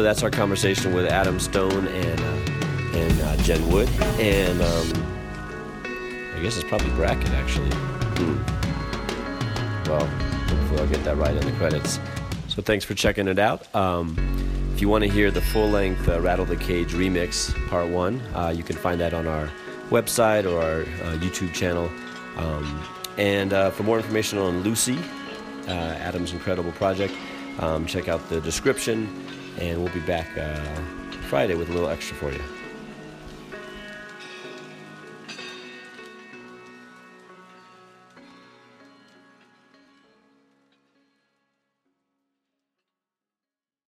So 0.00 0.04
that's 0.04 0.22
our 0.22 0.30
conversation 0.30 0.94
with 0.94 1.04
Adam 1.04 1.38
Stone 1.38 1.86
and 1.86 2.20
uh, 2.20 2.96
and 2.98 3.20
uh, 3.20 3.36
Jen 3.42 3.70
Wood, 3.70 3.86
and 4.18 4.62
um, 4.62 5.06
I 6.34 6.40
guess 6.42 6.56
it's 6.56 6.66
probably 6.66 6.88
Bracket 6.92 7.28
actually. 7.32 7.68
Hmm. 7.68 8.42
Well, 9.90 10.06
hopefully 10.06 10.80
I'll 10.80 10.86
get 10.86 11.04
that 11.04 11.18
right 11.18 11.36
in 11.36 11.44
the 11.44 11.52
credits. 11.58 12.00
So 12.48 12.62
thanks 12.62 12.82
for 12.82 12.94
checking 12.94 13.28
it 13.28 13.38
out. 13.38 13.74
Um, 13.74 14.16
if 14.72 14.80
you 14.80 14.88
want 14.88 15.04
to 15.04 15.10
hear 15.10 15.30
the 15.30 15.42
full-length 15.42 16.08
uh, 16.08 16.18
Rattle 16.22 16.46
the 16.46 16.56
Cage 16.56 16.94
remix, 16.94 17.52
Part 17.68 17.90
One, 17.90 18.22
uh, 18.34 18.54
you 18.56 18.62
can 18.62 18.76
find 18.76 18.98
that 19.02 19.12
on 19.12 19.26
our 19.26 19.50
website 19.90 20.50
or 20.50 20.62
our 20.62 20.80
uh, 20.80 21.18
YouTube 21.18 21.52
channel. 21.52 21.90
Um, 22.38 22.82
and 23.18 23.52
uh, 23.52 23.68
for 23.68 23.82
more 23.82 23.98
information 23.98 24.38
on 24.38 24.62
Lucy, 24.62 24.96
uh, 25.68 25.72
Adam's 25.72 26.32
incredible 26.32 26.72
project, 26.72 27.12
um, 27.58 27.84
check 27.84 28.08
out 28.08 28.26
the 28.30 28.40
description, 28.40 29.06
and 29.58 29.82
we'll 29.82 29.92
be 29.92 30.00
back 30.00 30.36
uh, 30.38 30.80
Friday 31.28 31.54
with 31.54 31.68
a 31.68 31.72
little 31.72 31.88
extra 31.88 32.16
for 32.16 32.32
you. 32.32 32.59